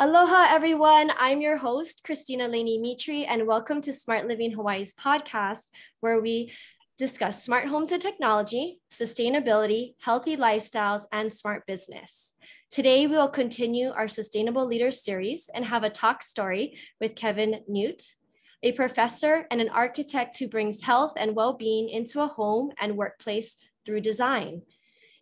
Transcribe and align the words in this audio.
Aloha, 0.00 0.46
everyone. 0.50 1.10
I'm 1.18 1.40
your 1.40 1.56
host, 1.56 2.02
Christina 2.04 2.46
Laney 2.46 2.78
Mitri, 2.78 3.24
and 3.26 3.48
welcome 3.48 3.80
to 3.80 3.92
Smart 3.92 4.28
Living 4.28 4.52
Hawaii's 4.52 4.94
podcast, 4.94 5.72
where 5.98 6.20
we 6.20 6.52
discuss 6.98 7.42
smart 7.42 7.66
homes 7.66 7.90
and 7.90 8.00
technology, 8.00 8.78
sustainability, 8.92 9.94
healthy 10.00 10.36
lifestyles, 10.36 11.02
and 11.10 11.32
smart 11.32 11.66
business. 11.66 12.34
Today, 12.70 13.08
we 13.08 13.16
will 13.16 13.28
continue 13.28 13.90
our 13.90 14.06
Sustainable 14.06 14.64
Leaders 14.64 15.02
series 15.02 15.50
and 15.52 15.64
have 15.64 15.82
a 15.82 15.90
talk 15.90 16.22
story 16.22 16.78
with 17.00 17.16
Kevin 17.16 17.62
Nute, 17.66 18.14
a 18.62 18.70
professor 18.70 19.48
and 19.50 19.60
an 19.60 19.68
architect 19.68 20.38
who 20.38 20.46
brings 20.46 20.82
health 20.82 21.14
and 21.16 21.34
well 21.34 21.54
being 21.54 21.88
into 21.88 22.20
a 22.20 22.28
home 22.28 22.70
and 22.80 22.96
workplace 22.96 23.56
through 23.84 24.02
design. 24.02 24.62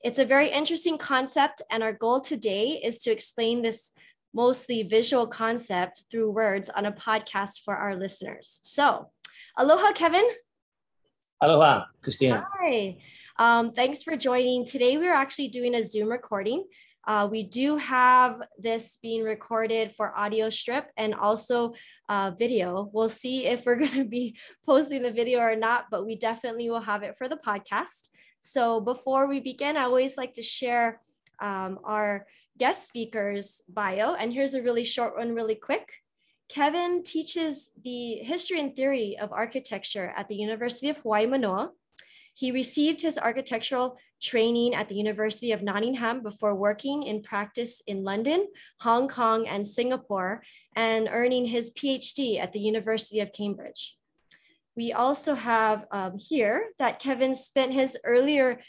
It's 0.05 0.19
a 0.19 0.27
very 0.27 0.51
interesting 0.51 0.99
concept, 0.99 1.63
and 1.71 1.83
our 1.83 1.95
goal 1.95 2.21
today 2.21 2.79
is 2.85 2.99
to 2.99 3.11
explain 3.11 3.63
this 3.63 3.93
mostly 4.37 4.83
visual 4.83 5.27
concept 5.27 6.05
through 6.11 6.31
words 6.31 6.69
on 6.69 6.85
a 6.85 6.93
podcast 6.93 7.63
for 7.65 7.75
our 7.75 7.97
listeners. 7.97 8.61
So, 8.63 9.11
aloha, 9.57 9.93
Kevin. 9.93 10.29
Aloha, 11.43 11.87
Christina. 12.03 12.47
Hi. 12.61 12.99
Um, 13.39 13.73
thanks 13.73 14.03
for 14.03 14.15
joining. 14.15 14.67
Today, 14.67 14.99
we're 14.99 15.15
actually 15.15 15.49
doing 15.49 15.75
a 15.75 15.83
Zoom 15.83 16.09
recording. 16.11 16.65
Uh, 17.07 17.27
we 17.31 17.45
do 17.45 17.77
have 17.77 18.43
this 18.59 18.99
being 19.01 19.23
recorded 19.23 19.95
for 19.95 20.13
audio 20.19 20.51
strip 20.51 20.91
and 20.99 21.15
also 21.15 21.73
uh, 22.11 22.31
video. 22.39 22.91
We'll 22.93 23.09
see 23.09 23.47
if 23.47 23.65
we're 23.65 23.77
going 23.85 23.93
to 23.93 24.05
be 24.05 24.37
posting 24.67 25.01
the 25.01 25.13
video 25.13 25.41
or 25.41 25.57
not, 25.57 25.87
but 25.91 26.05
we 26.05 26.15
definitely 26.15 26.69
will 26.69 26.81
have 26.81 27.03
it 27.03 27.17
for 27.17 27.27
the 27.27 27.39
podcast. 27.39 28.09
So 28.41 28.81
before 28.81 29.29
we 29.29 29.41
begin, 29.41 29.79
I 29.79 29.85
always 29.85 30.19
like 30.19 30.35
to 30.35 30.43
share 30.43 31.01
um, 31.41 31.79
our 31.85 32.27
guest 32.59 32.87
speaker's 32.87 33.63
bio. 33.69 34.15
And 34.15 34.33
here's 34.33 34.55
a 34.55 34.63
really 34.63 34.85
short 34.85 35.17
one, 35.17 35.35
really 35.35 35.55
quick. 35.55 35.93
Kevin 36.49 37.03
teaches 37.03 37.71
the 37.83 38.17
history 38.17 38.61
and 38.61 38.75
theory 38.75 39.17
of 39.19 39.33
architecture 39.33 40.13
at 40.17 40.29
the 40.29 40.37
University 40.37 40.89
of 40.89 40.99
Hawaii 40.99 41.27
Manoa. 41.27 41.73
He 42.35 42.53
received 42.53 43.01
his 43.01 43.19
architectural 43.19 43.99
training 44.21 44.75
at 44.75 44.89
the 44.89 44.95
University 44.95 45.53
of 45.53 45.63
Nottingham 45.63 46.23
before 46.23 46.55
working 46.55 47.03
in 47.03 47.23
practice 47.23 47.83
in 47.87 48.05
London, 48.05 48.47
Hong 48.81 49.09
Kong, 49.09 49.49
and 49.49 49.67
Singapore, 49.67 50.43
and 50.75 51.09
earning 51.11 51.47
his 51.47 51.71
PhD 51.73 52.39
at 52.39 52.53
the 52.53 52.61
University 52.61 53.21
of 53.21 53.33
Cambridge. 53.33 53.97
We 54.77 54.93
also 54.93 55.35
have 55.35 55.87
um, 55.91 56.19
here 56.19 56.69
that 56.79 57.01
Kevin 57.01 57.35
spent 57.35 57.73
his 57.73 57.97
earlier 58.05 58.61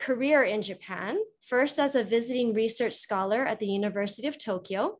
career 0.00 0.42
in 0.42 0.62
Japan, 0.62 1.18
first 1.42 1.78
as 1.78 1.94
a 1.94 2.02
visiting 2.02 2.54
research 2.54 2.94
scholar 2.94 3.44
at 3.44 3.60
the 3.60 3.66
University 3.66 4.26
of 4.26 4.38
Tokyo, 4.38 4.98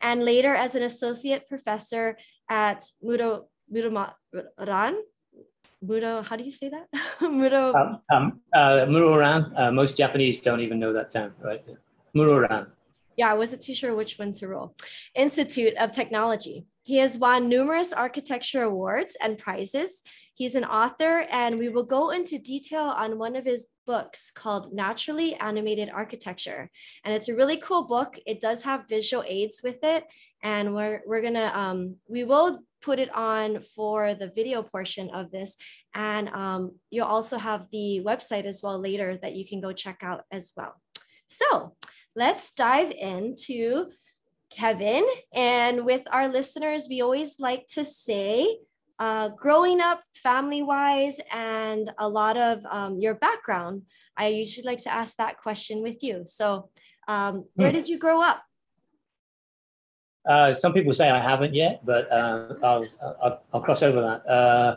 and 0.00 0.24
later 0.24 0.54
as 0.54 0.74
an 0.74 0.84
associate 0.84 1.48
professor 1.48 2.16
at 2.48 2.84
Mudo, 3.04 3.46
Mudoran. 3.70 4.94
Mudo, 5.84 6.24
how 6.24 6.36
do 6.36 6.44
you 6.44 6.52
say 6.52 6.70
that? 6.70 6.86
Mudo. 7.20 7.74
Um, 7.74 8.00
um, 8.10 8.40
uh, 8.54 8.86
Muroran. 8.86 9.52
Uh, 9.56 9.72
most 9.72 9.96
Japanese 9.96 10.40
don't 10.40 10.60
even 10.60 10.78
know 10.78 10.92
that 10.92 11.10
term, 11.10 11.34
right? 11.42 11.64
Muroran. 12.16 12.68
Yeah, 13.16 13.32
I 13.32 13.34
wasn't 13.34 13.62
too 13.62 13.74
sure 13.74 13.96
which 13.96 14.16
one 14.16 14.30
to 14.32 14.46
roll. 14.46 14.76
Institute 15.16 15.74
of 15.76 15.90
Technology. 15.90 16.66
He 16.84 16.98
has 16.98 17.18
won 17.18 17.48
numerous 17.48 17.92
architecture 17.92 18.62
awards 18.62 19.16
and 19.20 19.36
prizes. 19.36 20.02
He's 20.34 20.54
an 20.54 20.64
author, 20.64 21.26
and 21.30 21.58
we 21.58 21.68
will 21.68 21.84
go 21.84 22.10
into 22.10 22.38
detail 22.38 22.84
on 22.84 23.18
one 23.18 23.34
of 23.34 23.44
his 23.44 23.66
books 23.88 24.30
called 24.30 24.74
Naturally 24.74 25.34
Animated 25.36 25.88
Architecture. 25.88 26.70
And 27.04 27.14
it's 27.14 27.30
a 27.30 27.34
really 27.34 27.56
cool 27.56 27.84
book. 27.88 28.18
It 28.26 28.38
does 28.38 28.62
have 28.68 28.92
visual 28.96 29.24
aids 29.26 29.62
with 29.64 29.80
it. 29.82 30.04
And 30.42 30.74
we're, 30.74 31.00
we're 31.06 31.22
gonna, 31.22 31.50
um, 31.54 31.96
we 32.06 32.22
will 32.22 32.60
put 32.82 32.98
it 32.98 33.12
on 33.16 33.60
for 33.74 34.14
the 34.14 34.30
video 34.36 34.62
portion 34.62 35.08
of 35.10 35.30
this. 35.30 35.56
And 35.94 36.28
um, 36.28 36.62
you'll 36.90 37.14
also 37.16 37.38
have 37.38 37.66
the 37.72 38.02
website 38.04 38.44
as 38.44 38.60
well 38.62 38.78
later 38.78 39.18
that 39.22 39.34
you 39.34 39.48
can 39.48 39.60
go 39.60 39.72
check 39.72 39.98
out 40.02 40.20
as 40.30 40.52
well. 40.54 40.74
So 41.26 41.74
let's 42.14 42.50
dive 42.52 42.90
into 42.90 43.86
Kevin. 44.50 45.06
And 45.34 45.86
with 45.86 46.02
our 46.12 46.28
listeners, 46.28 46.86
we 46.90 47.00
always 47.00 47.40
like 47.40 47.66
to 47.74 47.84
say, 47.84 48.58
uh, 48.98 49.28
growing 49.28 49.80
up 49.80 50.02
family 50.14 50.62
wise 50.62 51.20
and 51.32 51.90
a 51.98 52.08
lot 52.08 52.36
of 52.36 52.64
um, 52.66 52.98
your 52.98 53.14
background, 53.14 53.82
I 54.16 54.28
usually 54.28 54.66
like 54.66 54.82
to 54.84 54.92
ask 54.92 55.16
that 55.16 55.38
question 55.38 55.82
with 55.82 56.02
you. 56.02 56.22
So, 56.26 56.70
um, 57.06 57.44
where 57.54 57.70
hmm. 57.70 57.76
did 57.76 57.88
you 57.88 57.98
grow 57.98 58.20
up? 58.20 58.42
Uh, 60.28 60.52
some 60.52 60.74
people 60.74 60.92
say 60.92 61.08
I 61.08 61.20
haven't 61.20 61.54
yet, 61.54 61.84
but 61.86 62.10
uh, 62.12 62.54
I'll, 62.62 62.86
I'll, 63.22 63.42
I'll, 63.54 63.60
cross 63.62 63.82
over 63.82 64.00
that. 64.02 64.28
Uh, 64.28 64.76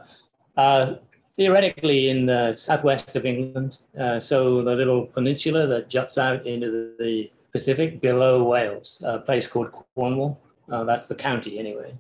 uh, 0.55 0.95
theoretically, 1.35 2.09
in 2.09 2.25
the 2.25 2.53
southwest 2.53 3.15
of 3.17 3.25
England, 3.25 3.79
uh, 3.99 4.17
so 4.19 4.63
the 4.63 4.75
little 4.75 5.07
peninsula 5.07 5.67
that 5.67 5.89
juts 5.89 6.17
out 6.17 6.45
into 6.45 6.95
the, 6.97 7.29
Pacific 7.51 7.99
below 7.99 8.43
Wales, 8.45 9.03
a 9.05 9.19
place 9.19 9.45
called 9.45 9.73
Cornwall. 9.93 10.39
Uh, 10.71 10.85
that's 10.85 11.07
the 11.07 11.15
county 11.15 11.59
anyway. 11.59 11.93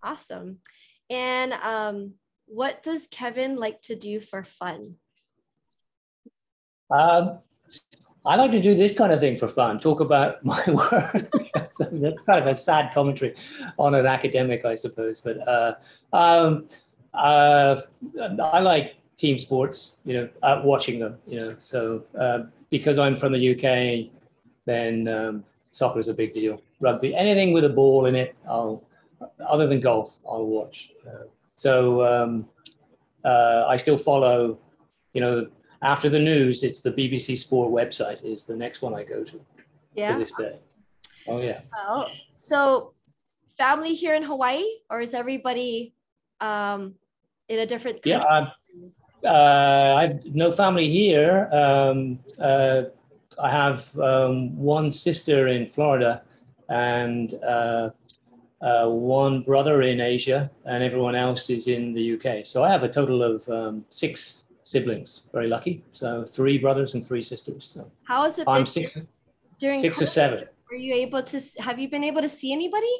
Awesome. 0.00 0.58
And 1.10 1.52
um, 1.54 2.14
what 2.46 2.82
does 2.82 3.06
Kevin 3.06 3.56
like 3.56 3.80
to 3.82 3.96
do 3.96 4.20
for 4.20 4.44
fun? 4.44 4.96
Um, 6.90 7.38
I 8.26 8.36
like 8.36 8.52
to 8.52 8.60
do 8.60 8.74
this 8.74 8.96
kind 8.96 9.12
of 9.12 9.20
thing 9.20 9.36
for 9.36 9.48
fun, 9.48 9.78
talk 9.78 10.00
about 10.00 10.42
my 10.44 10.62
work. 10.66 11.30
that's 11.92 12.22
kind 12.22 12.40
of 12.40 12.46
a 12.46 12.56
sad 12.56 12.92
commentary 12.94 13.34
on 13.78 13.94
an 13.94 14.06
academic, 14.06 14.64
I 14.64 14.74
suppose. 14.74 15.20
But 15.20 15.46
uh, 15.46 15.74
um, 16.12 16.66
uh, 17.12 17.80
I 18.42 18.60
like 18.60 18.96
team 19.16 19.36
sports, 19.36 19.96
you 20.04 20.14
know, 20.14 20.28
uh, 20.42 20.62
watching 20.64 20.98
them, 20.98 21.18
you 21.26 21.38
know. 21.38 21.56
So 21.60 22.04
uh, 22.18 22.44
because 22.70 22.98
I'm 22.98 23.18
from 23.18 23.32
the 23.32 23.54
UK, 23.54 24.10
then 24.64 25.06
um, 25.08 25.44
soccer 25.72 26.00
is 26.00 26.08
a 26.08 26.14
big 26.14 26.32
deal. 26.32 26.62
Rugby, 26.80 27.14
anything 27.14 27.52
with 27.52 27.64
a 27.64 27.68
ball 27.68 28.06
in 28.06 28.14
it, 28.14 28.34
I'll, 28.48 28.82
other 29.46 29.66
than 29.66 29.80
golf, 29.80 30.18
I'll 30.28 30.46
watch. 30.46 30.90
Uh, 31.06 31.24
so 31.54 32.04
um, 32.04 32.48
uh, 33.24 33.64
I 33.68 33.76
still 33.76 33.98
follow, 33.98 34.58
you 35.12 35.20
know, 35.20 35.46
after 35.82 36.08
the 36.08 36.18
news, 36.18 36.62
it's 36.62 36.80
the 36.80 36.92
BBC 36.92 37.36
Sport 37.36 37.70
website 37.70 38.24
is 38.24 38.44
the 38.44 38.56
next 38.56 38.82
one 38.82 38.94
I 38.94 39.04
go 39.04 39.22
to. 39.22 39.40
Yeah. 39.94 40.12
To 40.12 40.18
this 40.18 40.32
day. 40.32 40.58
Oh 41.26 41.40
yeah. 41.40 41.60
Well, 41.72 42.10
so 42.34 42.94
family 43.56 43.94
here 43.94 44.14
in 44.14 44.22
Hawaii, 44.22 44.64
or 44.90 45.00
is 45.00 45.14
everybody 45.14 45.94
um, 46.40 46.94
in 47.48 47.60
a 47.60 47.66
different? 47.66 48.02
Country? 48.02 48.22
Yeah. 48.22 48.50
Uh, 49.24 49.94
I 49.96 50.02
have 50.08 50.24
no 50.34 50.52
family 50.52 50.90
here. 50.90 51.48
Um, 51.52 52.18
uh, 52.38 52.82
I 53.42 53.50
have 53.50 53.98
um, 53.98 54.56
one 54.56 54.90
sister 54.90 55.48
in 55.48 55.66
Florida 55.66 56.22
and 56.68 57.34
uh, 58.64 58.88
one 58.88 59.42
brother 59.42 59.82
in 59.82 60.00
Asia, 60.00 60.50
and 60.64 60.82
everyone 60.82 61.14
else 61.14 61.50
is 61.50 61.68
in 61.68 61.92
the 61.92 62.14
UK. 62.14 62.46
So 62.46 62.64
I 62.64 62.70
have 62.70 62.82
a 62.82 62.88
total 62.88 63.22
of 63.22 63.46
um, 63.48 63.84
six 63.90 64.44
siblings. 64.62 65.22
Very 65.32 65.48
lucky. 65.48 65.84
So 65.92 66.24
three 66.24 66.56
brothers 66.56 66.94
and 66.94 67.06
three 67.06 67.22
sisters. 67.22 67.70
So 67.74 67.90
How 68.04 68.22
has 68.22 68.38
it 68.38 68.48
I'm 68.48 68.64
six, 68.64 68.98
during 69.58 69.80
six 69.80 70.00
or 70.00 70.06
seven. 70.06 70.48
Were 70.70 70.78
you 70.78 70.94
able 70.94 71.22
to? 71.22 71.40
Have 71.58 71.78
you 71.78 71.88
been 71.88 72.02
able 72.02 72.22
to 72.22 72.28
see 72.28 72.52
anybody? 72.52 72.94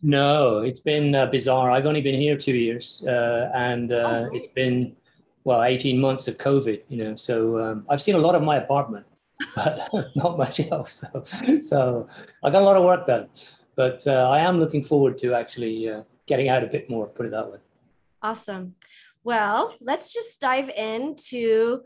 No, 0.00 0.60
it's 0.60 0.80
been 0.80 1.14
uh, 1.14 1.26
bizarre. 1.26 1.70
I've 1.70 1.86
only 1.86 2.00
been 2.00 2.18
here 2.18 2.38
two 2.38 2.54
years, 2.54 3.02
uh, 3.06 3.50
and 3.52 3.92
uh, 3.92 4.28
oh, 4.28 4.30
it's 4.32 4.46
been 4.46 4.96
well 5.42 5.62
18 5.62 6.00
months 6.00 6.28
of 6.28 6.38
COVID. 6.38 6.82
You 6.88 7.04
know, 7.04 7.16
so 7.16 7.58
um, 7.58 7.84
I've 7.90 8.00
seen 8.00 8.14
a 8.14 8.18
lot 8.26 8.36
of 8.36 8.42
my 8.42 8.56
apartment 8.56 9.06
but 9.56 9.88
not 10.14 10.38
much 10.38 10.60
else. 10.70 11.04
So, 11.12 11.24
so 11.60 12.08
I 12.42 12.50
got 12.50 12.62
a 12.62 12.64
lot 12.64 12.76
of 12.76 12.84
work 12.84 13.06
done, 13.06 13.28
but 13.80 14.06
uh, 14.06 14.28
I 14.28 14.40
am 14.40 14.60
looking 14.60 14.82
forward 14.82 15.16
to 15.20 15.32
actually 15.32 15.88
uh, 15.88 16.02
getting 16.26 16.50
out 16.50 16.62
a 16.62 16.66
bit 16.66 16.90
more, 16.90 17.06
put 17.06 17.24
it 17.24 17.32
that 17.32 17.50
way. 17.50 17.56
Awesome. 18.20 18.74
Well, 19.24 19.74
let's 19.80 20.12
just 20.12 20.38
dive 20.38 20.68
into 20.68 21.80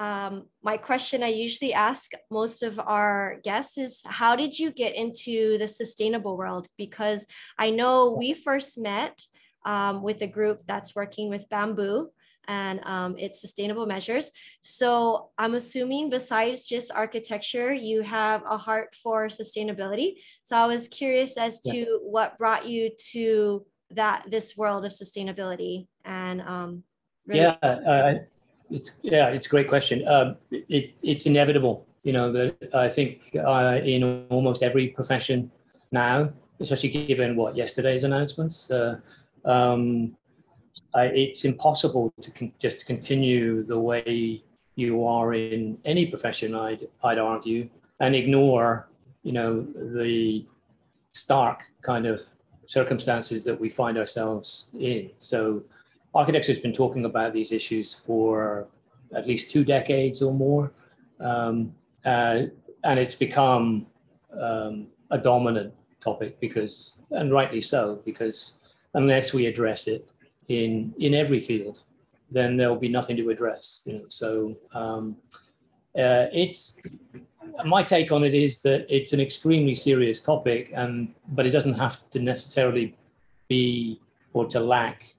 um, 0.00 0.48
my 0.64 0.76
question 0.76 1.22
I 1.22 1.28
usually 1.28 1.72
ask 1.72 2.10
most 2.32 2.64
of 2.64 2.80
our 2.80 3.36
guests 3.44 3.78
is 3.78 4.02
how 4.04 4.34
did 4.34 4.58
you 4.58 4.72
get 4.72 4.96
into 4.96 5.56
the 5.56 5.68
sustainable 5.68 6.36
world? 6.36 6.66
Because 6.76 7.28
I 7.56 7.70
know 7.70 8.16
we 8.18 8.34
first 8.34 8.76
met 8.76 9.16
um, 9.64 10.02
with 10.02 10.22
a 10.22 10.26
group 10.26 10.62
that's 10.66 10.96
working 10.96 11.30
with 11.30 11.48
bamboo 11.48 12.10
and 12.48 12.80
um, 12.84 13.16
its 13.18 13.40
sustainable 13.40 13.86
measures. 13.86 14.30
So 14.60 15.30
I'm 15.38 15.54
assuming 15.54 16.10
besides 16.10 16.64
just 16.64 16.92
architecture, 16.92 17.72
you 17.72 18.02
have 18.02 18.42
a 18.48 18.56
heart 18.56 18.94
for 18.94 19.28
sustainability. 19.28 20.14
So 20.44 20.56
I 20.56 20.66
was 20.66 20.88
curious 20.88 21.36
as 21.36 21.60
to 21.60 21.76
yeah. 21.76 21.84
what 22.02 22.38
brought 22.38 22.66
you 22.66 22.90
to 23.12 23.64
that 23.90 24.24
this 24.28 24.56
world 24.56 24.84
of 24.84 24.92
sustainability 24.92 25.86
and 26.04 26.40
um, 26.42 26.82
really- 27.26 27.42
yeah, 27.42 27.56
uh, 27.62 28.14
it's 28.70 28.92
yeah, 29.02 29.28
it's 29.28 29.46
a 29.46 29.48
great 29.48 29.68
question. 29.68 30.06
Uh, 30.06 30.34
it, 30.50 30.94
it's 31.02 31.26
inevitable, 31.26 31.86
you 32.02 32.12
know, 32.12 32.32
that 32.32 32.74
I 32.74 32.88
think 32.88 33.20
uh, 33.36 33.80
in 33.84 34.26
almost 34.28 34.62
every 34.62 34.88
profession 34.88 35.50
now, 35.92 36.30
especially 36.60 36.88
given 36.90 37.36
what 37.36 37.56
yesterday's 37.56 38.04
announcements. 38.04 38.70
Uh, 38.70 38.98
um, 39.44 40.16
I, 40.94 41.04
it's 41.06 41.44
impossible 41.44 42.12
to 42.20 42.30
con- 42.30 42.52
just 42.58 42.86
continue 42.86 43.64
the 43.64 43.78
way 43.78 44.42
you 44.74 45.04
are 45.04 45.34
in 45.34 45.78
any 45.84 46.06
profession. 46.06 46.54
I'd 46.54 46.88
I'd 47.04 47.18
argue 47.18 47.68
and 48.00 48.14
ignore 48.14 48.88
you 49.22 49.32
know 49.32 49.66
the 49.74 50.46
stark 51.12 51.64
kind 51.82 52.06
of 52.06 52.20
circumstances 52.66 53.44
that 53.44 53.58
we 53.58 53.68
find 53.68 53.96
ourselves 53.98 54.66
in. 54.78 55.10
So, 55.18 55.62
architecture 56.14 56.52
has 56.52 56.60
been 56.60 56.72
talking 56.72 57.04
about 57.04 57.32
these 57.32 57.52
issues 57.52 57.94
for 57.94 58.66
at 59.14 59.26
least 59.26 59.50
two 59.50 59.64
decades 59.64 60.20
or 60.20 60.32
more, 60.32 60.72
um, 61.20 61.74
uh, 62.04 62.42
and 62.84 62.98
it's 62.98 63.14
become 63.14 63.86
um, 64.40 64.88
a 65.10 65.18
dominant 65.18 65.72
topic 66.00 66.38
because, 66.40 66.94
and 67.10 67.32
rightly 67.32 67.60
so, 67.60 68.00
because 68.04 68.52
unless 68.94 69.32
we 69.32 69.46
address 69.46 69.86
it 69.86 70.06
in 70.48 70.94
in 70.98 71.14
every 71.14 71.40
field, 71.40 71.82
then 72.30 72.56
there 72.56 72.68
will 72.68 72.78
be 72.78 72.88
nothing 72.88 73.16
to 73.16 73.30
address. 73.30 73.80
You 73.84 73.94
know, 73.94 74.04
so 74.08 74.56
um, 74.74 75.16
uh, 75.98 76.26
it's 76.32 76.74
my 77.64 77.82
take 77.82 78.12
on 78.12 78.24
it 78.24 78.34
is 78.34 78.60
that 78.60 78.86
it's 78.88 79.12
an 79.12 79.20
extremely 79.20 79.74
serious 79.74 80.20
topic, 80.20 80.70
and 80.74 81.14
but 81.28 81.46
it 81.46 81.50
doesn't 81.50 81.74
have 81.74 82.08
to 82.10 82.20
necessarily 82.20 82.96
be 83.48 84.00
or 84.32 84.46
to 84.46 84.60
lack 84.60 85.14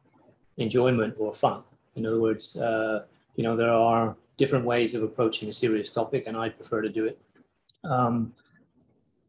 enjoyment 0.57 1.15
or 1.17 1.33
fun. 1.33 1.63
In 1.95 2.05
other 2.05 2.19
words, 2.19 2.55
uh, 2.57 3.05
you 3.35 3.43
know, 3.43 3.55
there 3.55 3.71
are 3.71 4.15
different 4.37 4.65
ways 4.65 4.93
of 4.93 5.01
approaching 5.01 5.49
a 5.49 5.53
serious 5.53 5.89
topic, 5.89 6.25
and 6.27 6.37
I 6.37 6.49
prefer 6.49 6.81
to 6.81 6.89
do 6.89 7.05
it 7.05 7.19
um, 7.83 8.33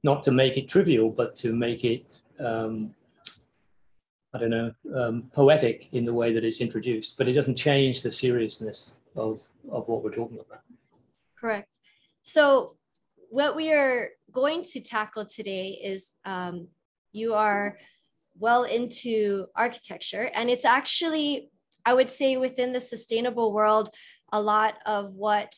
not 0.03 0.23
to 0.25 0.31
make 0.31 0.56
it 0.56 0.69
trivial, 0.69 1.11
but 1.11 1.35
to 1.37 1.55
make 1.55 1.85
it 1.85 2.05
um, 2.41 2.95
I 4.34 4.38
don't 4.38 4.50
know, 4.50 4.72
um, 4.94 5.30
poetic 5.34 5.88
in 5.92 6.04
the 6.04 6.12
way 6.12 6.32
that 6.32 6.44
it's 6.44 6.60
introduced, 6.60 7.16
but 7.16 7.28
it 7.28 7.32
doesn't 7.32 7.56
change 7.56 8.02
the 8.02 8.12
seriousness 8.12 8.94
of, 9.16 9.40
of 9.70 9.88
what 9.88 10.04
we're 10.04 10.14
talking 10.14 10.38
about. 10.38 10.60
Correct. 11.40 11.78
So 12.22 12.76
what 13.30 13.56
we 13.56 13.72
are 13.72 14.10
going 14.32 14.62
to 14.62 14.80
tackle 14.80 15.25
today 15.25 15.80
is 15.82 16.12
um, 16.25 16.69
you 17.12 17.34
are 17.34 17.76
well 18.38 18.64
into 18.64 19.46
architecture 19.56 20.30
and 20.34 20.48
it's 20.48 20.64
actually 20.64 21.50
i 21.84 21.92
would 21.92 22.08
say 22.08 22.36
within 22.36 22.72
the 22.72 22.80
sustainable 22.80 23.52
world 23.52 23.90
a 24.32 24.40
lot 24.40 24.75
of 24.86 25.14
what 25.14 25.54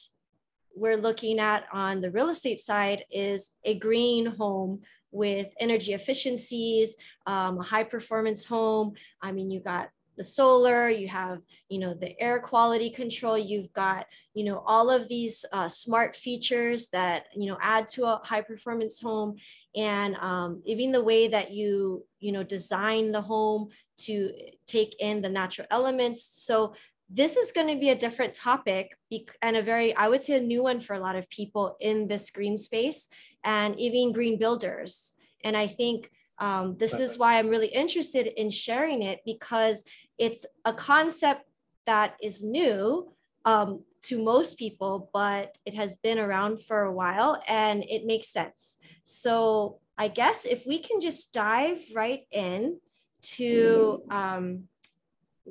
we're 0.75 0.96
looking 0.96 1.38
at 1.38 1.64
on 1.72 2.00
the 2.00 2.11
real 2.11 2.31
estate 2.31 2.61
side 2.61 3.05
is 3.11 3.52
a 3.64 3.78
green 3.78 4.25
home 4.25 4.81
with 5.11 5.49
energy 5.59 5.93
efficiencies 5.93 6.97
um, 7.27 7.59
a 7.59 7.62
high 7.62 7.85
performance 7.85 8.45
home 8.45 8.93
i 9.23 9.33
mean 9.33 9.51
you 9.51 9.61
got 9.61 9.91
the 10.21 10.25
solar, 10.25 10.91
you 10.91 11.09
have, 11.09 11.39
you 11.71 11.79
know, 11.79 11.95
the 11.95 12.21
air 12.21 12.41
quality 12.41 12.91
control, 12.91 13.39
you've 13.39 13.73
got, 13.73 14.05
you 14.35 14.45
know, 14.45 14.62
all 14.67 14.91
of 14.91 15.09
these 15.09 15.47
uh, 15.51 15.67
smart 15.67 16.15
features 16.15 16.89
that, 16.89 17.29
you 17.35 17.47
know, 17.47 17.57
add 17.62 17.89
to 17.89 18.05
a 18.05 18.21
high 18.23 18.43
performance 18.43 19.01
home. 19.01 19.37
And 19.75 20.17
um, 20.17 20.61
even 20.67 20.93
the 20.93 21.03
way 21.03 21.29
that 21.29 21.53
you, 21.53 22.05
you 22.19 22.33
know, 22.33 22.43
design 22.43 23.13
the 23.13 23.23
home 23.23 23.71
to 24.01 24.31
take 24.67 25.01
in 25.01 25.23
the 25.23 25.29
natural 25.31 25.67
elements. 25.71 26.23
So 26.23 26.75
this 27.12 27.37
is 27.37 27.51
going 27.51 27.67
to 27.67 27.81
be 27.81 27.91
a 27.91 27.95
different 27.95 28.35
topic 28.35 28.97
and 29.43 29.57
a 29.57 29.62
very, 29.62 29.95
I 29.97 30.09
would 30.09 30.23
say 30.23 30.37
a 30.37 30.41
new 30.41 30.62
one 30.62 30.79
for 30.79 30.95
a 30.95 31.01
lot 31.01 31.17
of 31.17 31.29
people 31.29 31.77
in 31.81 32.07
this 32.07 32.31
green 32.31 32.57
space 32.57 33.09
and 33.43 33.79
even 33.81 34.12
green 34.12 34.39
builders. 34.39 35.15
And 35.43 35.57
I 35.57 35.67
think 35.67 36.11
um, 36.39 36.77
this 36.79 36.95
is 36.95 37.19
why 37.19 37.39
I'm 37.39 37.49
really 37.49 37.69
interested 37.69 38.29
in 38.41 38.49
sharing 38.49 39.03
it 39.03 39.21
because 39.27 39.85
it's 40.19 40.47
a 40.65 40.73
concept 40.73 41.43
that 41.87 42.17
is 42.23 42.45
new 42.45 43.13
um, 43.45 43.83
to 44.03 44.23
most 44.23 44.56
people, 44.56 45.11
but 45.13 45.59
it 45.67 45.75
has 45.75 45.97
been 45.97 46.19
around 46.19 46.63
for 46.63 46.83
a 46.83 46.93
while 46.93 47.43
and 47.49 47.85
it 47.89 48.06
makes 48.06 48.29
sense. 48.29 48.79
So 49.05 49.81
I 49.99 50.09
guess 50.09 50.45
if 50.45 50.65
we 50.65 50.79
can 50.79 51.01
just 51.01 51.33
dive 51.33 51.81
right 51.95 52.23
in 52.31 52.79
to 53.23 54.03
um, 54.11 54.69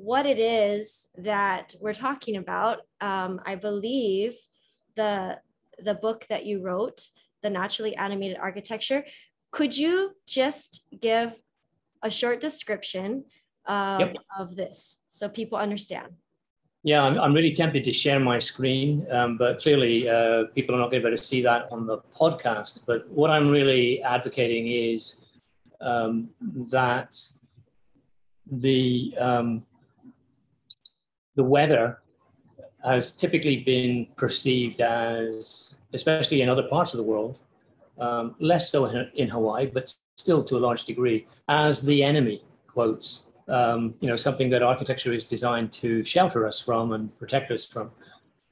what 0.02 0.24
it 0.24 0.38
is 0.38 1.08
that 1.18 1.74
we're 1.80 1.94
talking 1.94 2.36
about, 2.36 2.78
um, 3.00 3.40
I 3.44 3.54
believe 3.54 4.34
the 4.96 5.38
the 5.82 5.94
book 5.94 6.26
that 6.28 6.44
you 6.44 6.62
wrote, 6.62 7.00
the 7.42 7.50
naturally 7.50 7.96
animated 7.96 8.36
architecture, 8.38 9.04
could 9.50 9.76
you 9.76 10.12
just 10.28 10.84
give 11.00 11.34
a 12.02 12.10
short 12.10 12.38
description 12.40 13.24
of, 13.66 14.00
yep. 14.00 14.16
of 14.38 14.56
this 14.56 14.98
so 15.08 15.28
people 15.28 15.56
understand? 15.56 16.08
Yeah, 16.82 17.02
I'm, 17.02 17.18
I'm 17.18 17.32
really 17.32 17.52
tempted 17.52 17.84
to 17.84 17.92
share 17.92 18.20
my 18.20 18.38
screen, 18.38 19.06
um, 19.10 19.38
but 19.38 19.60
clearly 19.60 20.08
uh, 20.08 20.44
people 20.54 20.74
are 20.74 20.78
not 20.78 20.90
going 20.90 21.02
to 21.02 21.08
be 21.08 21.12
able 21.12 21.16
to 21.16 21.24
see 21.24 21.42
that 21.42 21.68
on 21.70 21.86
the 21.86 21.98
podcast. 22.14 22.80
But 22.86 23.08
what 23.08 23.30
I'm 23.30 23.48
really 23.48 24.02
advocating 24.02 24.66
is 24.68 25.16
um, 25.80 26.30
that 26.70 27.18
the 28.50 29.14
um, 29.18 29.62
the 31.40 31.48
weather 31.58 31.86
has 32.84 33.12
typically 33.12 33.58
been 33.74 34.06
perceived 34.22 34.78
as, 34.82 35.76
especially 35.94 36.42
in 36.42 36.50
other 36.50 36.66
parts 36.74 36.92
of 36.92 36.98
the 36.98 37.08
world, 37.12 37.38
um, 37.98 38.34
less 38.40 38.64
so 38.70 38.84
in, 38.84 39.10
in, 39.14 39.28
Hawaii, 39.28 39.64
but 39.66 39.84
still 40.18 40.42
to 40.44 40.58
a 40.58 40.62
large 40.66 40.84
degree, 40.84 41.26
as 41.48 41.80
the 41.80 42.02
enemy, 42.02 42.44
quotes, 42.66 43.06
um, 43.48 43.94
you 44.00 44.08
know, 44.08 44.16
something 44.16 44.50
that 44.50 44.62
architecture 44.62 45.14
is 45.14 45.24
designed 45.24 45.72
to 45.72 46.04
shelter 46.04 46.46
us 46.46 46.60
from 46.60 46.92
and 46.92 47.04
protect 47.18 47.50
us 47.50 47.64
from. 47.64 47.90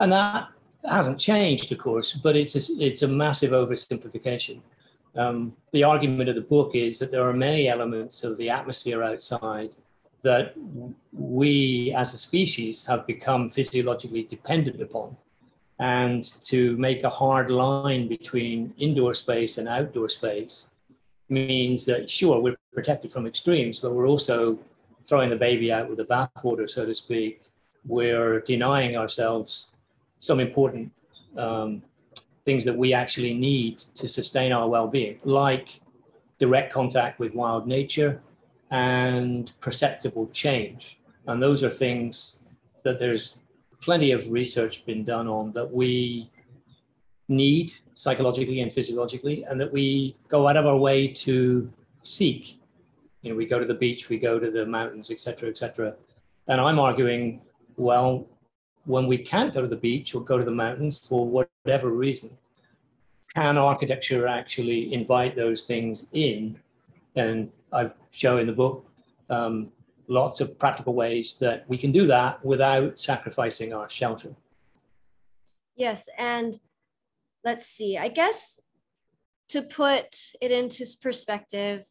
And 0.00 0.11
that 0.12 0.49
hasn't 0.96 1.19
changed, 1.19 1.70
of 1.73 1.79
course, 1.79 2.14
but 2.14 2.37
it's 2.37 2.55
a, 2.56 2.62
it's 2.82 3.02
a 3.02 3.08
massive 3.08 3.50
oversimplification. 3.50 4.61
Um, 5.14 5.52
the 5.73 5.85
argument 5.85 6.31
of 6.31 6.37
the 6.37 6.49
book 6.56 6.70
is 6.75 6.99
that 7.00 7.11
there 7.11 7.29
are 7.29 7.35
many 7.35 7.69
elements 7.69 8.25
of 8.25 8.38
the 8.38 8.49
atmosphere 8.49 9.02
outside 9.02 9.73
that 10.30 10.54
we 11.12 11.92
as 12.02 12.08
a 12.14 12.18
species 12.28 12.75
have 12.90 13.06
become 13.06 13.42
physiologically 13.49 14.25
dependent 14.37 14.80
upon 14.87 15.16
and 15.78 16.23
to 16.44 16.76
make 16.76 17.00
a 17.04 17.14
hard 17.23 17.49
line 17.50 18.08
between 18.16 18.75
indoor 18.78 19.14
space 19.14 19.58
and 19.58 19.66
outdoor 19.68 20.08
space 20.08 20.54
means 21.28 21.80
that 21.90 22.11
sure 22.18 22.40
we're 22.40 22.56
protected 22.78 23.11
from 23.11 23.26
extremes 23.26 23.76
but 23.80 23.92
we're 23.94 24.11
also 24.14 24.58
throwing 25.08 25.30
the 25.30 25.37
baby 25.49 25.73
out 25.73 25.88
with 25.88 25.99
the 25.99 26.04
bathwater 26.04 26.68
so 26.68 26.85
to 26.85 26.94
speak. 26.94 27.42
We're 27.87 28.40
denying 28.40 28.97
ourselves 28.97 29.68
some 30.18 30.40
important 30.40 30.92
um, 31.38 31.82
things 32.44 32.64
that 32.66 32.76
we 32.76 32.92
actually 32.92 33.32
need 33.32 33.78
to 33.94 34.06
sustain 34.06 34.52
our 34.52 34.68
well-being 34.68 35.18
like 35.25 35.80
direct 36.38 36.70
contact 36.73 37.18
with 37.18 37.35
wild 37.35 37.66
nature 37.66 38.20
and 38.70 39.52
perceptible 39.60 40.28
change 40.28 40.98
and 41.28 41.42
those 41.42 41.62
are 41.62 41.70
things 41.70 42.37
that 42.84 42.98
there's 42.98 43.37
plenty 43.82 44.12
of 44.12 44.30
research 44.30 44.84
been 44.87 45.04
done 45.04 45.28
on 45.28 45.52
that 45.52 45.70
we 45.70 46.30
need 47.28 47.72
psychologically 47.94 48.62
and 48.62 48.72
physiologically, 48.72 49.44
and 49.44 49.60
that 49.60 49.70
we 49.70 50.16
go 50.28 50.48
out 50.48 50.56
of 50.56 50.66
our 50.66 50.76
way 50.76 51.06
to 51.06 51.70
seek. 52.02 52.58
You 53.20 53.30
know, 53.30 53.37
we 53.37 53.44
go 53.44 53.58
to 53.58 53.66
the 53.66 53.75
beach, 53.75 54.08
we 54.08 54.18
go 54.18 54.38
to 54.38 54.50
the 54.50 54.64
mountains, 54.64 55.10
etc., 55.10 55.50
etc. 55.50 55.94
And 56.46 56.60
I'm 56.60 56.78
arguing, 56.78 57.42
well, 57.76 58.26
when 58.87 59.06
we 59.06 59.18
can't 59.18 59.52
go 59.52 59.60
to 59.60 59.68
the 59.68 59.76
beach 59.76 60.14
or 60.14 60.25
go 60.25 60.38
to 60.38 60.44
the 60.44 60.50
mountains 60.50 60.98
for 60.98 61.26
whatever 61.26 61.90
reason, 61.90 62.30
can 63.34 63.58
architecture 63.58 64.26
actually 64.26 64.94
invite 64.94 65.37
those 65.37 65.64
things 65.64 66.06
in? 66.12 66.58
And 67.16 67.50
I've 67.72 67.92
shown 68.10 68.40
in 68.40 68.46
the 68.46 68.52
book 68.52 68.87
um, 69.30 69.70
lots 70.08 70.40
of 70.40 70.58
practical 70.58 70.94
ways 70.94 71.37
that 71.40 71.68
we 71.68 71.76
can 71.78 71.92
do 71.92 72.06
that 72.06 72.44
without 72.44 72.98
sacrificing 72.98 73.72
our 73.72 73.88
shelter. 73.88 74.34
Yes, 75.76 76.08
and 76.18 76.58
let's 77.44 77.66
see, 77.66 77.96
I 77.98 78.08
guess 78.08 78.60
to 79.50 79.62
put 79.62 80.32
it 80.40 80.50
into 80.50 80.84
perspective 81.00 81.84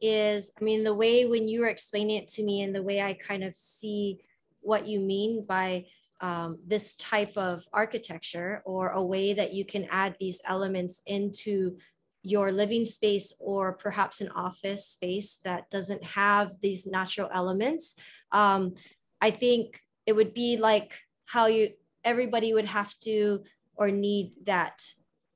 is, 0.00 0.52
I 0.60 0.64
mean, 0.64 0.84
the 0.84 0.94
way 0.94 1.26
when 1.26 1.48
you 1.48 1.60
were 1.60 1.68
explaining 1.68 2.16
it 2.16 2.28
to 2.28 2.42
me 2.42 2.62
and 2.62 2.74
the 2.74 2.82
way 2.82 3.02
I 3.02 3.14
kind 3.14 3.44
of 3.44 3.54
see 3.54 4.20
what 4.60 4.86
you 4.86 5.00
mean 5.00 5.44
by 5.46 5.86
um, 6.20 6.58
this 6.66 6.94
type 6.96 7.36
of 7.36 7.64
architecture 7.72 8.62
or 8.64 8.90
a 8.90 9.02
way 9.02 9.32
that 9.32 9.54
you 9.54 9.64
can 9.64 9.86
add 9.90 10.16
these 10.20 10.40
elements 10.46 11.02
into 11.06 11.78
your 12.22 12.52
living 12.52 12.84
space 12.84 13.34
or 13.40 13.72
perhaps 13.72 14.20
an 14.20 14.28
office 14.30 14.86
space 14.86 15.38
that 15.44 15.70
doesn't 15.70 16.04
have 16.04 16.52
these 16.60 16.86
natural 16.86 17.30
elements 17.32 17.94
um, 18.32 18.74
i 19.20 19.30
think 19.30 19.80
it 20.06 20.14
would 20.14 20.34
be 20.34 20.56
like 20.56 20.98
how 21.26 21.46
you 21.46 21.70
everybody 22.04 22.52
would 22.52 22.66
have 22.66 22.96
to 22.98 23.42
or 23.76 23.90
need 23.90 24.32
that 24.44 24.82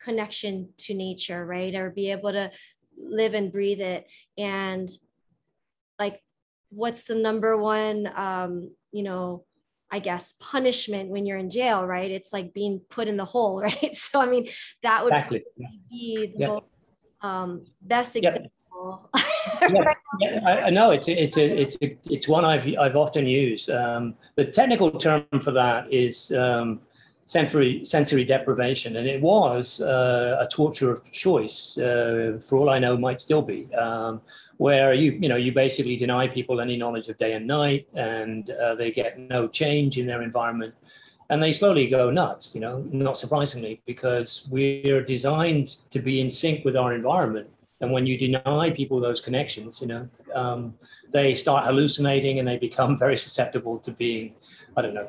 connection 0.01 0.69
to 0.77 0.95
nature 0.95 1.45
right 1.47 1.75
or 1.75 1.91
be 1.91 2.11
able 2.11 2.33
to 2.33 2.51
live 2.99 3.35
and 3.35 3.53
breathe 3.53 3.81
it 3.81 4.07
and 4.37 4.89
like 5.99 6.23
what's 6.71 7.05
the 7.05 7.15
number 7.15 7.57
one 7.57 8.11
um, 8.15 8.71
you 8.93 9.03
know 9.03 9.45
I 9.95 10.01
guess 10.01 10.35
punishment 10.41 11.11
when 11.11 11.25
you're 11.25 11.39
in 11.39 11.51
jail, 11.51 11.87
right? 11.87 12.11
It's 12.11 12.33
like 12.33 12.53
being 12.53 12.81
put 12.91 13.07
in 13.07 13.17
the 13.17 13.25
hole, 13.25 13.61
right? 13.61 13.95
So 13.95 14.21
I 14.21 14.27
mean, 14.27 14.49
that 14.83 15.05
would 15.05 15.13
exactly. 15.13 15.45
be 15.89 16.35
the 16.37 16.49
most 16.49 16.65
um, 17.25 17.65
best 17.83 18.17
example. 18.17 18.51
yeah, 19.63 19.95
yeah, 20.21 20.41
I, 20.47 20.63
I, 20.63 20.71
know 20.71 20.91
it's 20.91 21.09
a, 21.09 21.23
it's 21.23 21.37
a, 21.39 21.61
it's 21.63 21.77
a, 21.83 21.97
it's 22.05 22.29
one 22.29 22.45
I've 22.45 22.67
I've 22.79 22.97
often 22.97 23.27
used. 23.27 23.71
Um, 23.71 24.15
the 24.37 24.45
technical 24.45 24.91
term 24.91 25.25
for 25.41 25.53
that 25.53 25.93
is 25.93 26.33
um, 26.33 26.81
sensory 27.27 27.85
sensory 27.85 28.25
deprivation, 28.25 28.97
and 28.97 29.07
it 29.07 29.21
was 29.23 29.81
uh, 29.81 30.37
a 30.41 30.47
torture 30.49 30.93
of 30.93 31.11
choice. 31.13 31.79
Uh, 31.79 32.39
for 32.47 32.59
all 32.59 32.69
I 32.69 32.79
know, 32.79 32.97
might 32.97 33.21
still 33.21 33.43
be, 33.43 33.73
um, 33.75 34.21
where 34.59 34.93
you 34.93 35.13
you 35.13 35.29
know 35.29 35.37
you 35.37 35.53
basically 35.53 35.97
deny 35.97 36.29
people 36.29 36.61
any 36.61 36.77
knowledge 36.77 37.09
of 37.09 37.17
day 37.17 37.33
and 37.33 37.47
night, 37.47 37.89
and 37.95 38.51
uh, 38.51 38.75
they 38.75 38.91
get 38.91 39.19
no 39.19 39.49
change 39.49 39.97
in 39.97 40.07
their 40.07 40.23
environment, 40.23 40.75
and 41.31 41.43
they 41.43 41.53
slowly 41.53 41.87
go 41.89 42.11
nuts. 42.11 42.55
You 42.55 42.61
know, 42.61 42.85
not 42.91 43.19
surprisingly, 43.19 43.83
because 43.87 44.47
we're 44.51 45.03
designed 45.03 45.77
to 45.91 45.99
be 45.99 46.21
in 46.21 46.31
sync 46.31 46.65
with 46.65 46.77
our 46.77 46.95
environment. 46.95 47.49
And 47.81 47.93
when 47.93 48.07
you 48.07 48.17
deny 48.17 48.71
people 48.71 49.01
those 49.01 49.21
connections, 49.21 49.81
you 49.81 49.87
know, 49.89 50.09
um, 50.35 50.75
they 51.13 51.35
start 51.35 51.67
hallucinating 51.67 52.39
and 52.39 52.49
they 52.49 52.57
become 52.57 52.97
very 53.05 53.19
susceptible 53.19 53.79
to 53.81 53.91
being, 53.91 54.35
I 54.77 54.83
don't 54.83 54.95
know, 54.95 55.09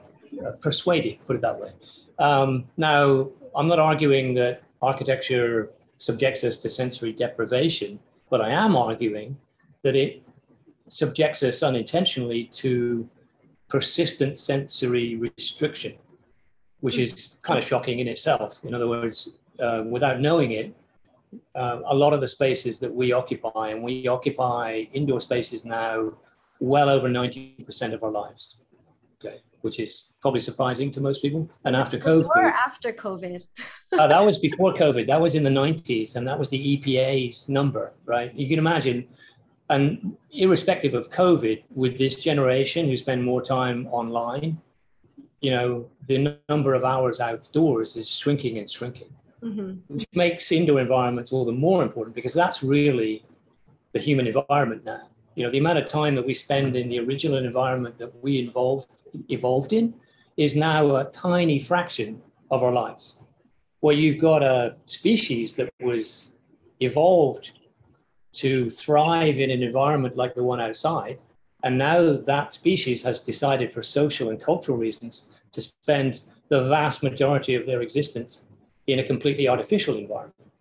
persuaded, 0.62 1.20
put 1.28 1.36
it 1.36 1.42
that 1.42 1.60
way. 1.60 1.72
Um, 2.20 2.66
now, 2.78 3.30
I'm 3.56 3.68
not 3.68 3.80
arguing 3.80 4.34
that 4.36 4.64
architecture 4.82 5.72
subjects 6.00 6.44
us 6.44 6.58
to 6.58 6.70
sensory 6.70 7.14
deprivation, 7.14 8.00
but 8.30 8.42
I 8.42 8.50
am 8.50 8.76
arguing 8.76 9.38
that 9.84 9.96
it 9.96 10.24
subjects 10.90 11.44
us 11.44 11.64
unintentionally 11.64 12.46
to 12.46 13.10
persistent 13.68 14.38
sensory 14.38 15.16
restriction, 15.16 15.94
which 16.86 16.98
is 17.06 17.14
kind 17.42 17.58
of 17.58 17.66
shocking 17.66 17.98
in 18.00 18.08
itself. 18.08 18.64
In 18.64 18.74
other 18.78 18.88
words, 18.88 19.18
uh, 19.60 19.84
without 19.96 20.20
knowing 20.20 20.52
it, 20.52 20.68
uh, 21.56 21.80
a 21.96 21.96
lot 22.04 22.14
of 22.14 22.22
the 22.22 22.28
spaces 22.28 22.80
that 22.80 22.94
we 23.02 23.12
occupy, 23.12 23.70
and 23.72 23.84
we 23.84 24.08
occupy 24.08 24.86
indoor 24.94 25.20
spaces 25.20 25.66
now 25.66 26.14
well 26.60 26.90
over 26.90 27.08
90% 27.10 27.94
of 27.94 28.04
our 28.04 28.12
lives. 28.12 28.58
Okay 29.18 29.42
which 29.66 29.80
is 29.80 30.10
probably 30.22 30.40
surprising 30.40 30.92
to 30.92 31.02
most 31.02 31.24
people. 31.24 31.50
And 31.66 31.76
after 31.76 31.98
COVID, 31.98 32.28
or 32.28 32.50
after 32.68 32.94
COVID, 32.94 33.42
uh, 34.00 34.06
that 34.06 34.24
was 34.24 34.38
before 34.38 34.72
COVID. 34.84 35.08
That 35.08 35.20
was 35.20 35.34
in 35.34 35.44
the 35.44 35.50
90s, 35.50 36.16
and 36.16 36.28
that 36.28 36.38
was 36.38 36.50
the 36.52 36.62
EPA's 36.72 37.50
number, 37.50 37.92
right? 38.06 38.32
You 38.36 38.48
can 38.48 38.60
imagine, 38.60 39.08
and 39.72 40.16
irrespective 40.32 40.94
of 40.94 41.10
COVID, 41.10 41.64
with 41.74 41.98
this 41.98 42.14
generation 42.18 42.88
who 42.88 42.96
spend 42.96 43.24
more 43.24 43.42
time 43.42 43.88
online, 43.88 44.62
you 45.46 45.52
know, 45.52 45.88
the 46.08 46.40
number 46.50 46.74
of 46.74 46.84
hours 46.84 47.20
outdoors 47.20 47.96
is 47.96 48.10
shrinking 48.10 48.58
and 48.58 48.68
shrinking, 48.78 49.12
mm-hmm. 49.44 49.74
which 49.94 50.08
makes 50.16 50.52
indoor 50.52 50.80
environments 50.80 51.32
all 51.32 51.46
the 51.46 51.52
more 51.52 51.84
important 51.84 52.16
because 52.16 52.34
that's 52.34 52.64
really 52.64 53.24
the 53.94 54.00
human 54.00 54.26
environment 54.26 54.84
now. 54.84 55.04
You 55.36 55.44
know, 55.44 55.52
the 55.52 55.60
amount 55.60 55.78
of 55.78 55.88
time 55.88 56.16
that 56.16 56.26
we 56.26 56.34
spend 56.34 56.76
in 56.76 56.90
the 56.90 56.98
original 56.98 57.38
environment 57.38 58.00
that 58.00 58.12
we 58.24 58.40
involve 58.40 58.88
evolved 59.30 59.72
in 59.72 59.94
is 60.36 60.56
now 60.56 60.96
a 60.96 61.06
tiny 61.12 61.60
fraction 61.60 62.24
of 62.50 62.64
our 62.64 62.72
lives. 62.72 63.14
Where 63.82 63.94
you've 63.94 64.20
got 64.20 64.42
a 64.42 64.78
species 64.88 65.54
that 65.58 65.70
was 65.80 66.34
evolved 66.80 67.52
to 68.42 68.72
thrive 68.72 69.38
in 69.38 69.52
an 69.52 69.62
environment 69.62 70.18
like 70.18 70.34
the 70.34 70.44
one 70.44 70.60
outside, 70.60 71.20
and 71.62 71.78
now 71.78 72.18
that 72.32 72.56
species 72.56 73.04
has 73.04 73.20
decided 73.20 73.72
for 73.72 73.84
social 73.84 74.32
and 74.32 74.42
cultural 74.42 74.80
reasons 74.80 75.28
to 75.56 75.62
spend 75.62 76.22
the 76.50 76.68
vast 76.70 77.04
majority 77.04 77.56
of 77.56 77.66
their 77.66 77.82
existence 77.82 78.44
in 78.88 79.00
a 79.00 79.04
completely 79.04 79.48
artificial 79.48 79.98
environment. 79.98 80.52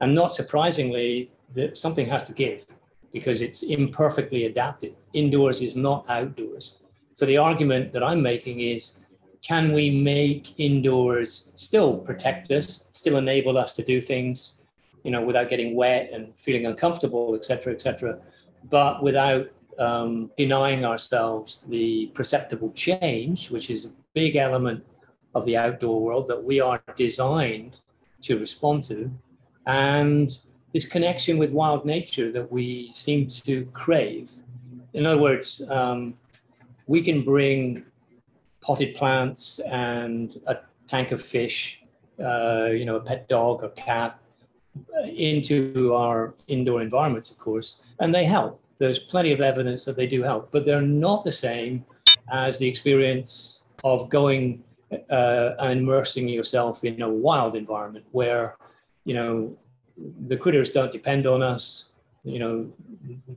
And 0.00 0.14
not 0.14 0.32
surprisingly, 0.32 1.30
that 1.54 1.76
something 1.76 2.06
has 2.06 2.24
to 2.24 2.32
give 2.32 2.66
because 3.12 3.40
it's 3.40 3.62
imperfectly 3.62 4.46
adapted. 4.46 4.94
Indoors 5.14 5.60
is 5.60 5.74
not 5.74 6.04
outdoors. 6.08 6.78
So 7.14 7.26
the 7.26 7.38
argument 7.38 7.92
that 7.92 8.04
I'm 8.04 8.22
making 8.22 8.60
is 8.60 9.00
can 9.42 9.72
we 9.72 9.90
make 9.90 10.58
indoors 10.60 11.50
still 11.56 11.96
protect 11.98 12.50
us, 12.50 12.88
still 12.92 13.16
enable 13.16 13.56
us 13.56 13.72
to 13.72 13.82
do 13.82 14.00
things, 14.00 14.60
you 15.02 15.10
know, 15.10 15.22
without 15.22 15.48
getting 15.48 15.74
wet 15.74 16.10
and 16.12 16.38
feeling 16.38 16.66
uncomfortable, 16.66 17.34
et 17.34 17.44
cetera, 17.44 17.72
et 17.72 17.80
cetera, 17.80 18.18
but 18.68 19.02
without 19.02 19.48
um, 19.78 20.30
denying 20.36 20.84
ourselves 20.84 21.62
the 21.68 22.10
perceptible 22.14 22.70
change, 22.72 23.50
which 23.50 23.70
is 23.70 23.88
big 24.14 24.36
element 24.36 24.84
of 25.34 25.44
the 25.44 25.56
outdoor 25.56 26.00
world 26.00 26.26
that 26.28 26.42
we 26.42 26.60
are 26.60 26.82
designed 26.96 27.80
to 28.22 28.38
respond 28.38 28.84
to, 28.84 29.10
and 29.66 30.38
this 30.72 30.86
connection 30.86 31.38
with 31.38 31.50
wild 31.50 31.84
nature 31.84 32.30
that 32.30 32.50
we 32.50 32.90
seem 32.94 33.26
to 33.26 33.64
crave. 33.72 34.30
In 34.92 35.06
other 35.06 35.20
words, 35.20 35.62
um, 35.70 36.14
we 36.86 37.02
can 37.02 37.22
bring 37.22 37.84
potted 38.60 38.94
plants 38.94 39.58
and 39.60 40.40
a 40.46 40.58
tank 40.86 41.12
of 41.12 41.22
fish, 41.22 41.80
uh, 42.22 42.68
you 42.72 42.84
know, 42.84 42.96
a 42.96 43.00
pet 43.00 43.28
dog 43.28 43.62
or 43.62 43.70
cat 43.70 44.18
uh, 44.96 45.06
into 45.06 45.94
our 45.94 46.34
indoor 46.48 46.82
environments, 46.82 47.30
of 47.30 47.38
course, 47.38 47.80
and 48.00 48.14
they 48.14 48.24
help. 48.24 48.60
There's 48.78 48.98
plenty 48.98 49.32
of 49.32 49.40
evidence 49.40 49.84
that 49.84 49.96
they 49.96 50.06
do 50.06 50.22
help, 50.22 50.50
but 50.50 50.64
they're 50.64 50.82
not 50.82 51.24
the 51.24 51.32
same 51.32 51.84
as 52.32 52.58
the 52.58 52.68
experience 52.68 53.59
of 53.84 54.08
going 54.08 54.62
uh, 55.10 55.50
and 55.58 55.80
immersing 55.80 56.28
yourself 56.28 56.84
in 56.84 57.00
a 57.02 57.08
wild 57.08 57.54
environment 57.54 58.04
where, 58.12 58.56
you 59.04 59.14
know, 59.14 59.56
the 60.28 60.36
critters 60.36 60.70
don't 60.70 60.92
depend 60.92 61.26
on 61.26 61.42
us. 61.42 61.90
You 62.24 62.38
know, 62.38 62.72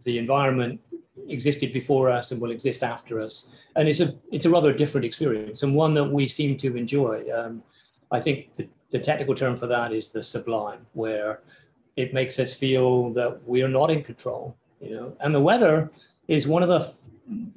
the 0.03 0.17
environment 0.17 0.79
existed 1.27 1.73
before 1.73 2.09
us 2.09 2.31
and 2.31 2.41
will 2.41 2.51
exist 2.51 2.83
after 2.83 3.19
us. 3.19 3.49
And 3.75 3.87
it's 3.87 3.99
a 3.99 4.15
it's 4.31 4.45
a 4.45 4.49
rather 4.49 4.73
different 4.73 5.05
experience 5.05 5.63
and 5.63 5.75
one 5.75 5.93
that 5.93 6.05
we 6.05 6.27
seem 6.27 6.57
to 6.57 6.75
enjoy. 6.75 7.25
Um, 7.33 7.63
I 8.11 8.19
think 8.19 8.55
the, 8.55 8.67
the 8.89 8.99
technical 8.99 9.35
term 9.35 9.55
for 9.55 9.67
that 9.67 9.93
is 9.93 10.09
the 10.09 10.23
sublime, 10.23 10.85
where 10.93 11.41
it 11.95 12.13
makes 12.13 12.39
us 12.39 12.53
feel 12.53 13.11
that 13.13 13.47
we 13.47 13.61
are 13.61 13.69
not 13.69 13.89
in 13.89 14.03
control. 14.03 14.55
You 14.81 14.95
know, 14.95 15.17
and 15.21 15.33
the 15.33 15.39
weather 15.39 15.91
is 16.27 16.47
one 16.47 16.63
of 16.63 16.69
the 16.69 16.91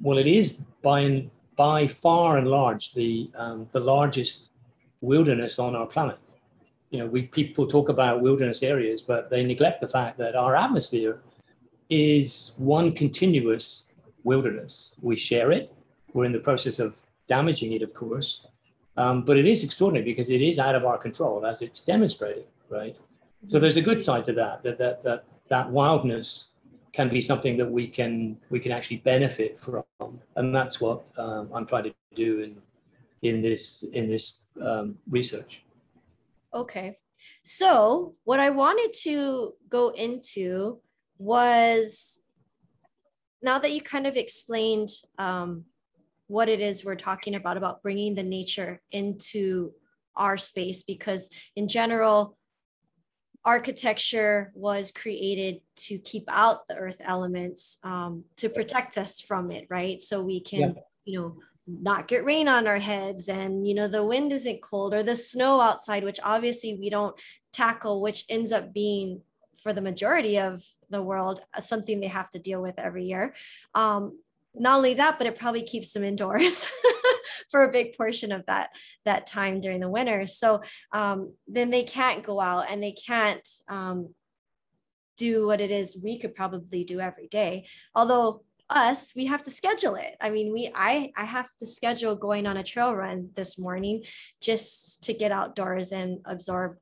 well, 0.01 0.17
it 0.17 0.27
is 0.27 0.53
by 0.81 1.29
by 1.57 1.87
far 1.87 2.37
and 2.37 2.47
large 2.47 2.93
the 2.93 3.29
um, 3.35 3.67
the 3.73 3.79
largest 3.79 4.51
wilderness 5.01 5.59
on 5.59 5.75
our 5.75 5.87
planet. 5.87 6.17
You 6.91 6.99
know, 6.99 7.07
we 7.07 7.23
people 7.23 7.67
talk 7.67 7.89
about 7.89 8.21
wilderness 8.21 8.63
areas, 8.63 9.01
but 9.01 9.29
they 9.29 9.43
neglect 9.43 9.81
the 9.81 9.87
fact 9.89 10.17
that 10.19 10.35
our 10.35 10.55
atmosphere 10.55 11.19
is 11.89 12.53
one 12.57 12.93
continuous 12.93 13.85
wilderness. 14.23 14.91
We 15.01 15.17
share 15.17 15.51
it. 15.51 15.73
We're 16.13 16.25
in 16.25 16.31
the 16.31 16.39
process 16.39 16.79
of 16.79 16.97
damaging 17.27 17.73
it, 17.73 17.81
of 17.81 17.93
course. 17.93 18.45
Um, 18.95 19.23
but 19.23 19.37
it 19.37 19.45
is 19.45 19.63
extraordinary 19.63 20.05
because 20.05 20.29
it 20.29 20.41
is 20.41 20.59
out 20.59 20.75
of 20.75 20.85
our 20.85 20.97
control 20.97 21.45
as 21.45 21.61
it's 21.61 21.81
demonstrated, 21.81 22.45
right? 22.69 22.95
So 23.47 23.59
there's 23.59 23.77
a 23.77 23.81
good 23.81 24.01
side 24.01 24.25
to 24.25 24.33
that, 24.33 24.63
that 24.63 24.77
that 24.77 25.03
that, 25.03 25.25
that 25.49 25.69
wildness 25.69 26.49
can 26.97 27.09
be 27.09 27.21
something 27.21 27.55
that 27.57 27.69
we 27.69 27.87
can 27.87 28.35
we 28.49 28.59
can 28.59 28.71
actually 28.71 28.97
benefit 28.97 29.59
from. 29.59 29.83
And 30.35 30.53
that's 30.53 30.81
what 30.81 31.05
um, 31.19 31.47
I'm 31.53 31.67
trying 31.67 31.83
to 31.83 31.93
do 32.15 32.39
in 32.39 32.57
in 33.21 33.41
this 33.43 33.83
in 33.93 34.07
this 34.07 34.39
um, 34.59 34.97
research. 35.07 35.61
Okay. 36.55 36.97
So 37.43 38.15
what 38.23 38.39
I 38.39 38.49
wanted 38.49 38.91
to 39.03 39.53
go 39.69 39.89
into 39.89 40.79
was 41.19 42.19
now 43.43 43.59
that 43.59 43.71
you 43.71 43.81
kind 43.81 44.07
of 44.07 44.17
explained 44.17 44.89
um, 45.19 45.65
what 46.25 46.49
it 46.49 46.59
is 46.59 46.83
we're 46.83 46.95
talking 46.95 47.35
about 47.35 47.57
about 47.57 47.83
bringing 47.83 48.15
the 48.15 48.23
nature 48.23 48.81
into 48.91 49.71
our 50.15 50.35
space 50.35 50.81
because 50.81 51.29
in 51.55 51.67
general 51.67 52.37
architecture 53.47 54.51
was 54.53 54.91
created 54.91 55.61
to 55.77 55.97
keep 55.99 56.25
out 56.27 56.67
the 56.67 56.75
earth 56.75 56.97
elements 56.99 57.79
um, 57.81 58.25
to 58.35 58.49
protect 58.49 58.97
us 58.97 59.21
from 59.21 59.51
it 59.51 59.65
right? 59.69 60.01
So 60.01 60.21
we 60.21 60.41
can 60.41 60.59
yeah. 60.59 60.81
you 61.05 61.19
know 61.19 61.37
not 61.65 62.07
get 62.07 62.25
rain 62.25 62.47
on 62.49 62.67
our 62.67 62.77
heads 62.77 63.29
and 63.29 63.65
you 63.65 63.73
know 63.73 63.87
the 63.87 64.03
wind 64.03 64.31
isn't 64.33 64.61
cold 64.61 64.93
or 64.93 65.01
the 65.01 65.15
snow 65.15 65.59
outside 65.61 66.03
which 66.03 66.19
obviously 66.23 66.75
we 66.75 66.89
don't 66.89 67.15
tackle 67.51 68.01
which 68.01 68.25
ends 68.29 68.51
up 68.51 68.73
being 68.73 69.21
for 69.63 69.73
the 69.73 69.81
majority 69.81 70.39
of 70.39 70.63
the 70.89 71.01
world 71.01 71.41
uh, 71.53 71.61
something 71.61 71.99
they 71.99 72.07
have 72.07 72.29
to 72.29 72.39
deal 72.39 72.61
with 72.61 72.77
every 72.77 73.05
year. 73.05 73.33
Um, 73.73 74.19
not 74.55 74.77
only 74.77 74.95
that 74.95 75.17
but 75.17 75.27
it 75.27 75.39
probably 75.39 75.63
keeps 75.63 75.93
them 75.93 76.03
indoors 76.03 76.69
for 77.51 77.63
a 77.63 77.71
big 77.71 77.95
portion 77.97 78.31
of 78.31 78.45
that 78.47 78.69
that 79.05 79.27
time 79.27 79.61
during 79.61 79.79
the 79.79 79.89
winter. 79.89 80.27
So 80.27 80.61
um, 80.91 81.33
then 81.47 81.69
they 81.69 81.83
can't 81.83 82.23
go 82.23 82.39
out 82.39 82.69
and 82.69 82.81
they 82.81 82.93
can't 82.93 83.47
um, 83.67 84.13
do 85.17 85.47
what 85.47 85.61
it 85.61 85.71
is 85.71 85.99
we 86.01 86.19
could 86.19 86.35
probably 86.35 86.83
do 86.83 86.99
every 86.99 87.27
day. 87.27 87.67
Although 87.95 88.43
us 88.69 89.13
we 89.15 89.25
have 89.25 89.43
to 89.43 89.51
schedule 89.51 89.95
it. 89.95 90.15
I 90.19 90.29
mean 90.29 90.51
we 90.51 90.69
i 90.75 91.09
i 91.15 91.23
have 91.23 91.47
to 91.59 91.65
schedule 91.65 92.15
going 92.15 92.45
on 92.45 92.57
a 92.57 92.63
trail 92.63 92.93
run 92.93 93.29
this 93.33 93.57
morning 93.57 94.03
just 94.41 95.05
to 95.05 95.13
get 95.13 95.31
outdoors 95.31 95.93
and 95.93 96.19
absorb 96.25 96.77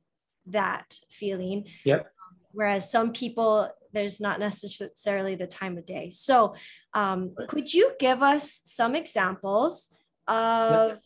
that 0.47 0.97
feeling. 1.11 1.65
Yep. 1.83 2.11
Whereas 2.51 2.89
some 2.89 3.11
people 3.11 3.69
there's 3.93 4.19
not 4.19 4.39
necessarily 4.39 5.35
the 5.35 5.47
time 5.47 5.77
of 5.77 5.85
day. 5.85 6.09
So 6.09 6.55
um, 6.93 7.33
could 7.47 7.73
you 7.73 7.93
give 7.99 8.21
us 8.21 8.61
some 8.65 8.93
examples 8.93 9.93
of 10.27 10.89
yep. 10.89 11.01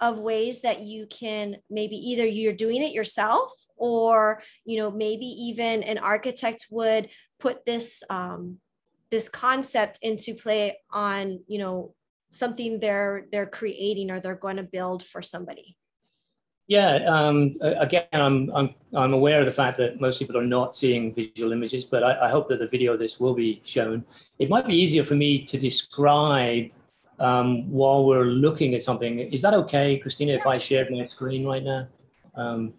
of 0.00 0.18
ways 0.18 0.62
that 0.62 0.80
you 0.80 1.06
can 1.06 1.56
maybe 1.68 1.96
either 1.96 2.26
you're 2.26 2.52
doing 2.52 2.82
it 2.82 2.92
yourself 2.92 3.52
or 3.76 4.42
you 4.64 4.78
know 4.78 4.90
maybe 4.90 5.26
even 5.26 5.82
an 5.82 5.98
architect 5.98 6.66
would 6.70 7.08
put 7.38 7.64
this 7.64 8.02
um, 8.10 8.58
this 9.10 9.28
concept 9.28 9.98
into 10.02 10.34
play 10.34 10.78
on 10.90 11.40
you 11.48 11.58
know 11.58 11.94
something 12.30 12.78
they're 12.78 13.26
they're 13.32 13.46
creating 13.46 14.10
or 14.10 14.20
they're 14.20 14.36
going 14.36 14.56
to 14.56 14.62
build 14.62 15.04
for 15.04 15.20
somebody 15.20 15.76
yeah 16.68 16.98
um, 17.08 17.56
again 17.60 18.06
I'm, 18.12 18.50
I'm 18.54 18.74
i'm 18.94 19.12
aware 19.12 19.40
of 19.40 19.46
the 19.46 19.52
fact 19.52 19.76
that 19.78 20.00
most 20.00 20.20
people 20.20 20.38
are 20.38 20.46
not 20.46 20.76
seeing 20.76 21.12
visual 21.12 21.52
images 21.52 21.84
but 21.84 22.04
I, 22.04 22.26
I 22.26 22.28
hope 22.28 22.48
that 22.50 22.60
the 22.60 22.68
video 22.68 22.92
of 22.92 23.00
this 23.00 23.18
will 23.18 23.34
be 23.34 23.60
shown 23.64 24.04
it 24.38 24.48
might 24.48 24.66
be 24.66 24.76
easier 24.76 25.02
for 25.02 25.16
me 25.16 25.44
to 25.46 25.58
describe 25.58 26.70
um, 27.20 27.70
while 27.70 28.06
we're 28.06 28.24
looking 28.24 28.74
at 28.74 28.82
something 28.82 29.20
is 29.20 29.42
that 29.42 29.54
okay 29.54 29.98
christina 29.98 30.32
if 30.32 30.46
i 30.46 30.58
shared 30.58 30.90
my 30.90 31.06
screen 31.06 31.46
right 31.46 31.62
now 31.62 31.86
um, 32.36 32.72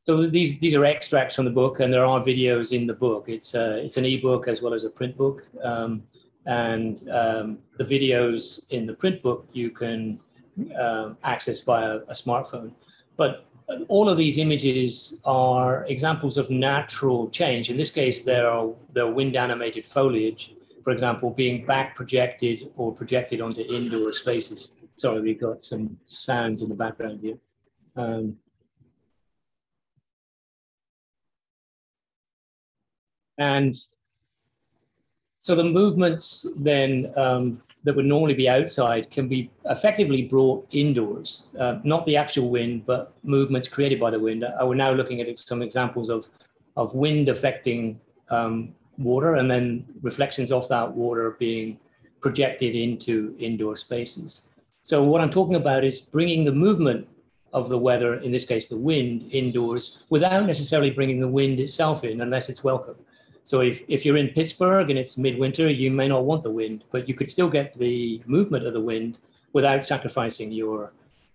so 0.01 0.25
these 0.27 0.59
these 0.59 0.73
are 0.73 0.83
extracts 0.83 1.35
from 1.35 1.45
the 1.45 1.51
book 1.51 1.79
and 1.79 1.93
there 1.93 2.05
are 2.05 2.19
videos 2.19 2.75
in 2.75 2.87
the 2.87 2.93
book. 2.93 3.25
It's 3.27 3.53
uh 3.53 3.79
it's 3.81 3.97
an 3.97 4.05
ebook 4.05 4.47
as 4.47 4.61
well 4.61 4.73
as 4.73 4.83
a 4.83 4.89
print 4.89 5.15
book. 5.15 5.45
Um, 5.63 6.03
and 6.45 7.07
um, 7.09 7.59
the 7.77 7.83
videos 7.83 8.61
in 8.69 8.85
the 8.85 8.93
print 8.93 9.21
book 9.21 9.47
you 9.53 9.69
can 9.69 10.19
um, 10.79 11.17
access 11.23 11.61
via 11.61 11.97
a 12.07 12.13
smartphone. 12.13 12.71
But 13.17 13.45
all 13.87 14.09
of 14.09 14.17
these 14.17 14.37
images 14.37 15.15
are 15.23 15.85
examples 15.85 16.37
of 16.37 16.49
natural 16.49 17.29
change. 17.29 17.69
In 17.69 17.77
this 17.77 17.91
case, 17.91 18.23
there 18.23 18.49
are 18.49 18.67
wind 18.95 19.35
animated 19.35 19.85
foliage, 19.85 20.53
for 20.83 20.91
example, 20.91 21.29
being 21.29 21.65
back 21.65 21.95
projected 21.95 22.71
or 22.75 22.91
projected 22.91 23.41
onto 23.41 23.61
indoor 23.61 24.11
spaces. 24.13 24.73
Sorry, 24.95 25.21
we've 25.21 25.39
got 25.39 25.63
some 25.63 25.97
sounds 26.05 26.61
in 26.61 26.69
the 26.69 26.75
background 26.75 27.19
here. 27.21 27.37
Um, 27.95 28.37
and 33.37 33.75
so 35.41 35.55
the 35.55 35.63
movements 35.63 36.45
then 36.55 37.11
um, 37.17 37.61
that 37.83 37.95
would 37.95 38.05
normally 38.05 38.35
be 38.35 38.47
outside 38.47 39.09
can 39.09 39.27
be 39.27 39.49
effectively 39.65 40.21
brought 40.21 40.67
indoors, 40.71 41.43
uh, 41.59 41.79
not 41.83 42.05
the 42.05 42.15
actual 42.15 42.49
wind, 42.49 42.85
but 42.85 43.13
movements 43.23 43.67
created 43.67 43.99
by 43.99 44.11
the 44.11 44.19
wind. 44.19 44.43
Uh, 44.43 44.55
we're 44.61 44.75
now 44.75 44.91
looking 44.91 45.19
at 45.19 45.39
some 45.39 45.63
examples 45.63 46.09
of, 46.11 46.27
of 46.77 46.93
wind 46.93 47.27
affecting 47.27 47.99
um, 48.29 48.75
water 48.99 49.35
and 49.35 49.49
then 49.49 49.83
reflections 50.03 50.51
of 50.51 50.67
that 50.67 50.91
water 50.91 51.31
being 51.39 51.79
projected 52.21 52.75
into 52.75 53.35
indoor 53.39 53.75
spaces. 53.75 54.43
So 54.83 55.03
what 55.03 55.21
I'm 55.21 55.31
talking 55.31 55.55
about 55.55 55.83
is 55.83 55.99
bringing 56.01 56.45
the 56.45 56.51
movement 56.51 57.07
of 57.51 57.67
the 57.67 57.77
weather, 57.77 58.15
in 58.15 58.31
this 58.31 58.45
case, 58.45 58.67
the 58.67 58.77
wind 58.77 59.27
indoors, 59.31 60.03
without 60.09 60.45
necessarily 60.45 60.91
bringing 60.91 61.19
the 61.19 61.27
wind 61.27 61.59
itself 61.59 62.03
in 62.03 62.21
unless 62.21 62.47
it's 62.47 62.63
welcome. 62.63 62.95
So 63.43 63.61
if, 63.61 63.81
if 63.87 64.05
you're 64.05 64.17
in 64.17 64.29
Pittsburgh 64.29 64.89
and 64.89 64.99
it's 64.99 65.17
midwinter, 65.17 65.69
you 65.69 65.91
may 65.91 66.07
not 66.07 66.25
want 66.25 66.43
the 66.43 66.51
wind, 66.51 66.83
but 66.91 67.07
you 67.07 67.15
could 67.15 67.29
still 67.31 67.49
get 67.49 67.77
the 67.77 68.21
movement 68.25 68.65
of 68.65 68.73
the 68.73 68.81
wind 68.81 69.17
without 69.53 69.83
sacrificing 69.83 70.51
your 70.51 70.93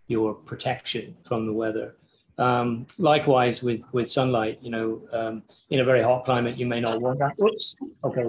your 0.08 0.34
protection 0.34 1.16
from 1.24 1.46
the 1.46 1.52
weather. 1.52 1.96
Um, 2.38 2.86
likewise 2.98 3.62
with 3.62 3.82
with 3.92 4.10
sunlight, 4.10 4.58
you 4.62 4.70
know, 4.70 5.02
um, 5.12 5.42
in 5.70 5.80
a 5.80 5.84
very 5.84 6.02
hot 6.02 6.24
climate, 6.24 6.56
you 6.56 6.66
may 6.66 6.80
not 6.80 7.00
want 7.00 7.18
that. 7.18 7.32
Oops. 7.42 7.76
Okay. 8.04 8.24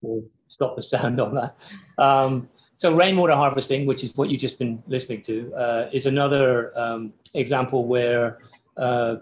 We'll 0.00 0.24
stop 0.48 0.76
the 0.76 0.82
sound 0.82 1.20
on 1.20 1.34
that. 1.34 1.56
Um, 1.98 2.48
so 2.76 2.94
rainwater 2.94 3.34
harvesting, 3.34 3.86
which 3.86 4.04
is 4.04 4.16
what 4.16 4.30
you've 4.30 4.40
just 4.40 4.58
been 4.58 4.82
listening 4.86 5.22
to, 5.22 5.54
uh, 5.54 5.88
is 5.92 6.06
another 6.06 6.76
um, 6.78 7.12
example 7.34 7.86
where 7.86 8.38
uh, 8.76 9.16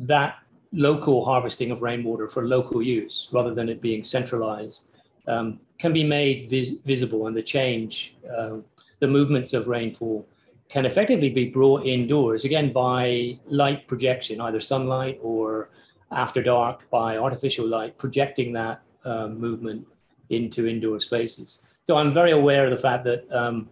that 0.00 0.38
local 0.72 1.24
harvesting 1.24 1.70
of 1.70 1.82
rainwater 1.82 2.28
for 2.28 2.46
local 2.46 2.82
use 2.82 3.28
rather 3.32 3.54
than 3.54 3.68
it 3.68 3.80
being 3.80 4.04
centralized 4.04 4.84
um, 5.26 5.58
can 5.78 5.92
be 5.92 6.04
made 6.04 6.48
vis- 6.48 6.74
visible 6.84 7.26
and 7.26 7.36
the 7.36 7.42
change, 7.42 8.16
uh, 8.36 8.56
the 9.00 9.06
movements 9.06 9.52
of 9.52 9.66
rainfall 9.66 10.26
can 10.68 10.86
effectively 10.86 11.30
be 11.30 11.48
brought 11.48 11.84
indoors 11.84 12.44
again 12.44 12.72
by 12.72 13.36
light 13.46 13.88
projection, 13.88 14.40
either 14.40 14.60
sunlight 14.60 15.18
or 15.22 15.70
after 16.12 16.42
dark 16.42 16.88
by 16.90 17.16
artificial 17.16 17.66
light, 17.66 17.96
projecting 17.98 18.52
that 18.52 18.82
uh, 19.04 19.26
movement 19.28 19.86
into 20.28 20.66
indoor 20.66 21.00
spaces. 21.00 21.60
So 21.82 21.96
I'm 21.96 22.14
very 22.14 22.30
aware 22.30 22.64
of 22.64 22.70
the 22.70 22.78
fact 22.78 23.04
that 23.04 23.24
um, 23.32 23.68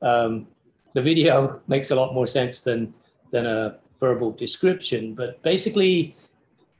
um, 0.00 0.46
the 0.94 1.02
video 1.02 1.60
makes 1.68 1.90
a 1.90 1.94
lot 1.94 2.14
more 2.14 2.26
sense 2.26 2.62
than 2.62 2.94
than 3.30 3.44
a 3.44 3.78
verbal 3.98 4.32
description, 4.32 5.14
but 5.14 5.42
basically, 5.42 6.16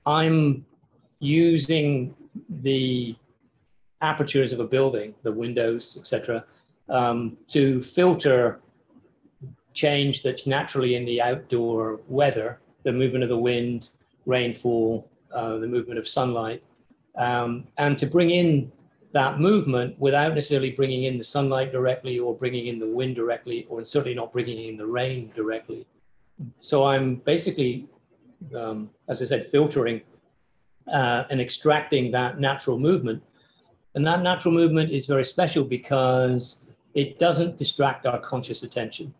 I'm 0.06 0.64
using 1.20 2.14
the 2.48 3.16
apertures 4.00 4.52
of 4.52 4.60
a 4.60 4.64
building, 4.64 5.14
the 5.22 5.32
windows, 5.32 5.96
etc., 6.00 6.44
um, 6.88 7.36
to 7.48 7.82
filter 7.82 8.60
change 9.74 10.22
that's 10.22 10.46
naturally 10.46 10.94
in 10.94 11.04
the 11.04 11.20
outdoor 11.20 12.00
weather, 12.08 12.60
the 12.84 12.92
movement 12.92 13.22
of 13.22 13.28
the 13.28 13.36
wind, 13.36 13.90
rainfall, 14.26 15.08
uh, 15.34 15.58
the 15.58 15.66
movement 15.66 15.98
of 15.98 16.08
sunlight, 16.08 16.62
um, 17.16 17.66
and 17.76 17.98
to 17.98 18.06
bring 18.06 18.30
in 18.30 18.70
that 19.12 19.40
movement 19.40 19.98
without 19.98 20.34
necessarily 20.34 20.70
bringing 20.70 21.04
in 21.04 21.18
the 21.18 21.24
sunlight 21.24 21.72
directly 21.72 22.18
or 22.18 22.34
bringing 22.34 22.66
in 22.66 22.78
the 22.78 22.86
wind 22.86 23.16
directly, 23.16 23.66
or 23.68 23.82
certainly 23.84 24.14
not 24.14 24.32
bringing 24.32 24.68
in 24.68 24.76
the 24.76 24.86
rain 24.86 25.30
directly 25.34 25.86
so 26.60 26.84
I'm 26.84 27.16
basically, 27.16 27.86
um, 28.54 28.90
as 29.08 29.22
I 29.22 29.24
said, 29.24 29.50
filtering 29.50 30.02
uh, 30.86 31.24
and 31.30 31.40
extracting 31.40 32.10
that 32.12 32.40
natural 32.40 32.78
movement. 32.78 33.22
And 33.94 34.06
that 34.06 34.22
natural 34.22 34.54
movement 34.54 34.90
is 34.90 35.06
very 35.06 35.24
special 35.24 35.64
because 35.64 36.64
it 36.94 37.18
doesn't 37.18 37.56
distract 37.56 38.06
our 38.06 38.18
conscious 38.18 38.62
attention. 38.62 39.12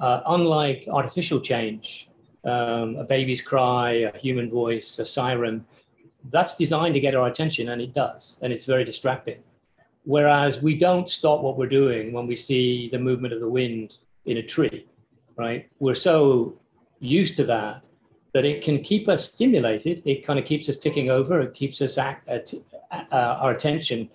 Uh, 0.00 0.20
unlike 0.26 0.86
artificial 0.90 1.40
change, 1.40 2.08
um, 2.44 2.96
a 2.96 3.04
baby's 3.04 3.40
cry, 3.40 3.90
a 4.14 4.18
human 4.18 4.50
voice, 4.50 4.98
a 4.98 5.06
siren, 5.06 5.64
that's 6.30 6.56
designed 6.56 6.94
to 6.94 7.00
get 7.00 7.14
our 7.14 7.28
attention, 7.28 7.68
and 7.68 7.80
it 7.80 7.94
does, 7.94 8.36
and 8.42 8.52
it's 8.52 8.64
very 8.64 8.84
distracting. 8.84 9.38
Whereas 10.04 10.60
we 10.60 10.76
don't 10.76 11.08
stop 11.08 11.40
what 11.40 11.56
we're 11.56 11.68
doing 11.68 12.12
when 12.12 12.26
we 12.26 12.36
see 12.36 12.88
the 12.90 12.98
movement 12.98 13.32
of 13.32 13.40
the 13.40 13.48
wind 13.48 13.98
in 14.24 14.38
a 14.38 14.42
tree 14.42 14.86
right? 15.36 15.68
We're 15.78 15.94
so 15.94 16.58
used 17.00 17.36
to 17.36 17.44
that 17.44 17.82
that 18.36 18.44
it 18.44 18.62
can 18.62 18.82
keep 18.82 19.08
us 19.08 19.32
stimulated. 19.32 20.02
It 20.04 20.26
kind 20.26 20.38
of 20.38 20.44
keeps 20.44 20.68
us 20.68 20.76
ticking 20.76 21.08
over. 21.10 21.40
It 21.40 21.54
keeps 21.54 21.80
us 21.80 21.96
act, 21.96 22.28
uh, 22.28 22.40
uh, 22.90 23.38
our 23.40 23.52
attention 23.52 24.10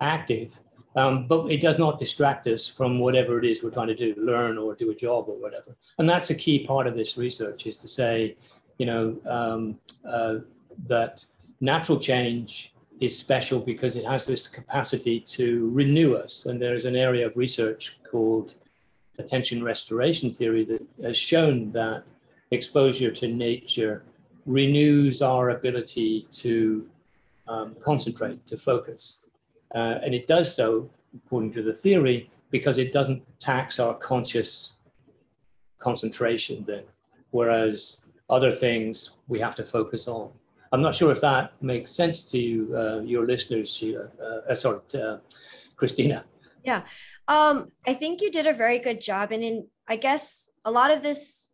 active, 0.00 0.58
um, 0.96 1.26
but 1.26 1.52
it 1.52 1.60
does 1.60 1.78
not 1.78 1.98
distract 1.98 2.46
us 2.46 2.66
from 2.66 3.00
whatever 3.00 3.38
it 3.38 3.44
is 3.44 3.62
we're 3.62 3.70
trying 3.70 3.88
to 3.88 3.94
do, 3.94 4.14
learn 4.16 4.56
or 4.56 4.74
do 4.74 4.90
a 4.90 4.94
job 4.94 5.26
or 5.28 5.38
whatever. 5.38 5.76
And 5.98 6.08
that's 6.08 6.30
a 6.30 6.34
key 6.34 6.66
part 6.66 6.86
of 6.86 6.96
this 6.96 7.18
research 7.18 7.66
is 7.66 7.76
to 7.76 7.88
say, 7.88 8.36
you 8.78 8.86
know, 8.86 9.16
um, 9.28 9.78
uh, 10.08 10.36
that 10.86 11.22
natural 11.60 12.00
change 12.00 12.72
is 13.00 13.16
special 13.16 13.60
because 13.60 13.96
it 13.96 14.06
has 14.06 14.24
this 14.24 14.48
capacity 14.48 15.20
to 15.20 15.68
renew 15.70 16.14
us. 16.14 16.46
And 16.46 16.60
there's 16.60 16.86
an 16.86 16.96
area 16.96 17.26
of 17.26 17.36
research 17.36 17.98
called 18.10 18.54
attention 19.18 19.62
restoration 19.62 20.32
theory 20.32 20.64
that 20.64 20.82
has 21.02 21.16
shown 21.16 21.72
that 21.72 22.04
exposure 22.50 23.10
to 23.10 23.28
nature 23.28 24.04
renews 24.46 25.22
our 25.22 25.50
ability 25.50 26.26
to 26.30 26.86
um, 27.48 27.76
concentrate, 27.84 28.46
to 28.46 28.56
focus. 28.56 29.20
Uh, 29.74 29.98
and 30.02 30.14
it 30.14 30.26
does 30.26 30.54
so, 30.54 30.88
according 31.16 31.52
to 31.52 31.62
the 31.62 31.74
theory, 31.74 32.30
because 32.50 32.78
it 32.78 32.92
doesn't 32.92 33.22
tax 33.38 33.80
our 33.80 33.94
conscious 33.94 34.74
concentration 35.78 36.64
then, 36.66 36.84
whereas 37.30 37.98
other 38.30 38.52
things 38.52 39.12
we 39.28 39.38
have 39.40 39.56
to 39.56 39.64
focus 39.64 40.08
on. 40.08 40.30
I'm 40.72 40.82
not 40.82 40.94
sure 40.94 41.12
if 41.12 41.20
that 41.20 41.52
makes 41.62 41.90
sense 41.90 42.22
to 42.24 42.38
you, 42.38 42.76
uh, 42.76 43.00
your 43.00 43.26
listeners, 43.26 43.72
Sheila. 43.72 44.08
Uh, 44.20 44.52
uh, 44.52 44.54
sorry, 44.54 44.80
uh, 44.94 45.18
Christina. 45.76 46.24
Yeah, 46.64 46.82
um, 47.28 47.72
I 47.86 47.94
think 47.94 48.20
you 48.20 48.30
did 48.30 48.46
a 48.46 48.52
very 48.52 48.78
good 48.78 49.00
job, 49.00 49.32
and 49.32 49.42
in 49.42 49.66
I 49.88 49.96
guess 49.96 50.50
a 50.64 50.70
lot 50.70 50.90
of 50.90 51.02
this 51.02 51.50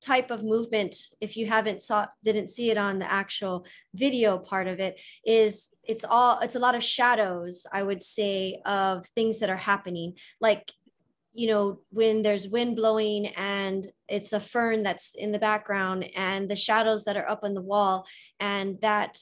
type 0.00 0.30
of 0.30 0.44
movement 0.44 0.94
if 1.20 1.36
you 1.36 1.46
haven't 1.46 1.80
saw 1.80 2.06
didn't 2.22 2.48
see 2.48 2.70
it 2.70 2.76
on 2.76 2.98
the 2.98 3.10
actual 3.10 3.66
video 3.94 4.38
part 4.38 4.68
of 4.68 4.78
it 4.78 5.00
is 5.24 5.74
it's 5.82 6.04
all 6.04 6.38
it's 6.40 6.54
a 6.54 6.60
lot 6.60 6.74
of 6.74 6.84
shadows 6.84 7.66
i 7.72 7.82
would 7.82 8.00
say 8.00 8.60
of 8.66 9.06
things 9.06 9.38
that 9.38 9.50
are 9.50 9.56
happening. 9.56 10.14
Like 10.40 10.70
you 11.32 11.48
know 11.48 11.80
when 11.90 12.22
there's 12.22 12.48
wind 12.48 12.76
blowing 12.76 13.26
and 13.36 13.86
it's 14.08 14.32
a 14.32 14.40
fern 14.40 14.82
that's 14.82 15.14
in 15.14 15.32
the 15.32 15.38
background 15.38 16.08
and 16.16 16.48
the 16.48 16.56
shadows 16.56 17.04
that 17.04 17.16
are 17.16 17.28
up 17.28 17.40
on 17.42 17.52
the 17.54 17.60
wall 17.60 18.06
and 18.40 18.80
that 18.80 19.18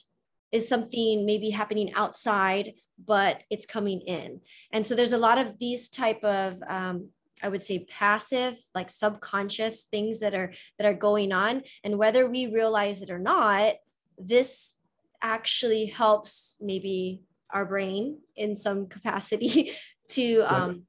is 0.51 0.67
something 0.67 1.25
maybe 1.25 1.49
happening 1.49 1.93
outside 1.93 2.73
but 3.03 3.43
it's 3.49 3.65
coming 3.65 4.01
in 4.01 4.39
and 4.71 4.85
so 4.85 4.95
there's 4.95 5.13
a 5.13 5.17
lot 5.17 5.37
of 5.37 5.57
these 5.59 5.89
type 5.89 6.23
of 6.23 6.61
um, 6.67 7.09
I 7.43 7.49
would 7.49 7.61
say 7.61 7.85
passive, 7.85 8.57
like 8.73 8.89
subconscious 8.89 9.83
things 9.83 10.19
that 10.19 10.33
are 10.33 10.53
that 10.79 10.87
are 10.87 10.93
going 10.93 11.31
on. 11.31 11.63
And 11.83 11.97
whether 11.97 12.27
we 12.27 12.47
realize 12.47 13.01
it 13.01 13.09
or 13.09 13.19
not, 13.19 13.75
this 14.17 14.75
actually 15.21 15.85
helps 15.85 16.57
maybe 16.61 17.21
our 17.51 17.65
brain 17.65 18.19
in 18.35 18.55
some 18.55 18.87
capacity 18.87 19.73
to 20.09 20.41
um, 20.41 20.83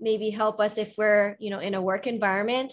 maybe 0.00 0.30
help 0.30 0.60
us 0.60 0.78
if 0.78 0.94
we're 0.96 1.36
you 1.38 1.50
know 1.50 1.58
in 1.58 1.74
a 1.74 1.82
work 1.82 2.06
environment 2.06 2.72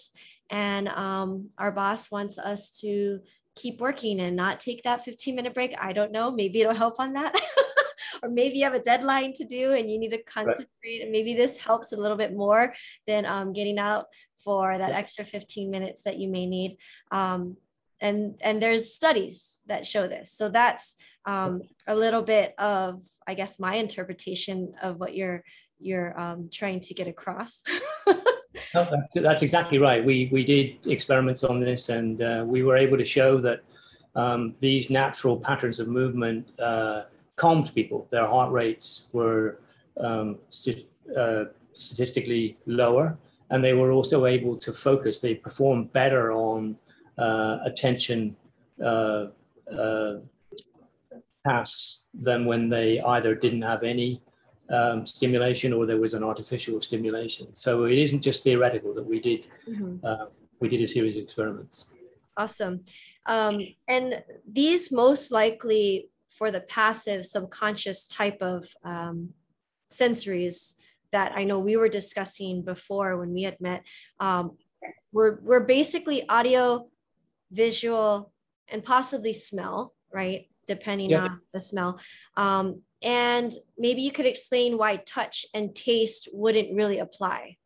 and 0.50 0.88
um, 0.88 1.50
our 1.58 1.71
boss 1.71 2.10
wants 2.10 2.39
us 2.39 2.80
to 2.80 3.19
keep 3.56 3.82
working 3.82 4.19
and 4.19 4.36
not 4.36 4.60
take 4.60 4.84
that 4.84 5.04
15 5.04 5.36
minute 5.36 5.54
break. 5.54 5.76
I 5.80 5.91
don't 5.91 6.12
know. 6.12 6.32
Maybe 6.32 6.62
it'll 6.62 6.73
help 6.73 7.00
on 7.00 7.13
that. 7.13 7.36
or 8.21 8.30
maybe 8.30 8.58
you 8.58 8.63
have 8.63 8.73
a 8.73 8.80
deadline 8.80 9.34
to 9.34 9.45
do 9.45 9.73
and 9.73 9.89
you 9.89 9.99
need 9.99 10.10
to 10.10 10.23
concentrate 10.23 10.67
right. 10.84 11.01
and 11.01 11.12
maybe 11.12 11.34
this 11.34 11.58
helps 11.58 11.91
a 11.91 11.97
little 11.97 12.17
bit 12.17 12.36
more 12.36 12.73
than 13.06 13.25
um, 13.25 13.53
getting 13.53 13.77
out 13.77 14.06
for 14.43 14.77
that 14.77 14.91
extra 14.91 15.25
15 15.25 15.69
minutes 15.69 16.03
that 16.03 16.17
you 16.17 16.30
may 16.30 16.45
need. 16.45 16.77
Um, 17.12 17.58
and 17.99 18.36
and 18.41 18.62
there's 18.62 18.93
studies 18.93 19.60
that 19.65 19.86
show 19.86 20.08
this. 20.08 20.32
So 20.32 20.49
that's 20.49 20.95
um, 21.25 21.62
a 21.88 21.95
little 21.95 22.21
bit 22.21 22.53
of 22.58 23.01
i 23.27 23.34
guess 23.34 23.60
my 23.60 23.75
interpretation 23.75 24.73
of 24.82 24.97
what 24.99 25.15
you're 25.15 25.43
you're 25.80 26.17
um, 26.19 26.49
trying 26.51 26.80
to 26.82 26.93
get 26.93 27.08
across. 27.08 27.63
No, 28.73 28.88
that's, 28.89 29.15
that's, 29.15 29.43
exactly 29.43 29.77
right. 29.77 30.03
We 30.03 30.30
we 30.32 30.43
did 30.43 30.88
experiments 30.88 31.43
on 31.43 31.60
this 31.60 31.89
and 31.89 32.21
uh, 32.21 32.43
we 32.45 32.63
were 32.63 32.75
able 32.75 32.97
to 32.97 33.06
show 33.06 33.39
that 33.41 33.62
um, 34.15 34.56
these 34.60 34.89
natural 34.89 35.38
patterns 35.38 35.80
of 35.80 35.88
movement 35.88 36.49
uh, 36.60 37.03
calmed 37.38 37.73
people. 37.73 38.08
Their 38.12 38.28
heart 38.28 38.52
rates 38.52 39.08
were 39.13 39.60
um, 40.00 40.39
st- 40.50 40.88
uh, 41.15 41.45
statistically 41.71 42.58
lower, 42.65 43.17
and 43.50 43.63
they 43.63 43.73
were 43.73 43.91
also 43.91 44.26
able 44.26 44.58
to 44.58 44.73
focus. 44.73 45.19
They 45.19 45.36
performed 45.36 45.93
better 45.93 46.34
on 46.34 46.76
uh, 47.17 47.60
attention 47.63 48.36
uh, 48.84 49.28
uh 49.76 50.17
tasks 51.47 52.04
than 52.13 52.45
when 52.45 52.69
they 52.69 53.00
either 53.02 53.34
didn't 53.34 53.62
have 53.62 53.84
any 53.84 54.21
um, 54.69 55.06
stimulation 55.06 55.71
or 55.73 55.86
there 55.86 56.00
was 56.00 56.13
an 56.13 56.23
artificial 56.23 56.82
stimulation. 56.82 57.56
So 57.56 57.86
it 57.86 57.97
isn't 57.97 58.21
just 58.21 58.43
theoretical 58.43 58.93
that 58.95 59.04
we 59.04 59.19
did. 59.19 59.47
Mm-hmm. 59.67 60.06
Uh, 60.06 60.26
we 60.60 60.67
did 60.67 60.82
a 60.82 60.88
series 60.88 61.15
of 61.15 61.23
experiments. 61.23 61.86
Awesome. 62.36 62.84
Um, 63.26 63.62
and 63.88 64.23
these 64.52 64.91
most 64.91 65.32
likely 65.32 66.10
for 66.38 66.52
the 66.52 66.62
passive 66.62 67.26
subconscious 67.26 68.08
type 68.08 68.38
of 68.41 68.67
um, 68.84 69.30
sensories 69.91 70.76
that 71.12 71.32
I 71.36 71.43
know 71.43 71.60
we 71.60 71.78
were 71.78 71.89
discussing 71.89 72.62
before 72.62 73.17
when 73.17 73.34
we 73.34 73.43
had 73.43 73.60
met, 73.60 73.84
um, 74.19 74.58
we're, 75.12 75.39
we're 75.41 75.62
basically 75.62 76.28
audio, 76.30 76.88
visual, 77.52 78.32
and 78.69 78.84
possibly 78.84 79.34
smell, 79.34 79.93
right? 80.13 80.47
Depending 80.67 81.12
yep. 81.12 81.21
on 81.21 81.41
the 81.54 81.60
smell. 81.60 82.00
Um, 82.36 82.82
and 83.02 83.54
maybe 83.78 84.02
you 84.02 84.12
could 84.12 84.26
explain 84.26 84.78
why 84.78 84.97
touch 84.97 85.45
and 85.54 85.76
taste 85.76 86.28
wouldn't 86.34 86.76
really 86.76 87.00
apply. 87.00 87.58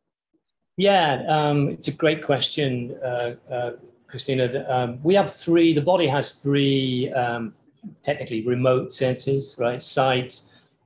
Yeah, 0.76 1.24
um, 1.28 1.68
it's 1.68 1.88
a 1.88 1.92
great 1.92 2.24
question, 2.24 2.96
uh, 3.02 3.34
uh, 3.50 3.70
Christina. 4.06 4.64
Um, 4.68 5.00
we 5.02 5.14
have 5.14 5.34
three, 5.34 5.74
the 5.74 5.82
body 5.82 6.06
has 6.06 6.34
three 6.34 7.10
um, 7.12 7.54
technically 8.02 8.46
remote 8.46 8.92
senses, 8.92 9.54
right? 9.58 9.82
Sight, 9.82 10.40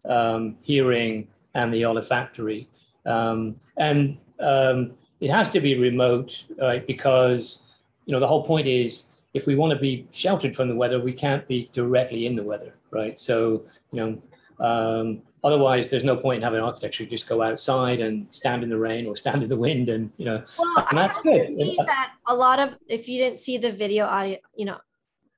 um, 0.05 0.57
hearing, 0.63 1.29
and 1.55 1.73
the 1.73 1.85
olfactory. 1.85 2.69
Um, 3.07 3.57
and 3.79 4.19
um, 4.41 4.93
it 5.21 5.31
has 5.31 5.51
to 5.51 5.61
be 5.61 5.79
remote, 5.79 6.45
right? 6.59 6.87
Because 6.87 7.63
you 8.05 8.13
know 8.13 8.21
the 8.21 8.27
whole 8.27 8.45
point 8.45 8.67
is 8.67 9.07
if 9.35 9.47
we 9.47 9.55
want 9.55 9.73
to 9.73 9.79
be 9.79 10.07
sheltered 10.13 10.57
from 10.57 10.69
the 10.69 10.75
weather, 10.75 11.01
we 11.01 11.13
can't 11.13 11.47
be 11.49 11.69
directly 11.73 12.27
in 12.27 12.37
the 12.37 12.43
weather, 12.43 12.75
right? 12.91 13.19
So 13.19 13.65
you 13.93 14.01
know, 14.01 14.65
um, 14.65 15.23
otherwise 15.45 15.91
there's 15.91 16.05
no 16.05 16.17
point 16.17 16.39
in 16.39 16.43
having 16.43 16.61
architecture. 16.61 17.05
Just 17.07 17.29
go 17.29 17.43
outside 17.43 18.01
and 18.01 18.27
stand 18.31 18.63
in 18.63 18.71
the 18.71 18.79
rain 18.79 19.07
or 19.07 19.17
stand 19.17 19.43
in 19.43 19.49
the 19.49 19.57
wind, 19.57 19.89
and 19.89 20.11
you 20.17 20.27
know, 20.27 20.43
well, 20.59 20.87
and 20.91 20.99
that's 20.99 21.21
good. 21.21 21.47
See 21.47 21.79
that 21.87 22.13
a 22.27 22.35
lot 22.35 22.59
of 22.59 22.77
if 22.89 23.09
you 23.09 23.19
didn't 23.23 23.39
see 23.39 23.59
the 23.59 23.73
video 23.73 24.07
audio, 24.07 24.39
you 24.57 24.67
know, 24.67 24.79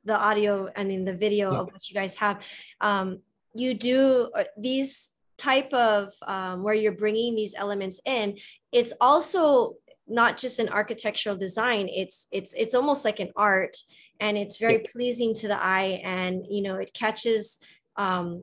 the 0.08 0.18
audio 0.18 0.68
and 0.74 0.90
in 0.90 1.04
the 1.04 1.14
video 1.14 1.52
yeah. 1.52 1.58
of 1.60 1.66
what 1.66 1.88
you 1.88 1.94
guys 1.94 2.14
have 2.16 2.44
um, 2.80 3.20
you 3.54 3.74
do 3.74 4.30
uh, 4.34 4.44
these 4.56 5.12
type 5.36 5.72
of 5.72 6.12
um, 6.26 6.62
where 6.64 6.74
you're 6.74 6.92
bringing 6.92 7.34
these 7.34 7.54
elements 7.56 8.00
in 8.04 8.36
it's 8.72 8.92
also 9.00 9.74
not 10.08 10.36
just 10.36 10.58
an 10.58 10.68
architectural 10.68 11.36
design 11.36 11.88
it's 11.88 12.26
it's 12.32 12.54
it's 12.54 12.74
almost 12.74 13.04
like 13.04 13.20
an 13.20 13.30
art 13.36 13.76
and 14.20 14.36
it's 14.36 14.56
very 14.56 14.80
pleasing 14.92 15.32
to 15.34 15.46
the 15.46 15.62
eye 15.62 16.00
and 16.02 16.44
you 16.48 16.62
know 16.62 16.76
it 16.76 16.92
catches 16.92 17.60
um 17.96 18.42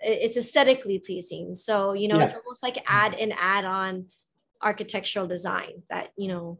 it's 0.00 0.36
aesthetically 0.36 0.98
pleasing 0.98 1.54
so 1.54 1.92
you 1.92 2.08
know 2.08 2.16
yeah. 2.16 2.24
it's 2.24 2.34
almost 2.34 2.62
like 2.62 2.78
add 2.86 3.14
an 3.14 3.32
add-on 3.36 4.06
architectural 4.62 5.26
design 5.26 5.82
that 5.90 6.10
you 6.16 6.28
know 6.28 6.58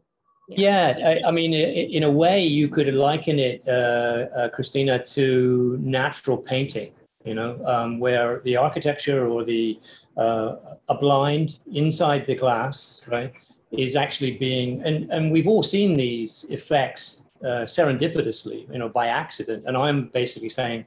yeah, 0.49 1.19
I, 1.23 1.27
I, 1.27 1.31
mean, 1.31 1.53
in 1.53 2.03
a 2.03 2.11
way, 2.11 2.43
you 2.43 2.67
could 2.67 2.93
liken 2.93 3.39
it, 3.39 3.63
uh, 3.67 3.71
uh, 3.71 4.49
Christina, 4.49 5.03
to 5.05 5.77
natural 5.81 6.37
painting. 6.37 6.91
You 7.25 7.35
know, 7.35 7.59
um, 7.65 7.99
where 7.99 8.39
the 8.45 8.55
architecture 8.55 9.27
or 9.27 9.43
the 9.43 9.77
uh, 10.17 10.55
a 10.87 10.95
blind 10.95 11.59
inside 11.73 12.25
the 12.25 12.33
glass, 12.33 13.01
right, 13.07 13.33
is 13.71 13.97
actually 13.97 14.37
being, 14.37 14.81
and 14.83 15.11
and 15.11 15.31
we've 15.31 15.47
all 15.47 15.61
seen 15.61 15.97
these 15.97 16.45
effects 16.49 17.25
uh, 17.43 17.65
serendipitously, 17.65 18.71
you 18.71 18.79
know, 18.79 18.89
by 18.89 19.07
accident. 19.07 19.65
And 19.67 19.75
I'm 19.75 20.07
basically 20.07 20.49
saying, 20.49 20.85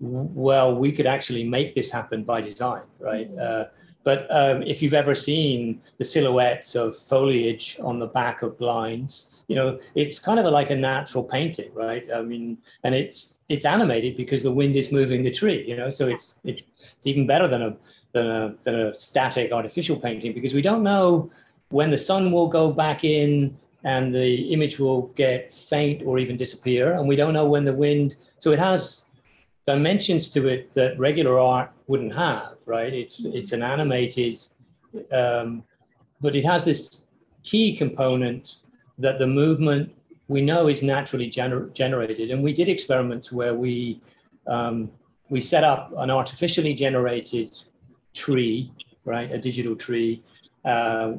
well, 0.00 0.74
we 0.74 0.92
could 0.92 1.06
actually 1.06 1.44
make 1.44 1.74
this 1.74 1.90
happen 1.90 2.24
by 2.24 2.40
design, 2.40 2.82
right? 2.98 3.30
Mm-hmm. 3.30 3.76
But 4.04 4.26
um, 4.30 4.62
if 4.62 4.82
you've 4.82 4.94
ever 4.94 5.14
seen 5.14 5.80
the 5.98 6.04
silhouettes 6.04 6.74
of 6.74 6.96
foliage 6.96 7.78
on 7.82 7.98
the 7.98 8.06
back 8.06 8.42
of 8.42 8.58
blinds, 8.58 9.30
you 9.48 9.56
know, 9.56 9.78
it's 9.94 10.18
kind 10.18 10.38
of 10.38 10.46
like 10.46 10.70
a 10.70 10.74
natural 10.74 11.22
painting, 11.22 11.70
right? 11.74 12.04
I 12.14 12.22
mean, 12.22 12.58
and 12.84 12.94
it's 12.94 13.38
it's 13.48 13.64
animated 13.64 14.16
because 14.16 14.42
the 14.42 14.52
wind 14.52 14.76
is 14.76 14.90
moving 14.90 15.22
the 15.22 15.30
tree, 15.30 15.64
you 15.68 15.76
know, 15.76 15.90
so 15.90 16.08
it's 16.08 16.36
it's, 16.44 16.62
it's 16.96 17.06
even 17.06 17.26
better 17.26 17.46
than 17.48 17.62
a 17.62 17.76
than 18.12 18.26
a 18.26 18.54
than 18.64 18.80
a 18.80 18.94
static 18.94 19.52
artificial 19.52 19.96
painting 19.96 20.32
because 20.32 20.54
we 20.54 20.62
don't 20.62 20.82
know 20.82 21.30
when 21.68 21.90
the 21.90 21.98
sun 21.98 22.32
will 22.32 22.48
go 22.48 22.70
back 22.72 23.04
in 23.04 23.56
and 23.84 24.14
the 24.14 24.52
image 24.52 24.78
will 24.78 25.08
get 25.16 25.52
faint 25.52 26.02
or 26.06 26.18
even 26.18 26.36
disappear, 26.36 26.92
and 26.92 27.06
we 27.08 27.16
don't 27.16 27.32
know 27.32 27.46
when 27.46 27.64
the 27.64 27.72
wind. 27.72 28.16
So 28.38 28.52
it 28.52 28.58
has 28.58 29.04
dimensions 29.66 30.28
to 30.28 30.48
it 30.48 30.72
that 30.74 30.98
regular 30.98 31.38
art 31.38 31.70
wouldn't 31.86 32.14
have, 32.14 32.56
right? 32.66 32.92
It's 32.92 33.24
it's 33.24 33.52
an 33.52 33.62
animated, 33.62 34.42
um, 35.12 35.62
but 36.20 36.34
it 36.34 36.44
has 36.44 36.64
this 36.64 37.04
key 37.44 37.76
component 37.76 38.56
that 38.98 39.18
the 39.18 39.26
movement 39.26 39.92
we 40.28 40.40
know 40.40 40.68
is 40.68 40.82
naturally 40.82 41.30
gener- 41.30 41.72
generated. 41.74 42.30
And 42.30 42.42
we 42.42 42.52
did 42.52 42.68
experiments 42.68 43.30
where 43.32 43.54
we 43.54 44.00
um, 44.46 44.90
we 45.28 45.40
set 45.40 45.64
up 45.64 45.92
an 45.96 46.10
artificially 46.10 46.74
generated 46.74 47.56
tree, 48.14 48.72
right, 49.04 49.30
a 49.30 49.38
digital 49.38 49.76
tree, 49.76 50.22
uh, 50.64 51.14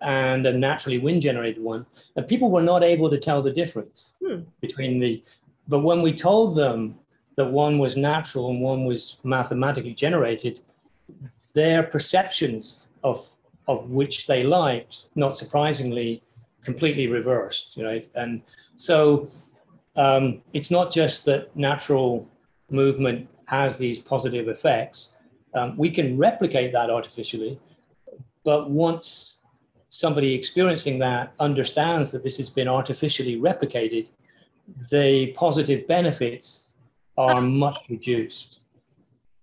and 0.00 0.46
a 0.46 0.52
naturally 0.52 0.98
wind 0.98 1.22
generated 1.22 1.62
one, 1.62 1.84
and 2.16 2.28
people 2.28 2.50
were 2.50 2.62
not 2.62 2.84
able 2.84 3.10
to 3.10 3.18
tell 3.18 3.42
the 3.42 3.52
difference 3.52 4.14
hmm. 4.24 4.40
between 4.60 5.00
the. 5.00 5.22
But 5.66 5.80
when 5.80 6.00
we 6.00 6.14
told 6.14 6.56
them 6.56 6.94
that 7.38 7.46
one 7.46 7.78
was 7.78 7.96
natural 7.96 8.50
and 8.50 8.60
one 8.60 8.84
was 8.84 9.18
mathematically 9.22 9.94
generated, 9.94 10.60
their 11.54 11.84
perceptions 11.84 12.88
of 13.04 13.16
of 13.68 13.90
which 13.90 14.26
they 14.26 14.42
liked, 14.42 15.04
not 15.14 15.36
surprisingly, 15.36 16.22
completely 16.62 17.06
reversed, 17.06 17.76
right? 17.76 18.10
And 18.14 18.42
so 18.76 19.30
um, 19.94 20.40
it's 20.52 20.70
not 20.70 20.90
just 20.90 21.26
that 21.26 21.54
natural 21.54 22.26
movement 22.70 23.28
has 23.44 23.76
these 23.78 23.98
positive 23.98 24.48
effects. 24.48 25.10
Um, 25.54 25.76
we 25.76 25.90
can 25.90 26.16
replicate 26.16 26.72
that 26.72 26.90
artificially, 26.90 27.60
but 28.42 28.70
once 28.70 29.42
somebody 29.90 30.34
experiencing 30.34 30.98
that 31.00 31.34
understands 31.38 32.10
that 32.12 32.24
this 32.24 32.38
has 32.38 32.48
been 32.48 32.68
artificially 32.68 33.36
replicated, 33.36 34.08
the 34.90 35.32
positive 35.44 35.86
benefits 35.86 36.67
are 37.18 37.40
much 37.40 37.78
reduced. 37.90 38.60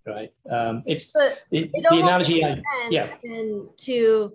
Right. 0.08 0.32
Um, 0.50 0.84
it's 0.86 1.16
it, 1.16 1.40
it 1.52 1.72
the 1.90 1.98
analogy. 1.98 2.44
I, 2.44 2.62
yeah. 2.90 3.10
to 3.78 4.34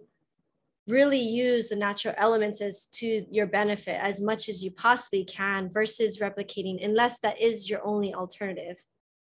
really 0.91 1.21
use 1.21 1.69
the 1.69 1.77
natural 1.77 2.15
elements 2.17 2.61
as 2.61 2.87
to 2.87 3.25
your 3.31 3.47
benefit 3.47 3.99
as 4.03 4.21
much 4.21 4.49
as 4.49 4.63
you 4.63 4.71
possibly 4.71 5.25
can 5.25 5.71
versus 5.71 6.19
replicating 6.19 6.85
unless 6.85 7.19
that 7.19 7.41
is 7.41 7.71
your 7.71 7.85
only 7.85 8.13
alternative 8.15 8.77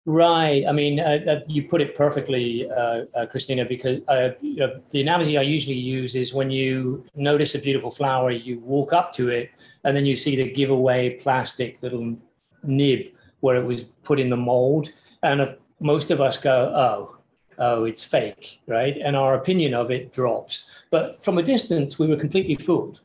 right 0.05 0.65
i 0.67 0.73
mean 0.73 0.99
uh, 0.99 1.41
you 1.47 1.69
put 1.69 1.81
it 1.81 1.95
perfectly 1.95 2.69
uh, 2.71 3.05
uh, 3.15 3.27
christina 3.27 3.65
because 3.65 4.01
uh, 4.09 4.31
you 4.41 4.57
know, 4.57 4.81
the 4.91 5.01
analogy 5.01 5.39
i 5.39 5.43
usually 5.43 5.77
use 5.77 6.17
is 6.17 6.35
when 6.35 6.51
you 6.51 7.05
notice 7.15 7.55
a 7.55 7.59
beautiful 7.59 7.91
flower 7.91 8.31
you 8.33 8.59
walk 8.61 8.93
up 8.93 9.13
to 9.13 9.29
it 9.29 9.51
and 9.85 9.97
then 9.97 10.05
you 10.05 10.17
see 10.17 10.35
the 10.35 10.51
giveaway 10.51 11.11
plastic 11.11 11.79
little 11.83 12.17
nib 12.65 13.13
where 13.43 13.57
it 13.57 13.65
was 13.65 13.83
put 14.03 14.19
in 14.19 14.31
the 14.31 14.37
mold 14.37 14.89
and 15.23 15.57
most 15.79 16.11
of 16.11 16.21
us 16.21 16.37
go 16.37 16.73
oh 16.75 17.23
oh, 17.59 17.85
it's 17.85 18.03
fake, 18.03 18.61
right? 18.67 18.97
And 19.03 19.15
our 19.17 19.35
opinion 19.35 19.75
of 19.75 19.91
it 19.91 20.13
drops. 20.13 20.65
But 20.91 21.23
from 21.25 21.39
a 21.39 21.43
distance, 21.43 21.99
we 21.99 22.09
were 22.09 22.17
completely 22.17 22.57
fooled. 22.57 23.01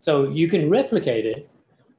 So 0.00 0.28
you 0.28 0.48
can 0.48 0.68
replicate 0.68 1.26
it, 1.26 1.48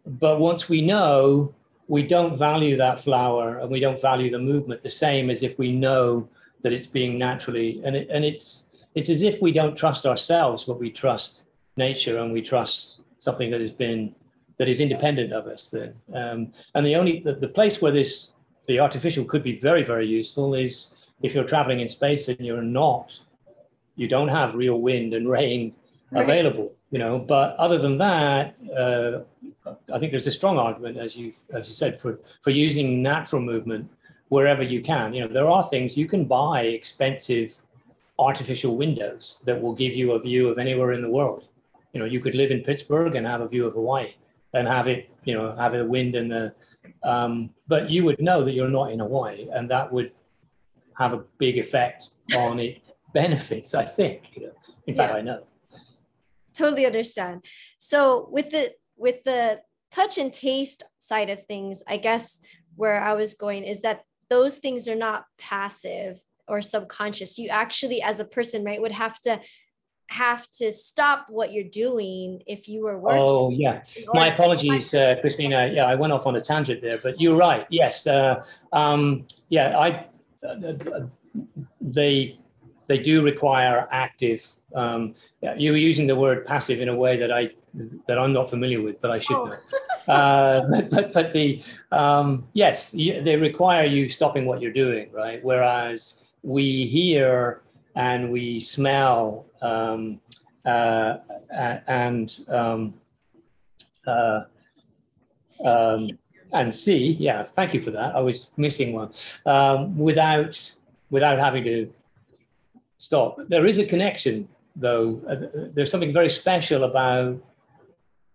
but 0.05 0.39
once 0.39 0.69
we 0.69 0.81
know, 0.81 1.53
we 1.87 2.03
don't 2.03 2.37
value 2.37 2.77
that 2.77 2.99
flower 2.99 3.57
and 3.59 3.69
we 3.69 3.79
don't 3.79 4.01
value 4.01 4.29
the 4.29 4.39
movement 4.39 4.83
the 4.83 4.89
same 4.89 5.29
as 5.29 5.43
if 5.43 5.57
we 5.57 5.71
know 5.71 6.27
that 6.61 6.73
it's 6.73 6.87
being 6.87 7.17
naturally 7.17 7.81
and 7.83 7.95
it, 7.95 8.07
and 8.09 8.23
it's 8.23 8.67
it's 8.95 9.09
as 9.09 9.23
if 9.23 9.41
we 9.41 9.51
don't 9.51 9.75
trust 9.75 10.05
ourselves, 10.05 10.65
but 10.65 10.79
we 10.79 10.91
trust 10.91 11.45
nature 11.77 12.19
and 12.19 12.31
we 12.31 12.41
trust 12.41 13.01
something 13.19 13.49
that 13.49 13.59
has 13.59 13.71
been 13.71 14.13
that 14.57 14.67
is 14.67 14.79
independent 14.79 15.33
of 15.33 15.47
us. 15.47 15.69
Then, 15.69 15.93
um, 16.13 16.53
and 16.75 16.85
the 16.85 16.95
only 16.95 17.19
the, 17.19 17.33
the 17.33 17.47
place 17.47 17.81
where 17.81 17.91
this 17.91 18.31
the 18.67 18.79
artificial 18.79 19.25
could 19.25 19.43
be 19.43 19.55
very 19.57 19.83
very 19.83 20.07
useful 20.07 20.53
is 20.55 20.89
if 21.21 21.33
you're 21.33 21.43
traveling 21.43 21.79
in 21.79 21.89
space 21.89 22.27
and 22.27 22.39
you're 22.39 22.61
not, 22.61 23.19
you 23.95 24.07
don't 24.07 24.27
have 24.27 24.55
real 24.55 24.81
wind 24.81 25.13
and 25.13 25.29
rain 25.29 25.73
right. 26.11 26.23
available, 26.23 26.71
you 26.91 26.99
know. 26.99 27.17
But 27.19 27.55
other 27.57 27.77
than 27.77 27.97
that, 27.97 28.55
uh, 28.77 29.19
I 29.93 29.99
think 29.99 30.11
there's 30.11 30.27
a 30.27 30.31
strong 30.31 30.57
argument, 30.57 30.97
as 30.97 31.15
you 31.15 31.33
as 31.53 31.67
you 31.67 31.75
said, 31.75 31.99
for 31.99 32.19
for 32.41 32.51
using 32.51 33.01
natural 33.01 33.41
movement 33.41 33.89
wherever 34.29 34.63
you 34.63 34.81
can. 34.81 35.13
You 35.13 35.21
know, 35.21 35.33
there 35.33 35.49
are 35.49 35.63
things 35.63 35.97
you 35.97 36.07
can 36.07 36.25
buy 36.25 36.61
expensive 36.63 37.59
artificial 38.19 38.75
windows 38.77 39.39
that 39.45 39.59
will 39.61 39.73
give 39.73 39.93
you 39.95 40.13
a 40.13 40.19
view 40.19 40.49
of 40.49 40.57
anywhere 40.57 40.91
in 40.93 41.01
the 41.01 41.09
world. 41.09 41.45
You 41.93 41.99
know, 41.99 42.05
you 42.05 42.19
could 42.19 42.35
live 42.35 42.51
in 42.51 42.61
Pittsburgh 42.61 43.15
and 43.15 43.25
have 43.27 43.41
a 43.41 43.47
view 43.47 43.67
of 43.67 43.73
Hawaii 43.73 44.13
and 44.53 44.67
have 44.67 44.87
it, 44.87 45.09
you 45.23 45.33
know, 45.33 45.55
have 45.55 45.73
the 45.73 45.85
wind 45.85 46.15
and 46.15 46.31
the, 46.31 46.53
um, 47.03 47.49
but 47.67 47.89
you 47.89 48.03
would 48.05 48.21
know 48.21 48.43
that 48.43 48.53
you're 48.53 48.69
not 48.69 48.91
in 48.91 48.99
Hawaii, 48.99 49.47
and 49.51 49.69
that 49.69 49.91
would 49.91 50.11
have 50.97 51.13
a 51.13 51.23
big 51.37 51.57
effect 51.57 52.09
on 52.37 52.59
it 52.59 52.81
benefits, 53.13 53.73
I 53.73 53.85
think. 53.85 54.31
You 54.35 54.47
know. 54.47 54.53
In 54.87 54.95
fact, 54.95 55.13
yeah. 55.13 55.19
I 55.19 55.21
know. 55.21 55.43
Totally 56.53 56.85
understand. 56.85 57.43
So 57.79 58.27
with 58.31 58.51
the 58.51 58.73
with 58.95 59.23
the 59.23 59.61
touch 59.91 60.17
and 60.17 60.31
taste 60.31 60.83
side 60.99 61.29
of 61.29 61.45
things, 61.45 61.83
I 61.87 61.97
guess 61.97 62.39
where 62.75 63.01
I 63.01 63.13
was 63.13 63.33
going 63.33 63.63
is 63.63 63.81
that 63.81 64.03
those 64.29 64.57
things 64.57 64.87
are 64.87 64.95
not 64.95 65.25
passive 65.37 66.19
or 66.47 66.61
subconscious. 66.61 67.37
You 67.37 67.49
actually, 67.49 68.01
as 68.01 68.19
a 68.19 68.25
person, 68.25 68.63
right, 68.63 68.81
would 68.81 68.91
have 68.91 69.19
to 69.21 69.39
have 70.13 70.47
to 70.51 70.71
stop 70.71 71.25
what 71.27 71.51
you're 71.51 71.63
doing 71.63 72.43
if 72.45 72.69
you 72.69 72.83
were 72.83 72.99
working. 72.99 73.19
Oh 73.19 73.49
yeah, 73.49 73.83
my 74.13 74.27
apologies, 74.27 74.93
uh, 74.93 75.15
Christina. 75.21 75.71
Yeah, 75.73 75.87
I 75.87 75.95
went 75.95 76.13
off 76.13 76.27
on 76.27 76.35
a 76.35 76.41
tangent 76.41 76.81
there, 76.81 76.99
but 76.99 77.19
you're 77.19 77.35
right. 77.35 77.65
Yes, 77.69 78.05
uh, 78.05 78.45
um, 78.71 79.25
yeah, 79.49 79.77
I 79.77 80.05
they 81.81 82.37
they 82.87 82.97
do 82.99 83.23
require 83.23 83.87
active. 83.91 84.47
Um, 84.75 85.15
you 85.57 85.71
were 85.71 85.77
using 85.77 86.05
the 86.07 86.15
word 86.15 86.45
passive 86.45 86.79
in 86.79 86.89
a 86.89 86.95
way 86.95 87.17
that 87.17 87.31
I 87.31 87.49
that 88.07 88.19
I'm 88.19 88.33
not 88.33 88.49
familiar 88.51 88.81
with, 88.81 89.01
but 89.01 89.09
I 89.11 89.19
should 89.19 89.35
oh, 89.35 89.45
know. 89.45 89.55
Uh, 90.05 90.67
but, 90.69 90.89
but, 90.89 91.13
but 91.13 91.31
the 91.31 91.63
um, 91.93 92.45
yes, 92.51 92.91
they 92.91 93.37
require 93.37 93.85
you 93.85 94.09
stopping 94.09 94.45
what 94.45 94.61
you're 94.61 94.73
doing, 94.73 95.09
right? 95.13 95.41
Whereas 95.41 96.25
we 96.41 96.85
hear 96.87 97.62
and 97.95 98.31
we 98.31 98.59
smell 98.59 99.45
um, 99.61 100.19
uh, 100.65 101.17
and 101.87 102.39
um, 102.47 102.93
uh, 104.07 104.41
um, 105.65 106.09
and 106.51 106.73
see, 106.73 107.13
yeah, 107.13 107.43
thank 107.55 107.73
you 107.73 107.81
for 107.81 107.91
that. 107.91 108.15
I 108.15 108.19
was 108.19 108.51
missing 108.57 108.93
one. 108.93 109.11
Um, 109.45 109.97
without 109.97 110.73
without 111.09 111.37
having 111.39 111.63
to 111.63 111.93
stop. 112.97 113.37
There 113.49 113.65
is 113.65 113.77
a 113.79 113.85
connection, 113.85 114.47
though. 114.75 115.21
Uh, 115.29 115.35
there's 115.73 115.91
something 115.91 116.13
very 116.13 116.29
special 116.29 116.85
about 116.85 117.37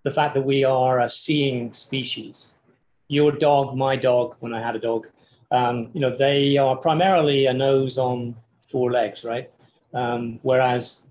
the 0.04 0.10
fact 0.10 0.34
that 0.34 0.42
we 0.42 0.62
are 0.64 1.00
a 1.00 1.10
seeing 1.10 1.72
species. 1.72 2.54
Your 3.08 3.32
dog, 3.32 3.76
my 3.76 3.96
dog, 3.96 4.36
when 4.40 4.52
I 4.54 4.60
had 4.60 4.76
a 4.76 4.78
dog, 4.78 5.08
um, 5.50 5.90
you 5.94 6.00
know, 6.00 6.14
they 6.14 6.56
are 6.58 6.76
primarily 6.76 7.46
a 7.46 7.54
nose 7.54 7.98
on 7.98 8.36
four 8.70 8.92
legs, 8.92 9.24
right? 9.24 9.50
Um, 9.94 10.38
whereas, 10.42 11.02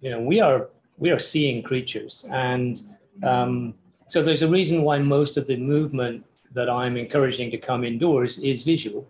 you 0.00 0.10
know, 0.10 0.20
we 0.20 0.40
are 0.40 0.68
we 0.98 1.10
are 1.10 1.18
seeing 1.18 1.62
creatures, 1.62 2.24
and 2.30 2.82
um, 3.22 3.74
so 4.06 4.22
there's 4.22 4.42
a 4.42 4.48
reason 4.48 4.82
why 4.82 4.98
most 4.98 5.36
of 5.36 5.46
the 5.46 5.56
movement 5.56 6.24
that 6.54 6.68
I'm 6.68 6.96
encouraging 6.96 7.50
to 7.52 7.58
come 7.58 7.84
indoors 7.84 8.38
is 8.38 8.62
visual. 8.62 9.06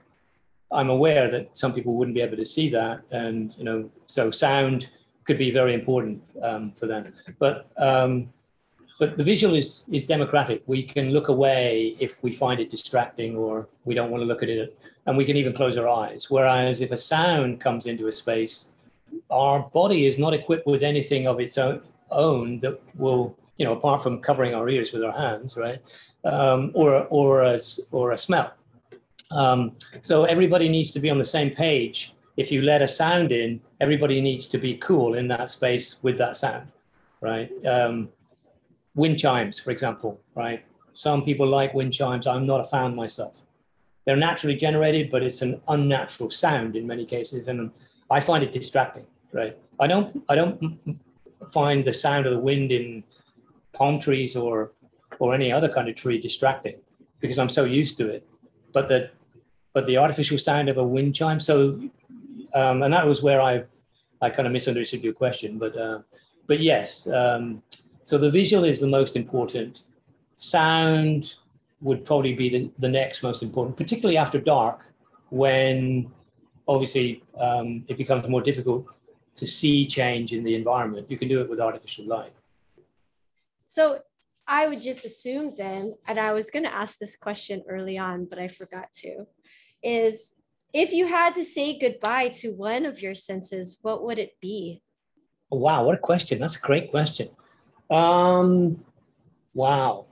I'm 0.71 0.91
aware 0.91 1.31
that 1.31 1.57
some 1.57 1.73
people 1.73 1.95
wouldn't 1.95 2.15
be 2.15 2.21
able 2.21 2.37
to 2.37 2.47
see 2.47 2.69
that, 2.71 3.01
and 3.11 3.55
you 3.59 3.65
know, 3.65 3.91
so 4.07 4.31
sound 4.31 4.89
could 5.25 5.39
be 5.39 5.51
very 5.51 5.75
important 5.75 6.23
um, 6.43 6.73
for 6.73 6.87
them. 6.87 7.13
But 7.39 7.69
um, 7.77 8.33
but 8.99 9.17
the 9.17 9.25
visual 9.25 9.55
is 9.55 9.85
is 9.91 10.05
democratic. 10.05 10.63
We 10.67 10.83
can 10.83 11.11
look 11.11 11.29
away 11.29 11.97
if 11.99 12.23
we 12.23 12.33
find 12.33 12.61
it 12.61 12.71
distracting 12.71 13.37
or 13.37 13.69
we 13.85 13.95
don't 13.95 14.11
want 14.11 14.23
to 14.23 14.27
look 14.27 14.43
at 14.43 14.49
it, 14.49 14.79
and 15.07 15.17
we 15.17 15.25
can 15.25 15.37
even 15.37 15.53
close 15.53 15.77
our 15.77 15.89
eyes. 15.89 16.31
Whereas 16.31 16.81
if 16.81 16.91
a 16.93 16.99
sound 16.99 17.61
comes 17.61 17.87
into 17.87 18.09
a 18.09 18.13
space, 18.13 18.69
our 19.31 19.61
body 19.61 20.07
is 20.07 20.19
not 20.19 20.35
equipped 20.35 20.67
with 20.67 20.83
anything 20.83 21.27
of 21.27 21.41
its 21.41 21.59
own, 21.59 21.81
own 22.11 22.61
that 22.61 22.81
will, 22.97 23.37
you 23.57 23.65
know, 23.65 23.73
apart 23.73 24.03
from 24.03 24.21
covering 24.21 24.55
our 24.55 24.69
ears 24.69 24.93
with 24.93 25.03
our 25.05 25.13
hands, 25.13 25.57
right? 25.57 25.81
um, 26.25 26.71
or, 26.75 27.07
or, 27.11 27.43
a, 27.43 27.61
or 27.91 28.13
a 28.13 28.19
smell. 28.19 28.53
Um, 29.31 29.77
so 30.01 30.25
everybody 30.25 30.69
needs 30.69 30.91
to 30.93 31.01
be 31.01 31.11
on 31.11 31.19
the 31.19 31.25
same 31.25 31.51
page. 31.51 32.15
If 32.37 32.53
you 32.53 32.63
let 32.63 32.83
a 32.83 32.89
sound 32.89 33.33
in, 33.33 33.61
everybody 33.81 34.21
needs 34.21 34.47
to 34.49 34.59
be 34.59 34.77
cool 34.79 35.15
in 35.15 35.29
that 35.29 35.51
space 35.51 35.97
with 36.03 36.17
that 36.19 36.37
sound, 36.37 36.69
right? 37.21 37.51
Um, 37.67 38.09
wind 38.99 39.19
chimes, 39.19 39.61
for 39.61 39.71
example, 39.71 40.21
right? 40.35 40.65
Some 40.93 41.23
people 41.23 41.47
like 41.47 41.73
wind 41.73 41.93
chimes. 41.93 42.27
I'm 42.27 42.47
not 42.47 42.61
a 42.61 42.65
fan 42.65 42.95
myself. 42.95 43.35
They're 44.05 44.17
naturally 44.17 44.57
generated, 44.57 45.11
but 45.11 45.23
it's 45.23 45.43
an 45.43 45.61
unnatural 45.69 46.31
sound 46.31 46.75
in 46.77 46.87
many 46.87 47.07
cases, 47.07 47.47
and 47.49 47.71
I 48.11 48.21
find 48.21 48.43
it 48.43 48.53
distracting, 48.53 49.07
right? 49.33 49.57
I 49.79 49.87
don't, 49.87 50.25
I 50.29 50.35
don't 50.35 50.59
find 51.53 51.85
the 51.85 51.93
sound 51.93 52.27
of 52.27 52.33
the 52.33 52.41
wind 52.41 52.73
in 52.73 53.05
palm 53.73 54.01
trees 54.01 54.35
or 54.35 54.73
or 55.21 55.35
any 55.35 55.51
other 55.51 55.69
kind 55.69 55.89
of 55.89 55.95
tree 55.95 56.19
distracting 56.21 56.77
because 57.21 57.39
I'm 57.39 57.49
so 57.49 57.65
used 57.65 57.97
to 57.99 58.09
it. 58.09 58.27
But 58.73 58.89
the 58.89 59.11
but 59.75 59.87
the 59.87 59.97
artificial 59.97 60.39
sound 60.39 60.69
of 60.69 60.79
a 60.79 60.87
wind 60.97 61.15
chime. 61.15 61.41
So 61.41 61.81
um, 62.55 62.83
and 62.83 62.93
that 62.93 63.07
was 63.07 63.23
where 63.23 63.41
I 63.41 63.65
I 64.21 64.31
kind 64.31 64.47
of 64.49 64.53
misunderstood 64.53 65.03
your 65.05 65.17
question. 65.25 65.59
But 65.59 65.77
uh, 65.77 65.99
but 66.47 66.59
yes, 66.61 67.07
um, 67.09 67.63
so 68.09 68.17
the 68.17 68.31
visual 68.31 68.65
is 68.65 68.81
the 68.81 68.87
most 68.87 69.17
important 69.17 69.83
sound 70.35 71.35
would 71.83 72.07
probably 72.07 72.33
be 72.33 72.49
the, 72.49 72.71
the 72.79 72.89
next 72.89 73.23
most 73.23 73.43
important, 73.43 73.77
particularly 73.77 74.17
after 74.17 74.41
dark, 74.41 74.87
when 75.29 76.11
obviously 76.67 77.23
um, 77.39 77.85
it 77.87 77.99
becomes 77.99 78.27
more 78.27 78.41
difficult 78.41 78.87
to 79.35 79.47
see 79.47 79.87
change 79.87 80.33
in 80.33 80.43
the 80.43 80.55
environment. 80.55 81.11
You 81.11 81.19
can 81.19 81.29
do 81.29 81.43
it 81.43 81.51
with 81.51 81.61
artificial 81.61 82.07
light. 82.07 82.33
So 83.67 84.01
I 84.47 84.69
would 84.69 84.81
just 84.81 85.05
assume 85.05 85.53
then, 85.59 85.95
and 86.07 86.19
I 86.19 86.33
was 86.33 86.49
going 86.49 86.65
to 86.65 86.75
ask 86.75 86.99
this 86.99 87.15
question 87.15 87.63
early 87.69 87.99
on, 87.99 88.25
but 88.25 88.39
I 88.39 88.49
forgot 88.49 88.91
to, 89.03 89.27
is 89.83 90.35
if 90.73 90.95
you 90.95 91.09
had 91.09 91.35
to 91.35 91.45
say 91.45 91.79
goodbye 91.79 92.29
to 92.41 92.55
one 92.55 92.87
of 92.87 93.03
your 93.03 93.15
senses, 93.15 93.81
what 93.83 94.03
would 94.03 94.19
it 94.19 94.41
be? 94.41 94.81
Oh, 95.53 95.59
wow, 95.59 95.85
what 95.85 95.95
a 95.95 95.99
question. 95.99 96.39
That's 96.39 96.57
a 96.57 96.61
great 96.61 96.91
question. 96.91 97.29
Um, 97.91 98.85
wow. 99.55 100.07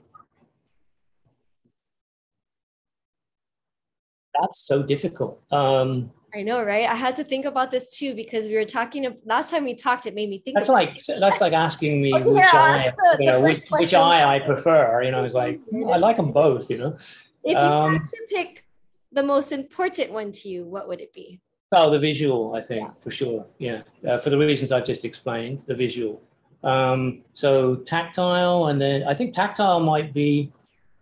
That's 4.39 4.65
so 4.65 4.83
difficult. 4.83 5.41
Um, 5.51 6.11
I 6.33 6.43
know, 6.43 6.63
right? 6.63 6.87
I 6.87 6.93
had 6.93 7.15
to 7.15 7.23
think 7.23 7.45
about 7.45 7.71
this 7.71 7.97
too 7.97 8.13
because 8.13 8.47
we 8.47 8.55
were 8.55 8.65
talking. 8.65 9.07
Last 9.25 9.49
time 9.49 9.63
we 9.63 9.73
talked, 9.73 10.05
it 10.05 10.13
made 10.13 10.29
me 10.29 10.39
think. 10.39 10.55
That's 10.55 10.69
like 10.69 10.99
that's 11.19 11.41
like 11.41 11.53
asking 11.53 12.01
me 12.01 12.13
okay, 12.13 12.29
which 12.29 12.43
eye, 12.53 12.91
the, 12.95 13.17
you 13.19 13.31
know, 13.31 13.41
which, 13.41 13.63
which, 13.69 13.93
eye 13.93 14.35
I 14.35 14.39
prefer. 14.39 15.01
You 15.03 15.11
know, 15.11 15.23
it's 15.23 15.33
like 15.33 15.59
I 15.73 15.97
like 15.97 16.17
them 16.17 16.31
both. 16.31 16.69
You 16.69 16.77
know, 16.77 16.97
if 17.43 17.53
you 17.53 17.57
um, 17.57 17.93
had 17.93 18.05
to 18.05 18.17
pick 18.29 18.65
the 19.11 19.23
most 19.23 19.51
important 19.51 20.11
one 20.11 20.31
to 20.33 20.49
you, 20.49 20.65
what 20.65 20.87
would 20.87 21.01
it 21.01 21.13
be? 21.13 21.39
Oh, 21.71 21.89
the 21.89 21.99
visual, 21.99 22.55
I 22.55 22.61
think, 22.61 22.87
yeah. 22.87 22.93
for 22.99 23.11
sure. 23.11 23.45
Yeah, 23.57 23.81
uh, 24.07 24.17
for 24.17 24.29
the 24.29 24.37
reasons 24.37 24.71
I've 24.71 24.85
just 24.85 25.05
explained, 25.05 25.63
the 25.65 25.75
visual. 25.75 26.21
Um, 26.63 27.23
so 27.33 27.77
tactile, 27.77 28.67
and 28.67 28.81
then 28.81 29.03
I 29.03 29.13
think 29.13 29.33
tactile 29.33 29.79
might 29.79 30.13
be. 30.13 30.51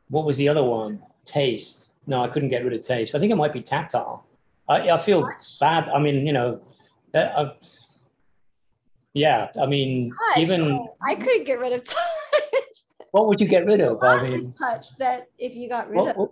What 0.09 0.25
was 0.25 0.37
the 0.37 0.47
other 0.47 0.63
one? 0.63 1.01
Taste. 1.25 1.93
No, 2.05 2.23
I 2.23 2.27
couldn't 2.27 2.49
get 2.49 2.63
rid 2.63 2.73
of 2.73 2.81
taste. 2.83 3.15
I 3.15 3.19
think 3.19 3.31
it 3.31 3.35
might 3.35 3.53
be 3.53 3.61
tactile. 3.61 4.25
I, 4.69 4.91
I 4.91 4.97
feel 4.97 5.23
touch. 5.23 5.59
bad. 5.59 5.89
I 5.89 5.99
mean, 5.99 6.27
you 6.27 6.33
know, 6.33 6.61
uh, 7.13 7.17
uh 7.17 7.53
yeah. 9.13 9.49
I 9.59 9.65
mean, 9.65 10.11
touch. 10.11 10.37
even 10.37 10.61
oh, 10.71 10.95
I 11.01 11.15
couldn't 11.15 11.45
get 11.45 11.59
rid 11.59 11.73
of 11.73 11.83
touch. 11.83 11.97
What 13.15 13.29
would 13.29 13.39
you 13.39 13.47
get 13.47 13.65
rid 13.65 13.79
of? 13.79 14.03
I 14.03 14.23
mean, 14.23 14.51
touch 14.51 14.97
that 14.97 15.27
if 15.37 15.55
you 15.55 15.69
got 15.69 15.89
rid 15.89 15.99
what, 15.99 16.09
of. 16.09 16.17
What, 16.17 16.31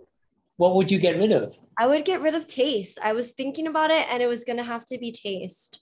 what 0.56 0.74
would 0.74 0.90
you 0.90 0.98
get 0.98 1.16
rid 1.16 1.32
of? 1.32 1.56
I 1.78 1.86
would 1.86 2.04
get 2.04 2.20
rid 2.20 2.34
of 2.34 2.46
taste. 2.46 2.98
I 3.02 3.14
was 3.14 3.30
thinking 3.30 3.66
about 3.66 3.90
it, 3.90 4.06
and 4.10 4.22
it 4.22 4.26
was 4.26 4.44
going 4.44 4.58
to 4.58 4.64
have 4.64 4.84
to 4.88 4.98
be 4.98 5.10
taste, 5.10 5.80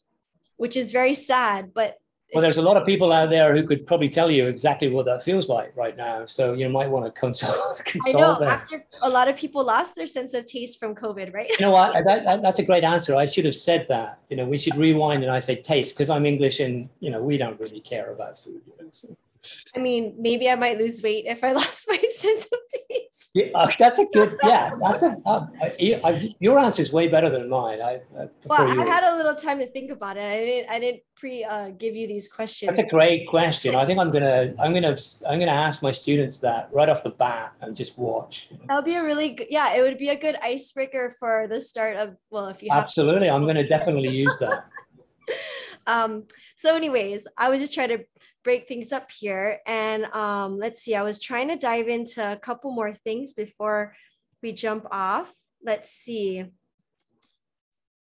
which 0.58 0.76
is 0.76 0.92
very 0.92 1.14
sad. 1.14 1.72
But 1.74 1.96
well, 2.32 2.42
there's 2.42 2.56
a 2.56 2.62
lot 2.62 2.76
of 2.76 2.86
people 2.86 3.12
out 3.12 3.30
there 3.30 3.54
who 3.54 3.66
could 3.66 3.86
probably 3.86 4.08
tell 4.08 4.30
you 4.30 4.46
exactly 4.46 4.88
what 4.88 5.04
that 5.06 5.22
feels 5.22 5.48
like 5.48 5.76
right 5.76 5.96
now. 5.96 6.24
So 6.26 6.54
you 6.54 6.68
might 6.68 6.88
want 6.88 7.04
to 7.04 7.10
consult. 7.10 7.82
consult 7.84 8.16
I 8.16 8.20
know. 8.20 8.38
Them. 8.38 8.48
After 8.48 8.84
a 9.02 9.08
lot 9.08 9.28
of 9.28 9.36
people 9.36 9.64
lost 9.64 9.96
their 9.96 10.06
sense 10.06 10.32
of 10.32 10.46
taste 10.46 10.78
from 10.78 10.94
COVID, 10.94 11.34
right? 11.34 11.48
You 11.50 11.56
know 11.60 11.70
what? 11.70 11.92
That, 12.04 12.24
that, 12.24 12.42
that's 12.42 12.58
a 12.58 12.62
great 12.62 12.84
answer. 12.84 13.14
I 13.14 13.26
should 13.26 13.44
have 13.44 13.54
said 13.54 13.86
that. 13.88 14.20
You 14.30 14.36
know, 14.36 14.46
we 14.46 14.58
should 14.58 14.76
rewind 14.76 15.22
and 15.22 15.30
I 15.30 15.40
say 15.40 15.56
taste 15.56 15.94
because 15.94 16.10
I'm 16.10 16.24
English 16.24 16.60
and 16.60 16.88
you 17.00 17.10
know 17.10 17.22
we 17.22 17.36
don't 17.36 17.58
really 17.60 17.80
care 17.80 18.12
about 18.12 18.38
food. 18.38 18.62
You 18.66 18.84
know, 18.84 18.90
so. 18.90 19.16
I 19.74 19.80
mean, 19.80 20.14
maybe 20.18 20.48
I 20.48 20.54
might 20.54 20.78
lose 20.78 21.02
weight 21.02 21.24
if 21.26 21.42
I 21.42 21.52
lost 21.60 21.86
my 21.88 22.02
sense 22.10 22.46
of 22.46 22.58
taste. 22.88 23.30
Yeah, 23.34 23.46
uh, 23.54 23.70
that's 23.78 23.98
a 23.98 24.06
good. 24.06 24.36
Yeah, 24.44 24.70
that's 24.80 25.02
a, 25.02 25.16
uh, 25.24 25.46
I, 25.62 26.34
your 26.38 26.58
answer 26.58 26.82
is 26.82 26.92
way 26.92 27.08
better 27.08 27.30
than 27.30 27.48
mine. 27.48 27.80
I, 27.80 28.00
I 28.18 28.28
well, 28.44 28.80
I 28.80 28.84
had 28.84 29.04
a 29.04 29.16
little 29.16 29.34
time 29.34 29.58
to 29.60 29.66
think 29.66 29.90
about 29.90 30.16
it. 30.16 30.22
I 30.22 30.44
didn't. 30.44 30.70
I 30.70 30.78
didn't 30.78 31.02
pre 31.16 31.44
uh, 31.44 31.70
give 31.70 31.94
you 31.96 32.06
these 32.06 32.28
questions. 32.28 32.68
That's 32.68 32.86
a 32.86 32.90
great 32.90 33.26
question. 33.26 33.74
I 33.74 33.86
think 33.86 33.98
I'm 33.98 34.10
gonna. 34.10 34.54
I'm 34.58 34.74
gonna. 34.74 34.96
I'm 35.28 35.38
gonna 35.38 35.50
ask 35.50 35.82
my 35.82 35.92
students 35.92 36.38
that 36.40 36.68
right 36.72 36.88
off 36.88 37.02
the 37.02 37.10
bat 37.10 37.54
and 37.60 37.74
just 37.74 37.98
watch. 37.98 38.48
That 38.68 38.74
would 38.76 38.84
be 38.84 38.96
a 38.96 39.02
really 39.02 39.30
good. 39.30 39.46
Yeah, 39.50 39.74
it 39.74 39.82
would 39.82 39.98
be 39.98 40.10
a 40.10 40.18
good 40.18 40.36
icebreaker 40.42 41.16
for 41.18 41.46
the 41.48 41.60
start 41.60 41.96
of. 41.96 42.16
Well, 42.30 42.48
if 42.48 42.62
you 42.62 42.70
have. 42.70 42.84
absolutely, 42.84 43.30
I'm 43.30 43.46
gonna 43.46 43.66
definitely 43.66 44.14
use 44.14 44.36
that. 44.40 44.66
um. 45.86 46.24
So, 46.56 46.76
anyways, 46.76 47.26
I 47.38 47.48
was 47.48 47.60
just 47.60 47.72
trying 47.72 47.88
to 47.88 48.04
break 48.44 48.68
things 48.68 48.92
up 48.92 49.10
here. 49.10 49.60
And 49.66 50.04
um, 50.06 50.58
let's 50.58 50.82
see, 50.82 50.94
I 50.94 51.02
was 51.02 51.18
trying 51.18 51.48
to 51.48 51.56
dive 51.56 51.88
into 51.88 52.32
a 52.32 52.36
couple 52.36 52.72
more 52.72 52.92
things 52.92 53.32
before 53.32 53.94
we 54.42 54.52
jump 54.52 54.86
off. 54.90 55.32
Let's 55.64 55.90
see. 55.90 56.44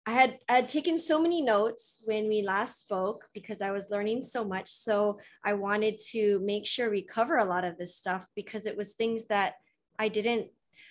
I 0.06 0.10
had, 0.12 0.38
I 0.48 0.54
had 0.56 0.68
taken 0.68 0.96
so 0.96 1.20
many 1.20 1.42
notes 1.42 2.02
when 2.06 2.28
we 2.28 2.40
last 2.40 2.80
spoke 2.80 3.26
because 3.34 3.60
I 3.60 3.72
was 3.72 3.90
learning 3.90 4.22
so 4.22 4.42
much. 4.42 4.68
So 4.68 5.20
I 5.44 5.52
wanted 5.52 5.98
to 6.12 6.40
make 6.40 6.64
sure 6.64 6.88
we 6.88 7.02
cover 7.02 7.36
a 7.36 7.44
lot 7.44 7.64
of 7.64 7.76
this 7.76 7.94
stuff 7.94 8.26
because 8.34 8.64
it 8.64 8.76
was 8.76 8.94
things 8.94 9.26
that 9.26 9.54
I 9.98 10.08
didn't. 10.08 10.46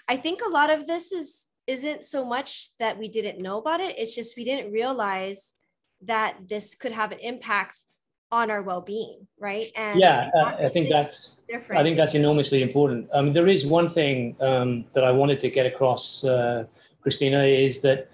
I 0.08 0.17
think 0.17 0.41
a 0.41 0.50
lot 0.50 0.69
of 0.69 0.86
this 0.86 1.12
is 1.12 1.47
isn't 1.65 2.04
so 2.04 2.23
much 2.23 2.78
that 2.78 2.97
we 2.97 3.10
didn't 3.10 3.41
know 3.41 3.58
about 3.58 3.82
it. 3.82 3.97
It's 3.97 4.15
just 4.15 4.38
we 4.38 4.45
didn't 4.45 4.71
realize 4.71 5.54
that 6.02 6.38
this 6.47 6.76
could 6.76 6.93
have 6.93 7.12
an 7.12 7.19
impact 7.19 7.84
on 8.31 8.51
our 8.51 8.61
well-being 8.61 9.25
right? 9.39 9.71
And 9.75 9.99
yeah 9.99 10.29
uh, 10.35 10.55
i 10.59 10.69
think 10.69 10.89
that's 10.89 11.37
different. 11.47 11.79
I 11.79 11.83
think 11.83 11.97
that's 11.97 12.15
enormously 12.15 12.61
important. 12.61 13.07
Um, 13.13 13.33
there 13.33 13.47
is 13.47 13.65
one 13.65 13.89
thing 13.89 14.35
um, 14.41 14.85
that 14.93 15.03
i 15.03 15.11
wanted 15.11 15.39
to 15.41 15.49
get 15.49 15.65
across 15.65 16.23
uh, 16.23 16.65
christina 17.01 17.43
is 17.43 17.79
that 17.81 18.09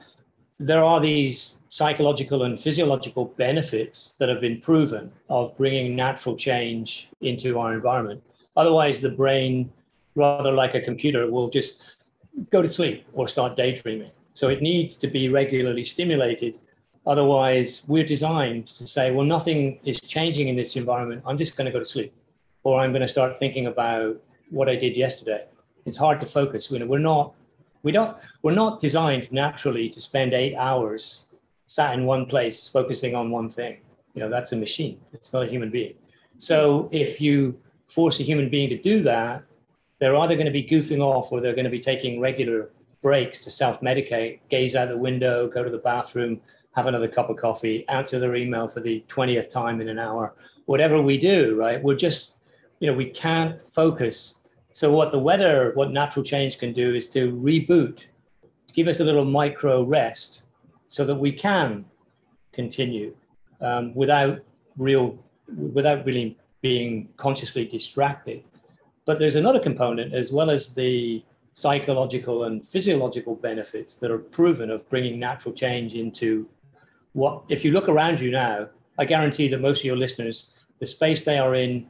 there 0.59 0.83
are 0.83 0.99
these 0.99 1.57
psychological 1.69 2.43
and 2.43 2.59
physiological 2.59 3.25
benefits 3.25 4.13
that 4.19 4.29
have 4.29 4.39
been 4.39 4.61
proven 4.61 5.11
of 5.29 5.57
bringing 5.57 5.95
natural 5.95 6.35
change 6.35 7.09
into 7.21 7.59
our 7.59 7.73
environment. 7.73 8.21
Otherwise 8.55 9.01
the 9.01 9.09
brain 9.09 9.71
rather 10.15 10.51
like 10.51 10.75
a 10.75 10.81
computer 10.81 11.29
will 11.31 11.49
just 11.49 11.81
go 12.51 12.61
to 12.61 12.67
sleep 12.67 13.05
or 13.13 13.27
start 13.27 13.57
daydreaming. 13.57 14.11
So 14.33 14.49
it 14.49 14.61
needs 14.61 14.97
to 14.97 15.07
be 15.07 15.29
regularly 15.29 15.83
stimulated 15.83 16.59
Otherwise, 17.05 17.83
we're 17.87 18.05
designed 18.05 18.67
to 18.67 18.87
say, 18.87 19.11
well, 19.11 19.25
nothing 19.25 19.79
is 19.83 19.99
changing 19.99 20.47
in 20.47 20.55
this 20.55 20.75
environment. 20.75 21.21
I'm 21.25 21.37
just 21.37 21.57
going 21.57 21.65
to 21.65 21.71
go 21.71 21.79
to 21.79 21.85
sleep, 21.85 22.13
or 22.63 22.79
I'm 22.79 22.91
going 22.91 23.01
to 23.01 23.07
start 23.07 23.37
thinking 23.37 23.67
about 23.67 24.15
what 24.49 24.69
I 24.69 24.75
did 24.75 24.95
yesterday. 24.95 25.45
It's 25.85 25.97
hard 25.97 26.21
to 26.21 26.27
focus. 26.27 26.71
We're 26.71 26.99
not, 26.99 27.33
we 27.81 27.91
don't, 27.91 28.15
we're 28.41 28.53
not 28.53 28.79
designed 28.79 29.31
naturally 29.31 29.89
to 29.89 29.99
spend 29.99 30.33
eight 30.33 30.55
hours 30.55 31.25
sat 31.67 31.93
in 31.93 32.05
one 32.05 32.25
place 32.25 32.67
focusing 32.67 33.15
on 33.15 33.31
one 33.31 33.49
thing. 33.49 33.79
You 34.13 34.21
know, 34.21 34.29
that's 34.29 34.53
a 34.53 34.55
machine. 34.55 34.99
It's 35.11 35.33
not 35.33 35.43
a 35.43 35.47
human 35.47 35.71
being. 35.71 35.95
So 36.37 36.87
if 36.91 37.19
you 37.19 37.59
force 37.85 38.19
a 38.19 38.23
human 38.23 38.49
being 38.49 38.69
to 38.69 38.77
do 38.77 39.03
that, 39.03 39.43
they're 39.99 40.15
either 40.15 40.35
going 40.35 40.45
to 40.45 40.51
be 40.51 40.63
goofing 40.63 41.01
off 41.01 41.31
or 41.31 41.41
they're 41.41 41.55
going 41.55 41.65
to 41.65 41.71
be 41.71 41.79
taking 41.79 42.19
regular 42.19 42.69
breaks 43.01 43.43
to 43.43 43.49
self-medicate, 43.49 44.39
gaze 44.49 44.75
out 44.75 44.87
the 44.87 44.97
window, 44.97 45.47
go 45.47 45.63
to 45.63 45.69
the 45.69 45.77
bathroom, 45.77 46.39
have 46.75 46.87
another 46.87 47.07
cup 47.07 47.29
of 47.29 47.37
coffee, 47.37 47.87
answer 47.87 48.19
their 48.19 48.35
email 48.35 48.67
for 48.67 48.79
the 48.79 49.03
20th 49.07 49.49
time 49.49 49.79
in 49.81 49.89
an 49.89 49.99
hour, 49.99 50.33
whatever 50.65 51.01
we 51.01 51.17
do, 51.17 51.55
right? 51.55 51.81
We're 51.81 51.95
just, 51.95 52.37
you 52.79 52.87
know, 52.87 52.97
we 52.97 53.05
can't 53.05 53.59
focus. 53.71 54.39
So, 54.71 54.91
what 54.91 55.11
the 55.11 55.19
weather, 55.19 55.71
what 55.75 55.91
natural 55.91 56.25
change 56.25 56.57
can 56.57 56.73
do 56.73 56.95
is 56.95 57.07
to 57.09 57.31
reboot, 57.33 57.99
give 58.73 58.87
us 58.87 58.99
a 58.99 59.03
little 59.03 59.25
micro 59.25 59.83
rest 59.83 60.43
so 60.87 61.05
that 61.05 61.15
we 61.15 61.31
can 61.31 61.85
continue 62.51 63.15
um, 63.61 63.93
without 63.93 64.39
real, 64.77 65.17
without 65.55 66.05
really 66.05 66.37
being 66.61 67.09
consciously 67.17 67.65
distracted. 67.65 68.43
But 69.05 69.19
there's 69.19 69.35
another 69.35 69.59
component 69.59 70.13
as 70.13 70.31
well 70.31 70.49
as 70.49 70.69
the 70.69 71.23
psychological 71.55 72.45
and 72.45 72.67
physiological 72.67 73.35
benefits 73.35 73.97
that 73.97 74.09
are 74.09 74.17
proven 74.17 74.71
of 74.71 74.89
bringing 74.89 75.19
natural 75.19 75.53
change 75.53 75.93
into 75.93 76.47
what 77.13 77.43
if 77.49 77.63
you 77.63 77.71
look 77.71 77.89
around 77.89 78.19
you 78.19 78.31
now, 78.31 78.67
I 78.97 79.05
guarantee 79.05 79.47
that 79.47 79.61
most 79.61 79.79
of 79.79 79.85
your 79.85 79.97
listeners, 79.97 80.49
the 80.79 80.85
space 80.85 81.23
they 81.23 81.39
are 81.39 81.55
in, 81.55 81.87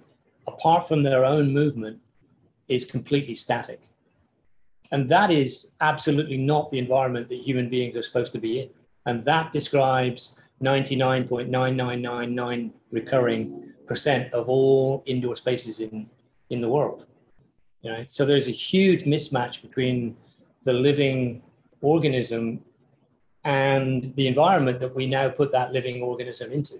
apart 0.47 0.87
from 0.87 1.03
their 1.03 1.25
own 1.25 1.51
movement, 1.51 1.99
is 2.67 2.85
completely 2.85 3.35
static. 3.35 3.81
And 4.91 5.09
that 5.09 5.31
is 5.31 5.71
absolutely 5.81 6.37
not 6.37 6.69
the 6.69 6.77
environment 6.77 7.27
that 7.29 7.39
human 7.39 7.67
beings 7.69 7.97
are 7.97 8.03
supposed 8.03 8.31
to 8.33 8.39
be 8.39 8.59
in. 8.59 8.69
And 9.05 9.25
that 9.25 9.51
describes 9.51 10.37
99.9999 10.61 12.71
recurring 12.91 13.73
percent 13.87 14.31
of 14.33 14.49
all 14.49 15.03
indoor 15.05 15.35
spaces 15.35 15.79
in, 15.79 16.09
in 16.49 16.61
the 16.61 16.69
world. 16.69 17.05
You 17.81 17.91
know, 17.91 18.03
so 18.05 18.25
there's 18.25 18.47
a 18.47 18.51
huge 18.51 19.03
mismatch 19.03 19.61
between 19.61 20.15
the 20.63 20.73
living 20.73 21.43
organism 21.81 22.61
and 23.43 24.13
the 24.15 24.27
environment 24.27 24.79
that 24.79 24.95
we 24.95 25.05
now 25.05 25.29
put 25.29 25.51
that 25.51 25.73
living 25.73 26.01
organism 26.01 26.51
into. 26.51 26.79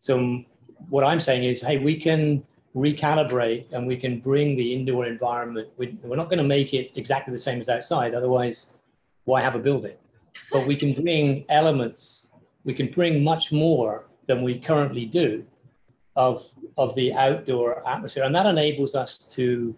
So 0.00 0.44
what 0.88 1.04
I'm 1.04 1.20
saying 1.20 1.44
is, 1.44 1.60
hey, 1.60 1.78
we 1.78 1.96
can 1.96 2.44
recalibrate 2.74 3.66
and 3.72 3.86
we 3.86 3.96
can 3.96 4.20
bring 4.20 4.56
the 4.56 4.74
indoor 4.74 5.06
environment. 5.06 5.68
We, 5.76 5.98
are 6.04 6.16
not 6.16 6.28
going 6.28 6.38
to 6.38 6.44
make 6.44 6.72
it 6.74 6.92
exactly 6.94 7.32
the 7.32 7.38
same 7.38 7.60
as 7.60 7.68
outside. 7.68 8.14
Otherwise, 8.14 8.72
why 9.24 9.42
have 9.42 9.56
a 9.56 9.58
building? 9.58 9.96
But 10.52 10.66
we 10.66 10.76
can 10.76 10.94
bring 10.94 11.44
elements. 11.48 12.32
We 12.64 12.74
can 12.74 12.90
bring 12.90 13.24
much 13.24 13.50
more 13.50 14.08
than 14.26 14.42
we 14.42 14.58
currently 14.58 15.06
do 15.06 15.44
of 16.14 16.44
of 16.76 16.94
the 16.94 17.12
outdoor 17.12 17.86
atmosphere, 17.88 18.24
and 18.24 18.34
that 18.34 18.46
enables 18.46 18.94
us 18.94 19.18
to 19.36 19.74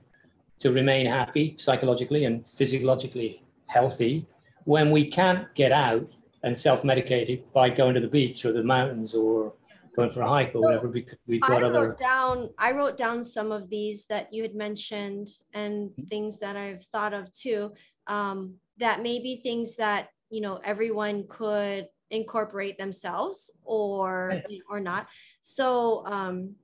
to 0.59 0.71
remain 0.71 1.07
happy 1.07 1.55
psychologically 1.59 2.25
and 2.25 2.47
physiologically 2.49 3.43
healthy 3.67 4.27
when 4.71 4.93
we 4.93 5.05
can't 5.05 5.53
get 5.57 5.73
out 5.73 6.09
and 6.45 6.57
self-medicate 6.57 7.43
by 7.53 7.69
going 7.69 7.93
to 7.93 8.01
the 8.01 8.07
beach 8.07 8.45
or 8.45 8.53
the 8.53 8.63
mountains 8.63 9.15
or 9.17 9.53
going 9.97 10.09
for 10.09 10.21
a 10.21 10.29
hike 10.29 10.53
or 10.55 10.63
whatever 10.63 10.87
because 10.87 11.19
we've 11.27 11.41
got 11.41 11.65
I 11.65 11.67
other 11.67 11.89
wrote 11.89 11.99
down 11.99 12.51
I 12.57 12.71
wrote 12.71 12.97
down 12.97 13.25
some 13.25 13.51
of 13.51 13.69
these 13.69 14.07
that 14.07 14.33
you 14.33 14.43
had 14.43 14.55
mentioned 14.55 15.27
and 15.55 15.91
things 16.09 16.39
that 16.39 16.57
I've 16.57 16.85
thought 16.93 17.13
of 17.13 17.33
too. 17.33 17.73
Um, 18.07 18.61
that 18.79 19.03
maybe 19.03 19.41
things 19.43 19.75
that 19.75 20.11
you 20.31 20.41
know 20.41 20.61
everyone 20.63 21.25
could 21.29 21.89
incorporate 22.13 22.79
themselves 22.79 23.51
or 23.65 24.29
Right. 24.29 24.61
or 24.71 24.79
not. 24.79 25.09
So 25.41 26.05
um, 26.07 26.55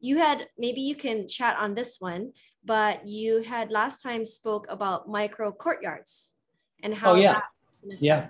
you 0.00 0.18
had 0.18 0.48
maybe 0.58 0.80
you 0.80 0.96
can 0.96 1.28
chat 1.28 1.56
on 1.56 1.76
this 1.76 2.00
one, 2.00 2.32
but 2.64 3.06
you 3.06 3.42
had 3.42 3.70
last 3.70 4.02
time 4.02 4.24
spoke 4.24 4.66
about 4.68 5.08
micro 5.08 5.52
courtyards 5.52 6.34
and 6.82 6.94
how 6.94 7.12
Oh, 7.12 7.14
yeah. 7.16 7.40
yeah 8.00 8.28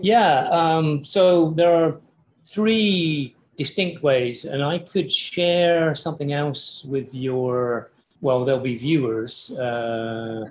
Yeah, 0.00 0.48
um, 0.50 1.04
so 1.04 1.50
there 1.50 1.72
are 1.72 2.00
three 2.46 3.36
distinct 3.56 4.02
ways, 4.02 4.44
and 4.44 4.62
I 4.62 4.78
could 4.78 5.12
share 5.12 5.94
something 5.94 6.32
else 6.32 6.84
with 6.84 7.14
your, 7.14 7.90
well, 8.20 8.44
there'll 8.44 8.60
be 8.60 8.76
viewers, 8.76 9.50
uh, 9.52 10.46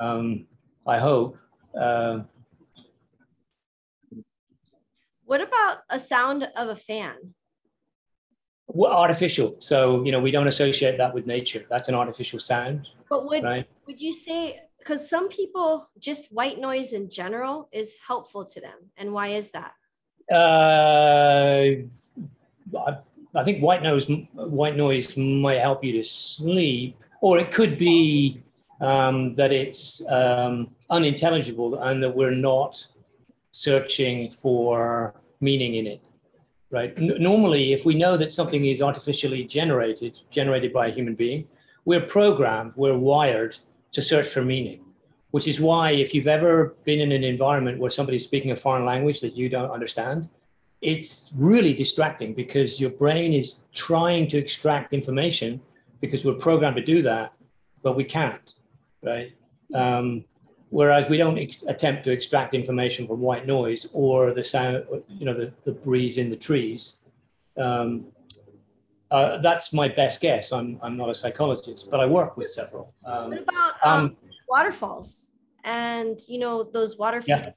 um, 0.00 0.46
I 0.86 0.98
hope. 0.98 1.38
Uh, 1.78 2.20
What 5.24 5.40
about 5.40 5.78
a 5.90 5.98
sound 5.98 6.48
of 6.56 6.68
a 6.68 6.76
fan? 6.76 7.34
well, 8.68 8.92
artificial. 8.92 9.56
So, 9.60 10.04
you 10.04 10.12
know, 10.12 10.20
we 10.20 10.30
don't 10.30 10.48
associate 10.48 10.98
that 10.98 11.14
with 11.14 11.26
nature. 11.26 11.64
That's 11.70 11.88
an 11.88 11.94
artificial 11.94 12.38
sound, 12.38 12.88
But 13.08 13.24
would 13.26 13.42
right? 13.42 13.66
would 13.86 14.00
you 14.00 14.12
say 14.12 14.60
because 14.86 15.08
some 15.08 15.28
people 15.28 15.90
just 15.98 16.32
white 16.32 16.60
noise 16.60 16.92
in 16.92 17.10
general 17.10 17.68
is 17.72 17.96
helpful 18.06 18.44
to 18.44 18.60
them 18.60 18.78
and 18.96 19.12
why 19.12 19.28
is 19.28 19.50
that 19.50 19.72
Uh, 20.30 21.86
I, 22.88 22.92
I 23.34 23.42
think 23.44 23.62
white 23.62 23.82
noise 23.82 24.06
white 24.34 24.76
noise 24.76 25.16
might 25.16 25.60
help 25.68 25.84
you 25.84 25.92
to 26.00 26.04
sleep, 26.04 26.96
or 27.20 27.38
it 27.38 27.48
could 27.52 27.74
be 27.78 28.42
um, 28.80 29.16
that 29.40 29.52
it's 29.52 30.02
um, 30.08 30.54
unintelligible 30.90 31.70
and 31.86 32.02
that 32.02 32.12
we're 32.18 32.38
not 32.52 32.72
searching 33.52 34.16
for 34.42 35.14
meaning 35.40 35.72
in 35.80 35.86
it. 35.94 36.00
Right. 36.76 36.92
N- 36.98 37.18
normally, 37.30 37.72
if 37.72 37.84
we 37.88 37.94
know 38.02 38.16
that 38.22 38.30
something 38.32 38.62
is 38.66 38.82
artificially 38.82 39.44
generated, 39.58 40.12
generated 40.38 40.72
by 40.72 40.84
a 40.88 40.92
human 40.98 41.14
being, 41.14 41.46
we're 41.84 42.06
programmed, 42.18 42.72
we're 42.82 42.98
wired 42.98 43.54
to 43.92 44.02
search 44.02 44.26
for 44.28 44.42
meaning. 44.42 44.80
Which 45.30 45.48
is 45.48 45.60
why, 45.60 45.90
if 45.90 46.14
you've 46.14 46.28
ever 46.28 46.76
been 46.84 47.00
in 47.00 47.12
an 47.12 47.24
environment 47.24 47.78
where 47.78 47.90
somebody's 47.90 48.24
speaking 48.24 48.52
a 48.52 48.56
foreign 48.56 48.84
language 48.84 49.20
that 49.20 49.36
you 49.36 49.48
don't 49.48 49.70
understand, 49.70 50.28
it's 50.80 51.30
really 51.34 51.74
distracting 51.74 52.34
because 52.34 52.80
your 52.80 52.90
brain 52.90 53.32
is 53.32 53.60
trying 53.74 54.28
to 54.28 54.38
extract 54.38 54.92
information 54.92 55.60
because 56.00 56.24
we're 56.24 56.34
programmed 56.34 56.76
to 56.76 56.84
do 56.84 57.02
that, 57.02 57.32
but 57.82 57.96
we 57.96 58.04
can't, 58.04 58.54
right? 59.02 59.32
Um, 59.74 60.24
whereas 60.70 61.08
we 61.08 61.16
don't 61.16 61.38
ex- 61.38 61.64
attempt 61.66 62.04
to 62.04 62.12
extract 62.12 62.54
information 62.54 63.06
from 63.06 63.20
white 63.20 63.46
noise 63.46 63.88
or 63.92 64.32
the 64.32 64.44
sound, 64.44 64.84
you 65.08 65.24
know, 65.24 65.34
the, 65.34 65.52
the 65.64 65.72
breeze 65.72 66.18
in 66.18 66.30
the 66.30 66.36
trees. 66.36 66.98
Um, 67.56 68.06
uh, 69.10 69.38
that's 69.38 69.72
my 69.72 69.88
best 69.88 70.20
guess. 70.20 70.52
I'm, 70.52 70.78
I'm 70.82 70.96
not 70.96 71.10
a 71.10 71.14
psychologist, 71.14 71.90
but 71.90 72.00
I 72.00 72.06
work 72.06 72.36
with 72.36 72.48
several. 72.48 72.94
what 73.02 73.14
Um, 73.14 73.32
about 73.32 73.72
um, 73.84 74.04
um, 74.04 74.16
waterfalls 74.48 75.36
and 75.64 76.18
you 76.28 76.38
know 76.38 76.64
those 76.64 76.96
water 76.98 77.22
Yeah. 77.26 77.50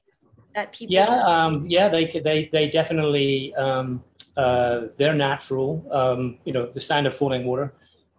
that 0.54 0.72
people 0.72 0.94
Yeah, 0.94 1.22
um, 1.24 1.66
yeah, 1.68 1.88
they 1.88 2.20
they, 2.24 2.48
they 2.52 2.68
definitely, 2.70 3.54
um, 3.54 4.02
uh, 4.36 4.86
they're 4.98 5.14
natural. 5.14 5.84
Um, 5.90 6.38
you 6.44 6.52
know, 6.52 6.66
the 6.66 6.80
sound 6.80 7.06
of 7.06 7.14
falling 7.16 7.44
water, 7.44 7.72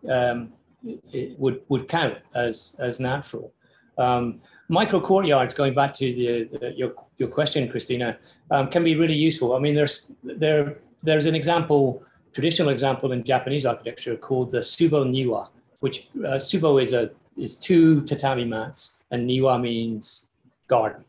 um, 0.09 0.53
it 0.83 1.37
would, 1.39 1.61
would 1.69 1.87
count 1.87 2.17
as, 2.35 2.75
as 2.79 2.99
natural. 2.99 3.53
Um, 3.97 4.41
micro 4.69 4.99
courtyards, 5.01 5.53
going 5.53 5.73
back 5.73 5.93
to 5.95 6.05
the, 6.19 6.57
the 6.57 6.71
your, 6.71 6.93
your 7.17 7.29
question, 7.29 7.69
Christina, 7.69 8.17
um, 8.49 8.69
can 8.69 8.83
be 8.83 8.95
really 8.95 9.13
useful. 9.15 9.55
I 9.55 9.59
mean, 9.59 9.75
there's, 9.75 10.11
there, 10.23 10.79
there's 11.03 11.25
an 11.25 11.35
example, 11.35 12.03
traditional 12.33 12.69
example 12.69 13.11
in 13.11 13.23
Japanese 13.23 13.65
architecture 13.65 14.15
called 14.15 14.51
the 14.51 14.59
Tsubo 14.59 15.05
Niwa, 15.05 15.47
which 15.79 16.09
uh, 16.19 16.37
Tsubo 16.37 16.81
is 16.81 16.93
a, 16.93 17.11
is 17.37 17.55
two 17.55 18.01
tatami 18.01 18.45
mats 18.45 18.93
and 19.11 19.29
Niwa 19.29 19.59
means 19.61 20.25
garden. 20.67 21.03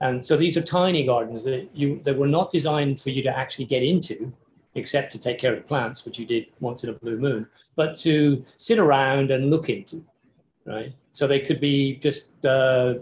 And 0.00 0.24
so 0.24 0.36
these 0.36 0.56
are 0.56 0.62
tiny 0.62 1.04
gardens 1.06 1.42
that 1.44 1.68
you 1.74 2.00
that 2.04 2.16
were 2.16 2.26
not 2.26 2.52
designed 2.52 3.00
for 3.00 3.10
you 3.10 3.22
to 3.22 3.36
actually 3.36 3.64
get 3.64 3.82
into, 3.82 4.30
except 4.74 5.10
to 5.12 5.18
take 5.18 5.38
care 5.38 5.54
of 5.56 5.66
plants, 5.66 6.04
which 6.04 6.18
you 6.18 6.26
did 6.26 6.46
once 6.60 6.84
in 6.84 6.90
a 6.90 6.92
blue 6.92 7.18
moon, 7.18 7.46
but 7.76 7.96
to 8.00 8.44
sit 8.58 8.78
around 8.78 9.30
and 9.30 9.50
look 9.50 9.70
into, 9.70 10.04
right? 10.66 10.92
So 11.14 11.26
they 11.26 11.40
could 11.40 11.60
be 11.60 11.96
just 11.96 12.44
uh, 12.44 12.94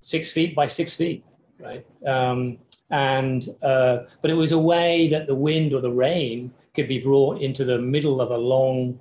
six 0.00 0.32
feet 0.32 0.54
by 0.54 0.66
six 0.66 0.94
feet, 0.94 1.22
right? 1.60 1.84
Um, 2.06 2.56
and 2.90 3.54
uh, 3.62 4.04
but 4.22 4.30
it 4.30 4.34
was 4.34 4.52
a 4.52 4.58
way 4.58 5.08
that 5.08 5.26
the 5.26 5.34
wind 5.34 5.74
or 5.74 5.82
the 5.82 5.90
rain 5.90 6.52
could 6.74 6.88
be 6.88 6.98
brought 6.98 7.40
into 7.40 7.64
the 7.64 7.78
middle 7.78 8.20
of 8.20 8.30
a 8.30 8.36
long 8.36 8.98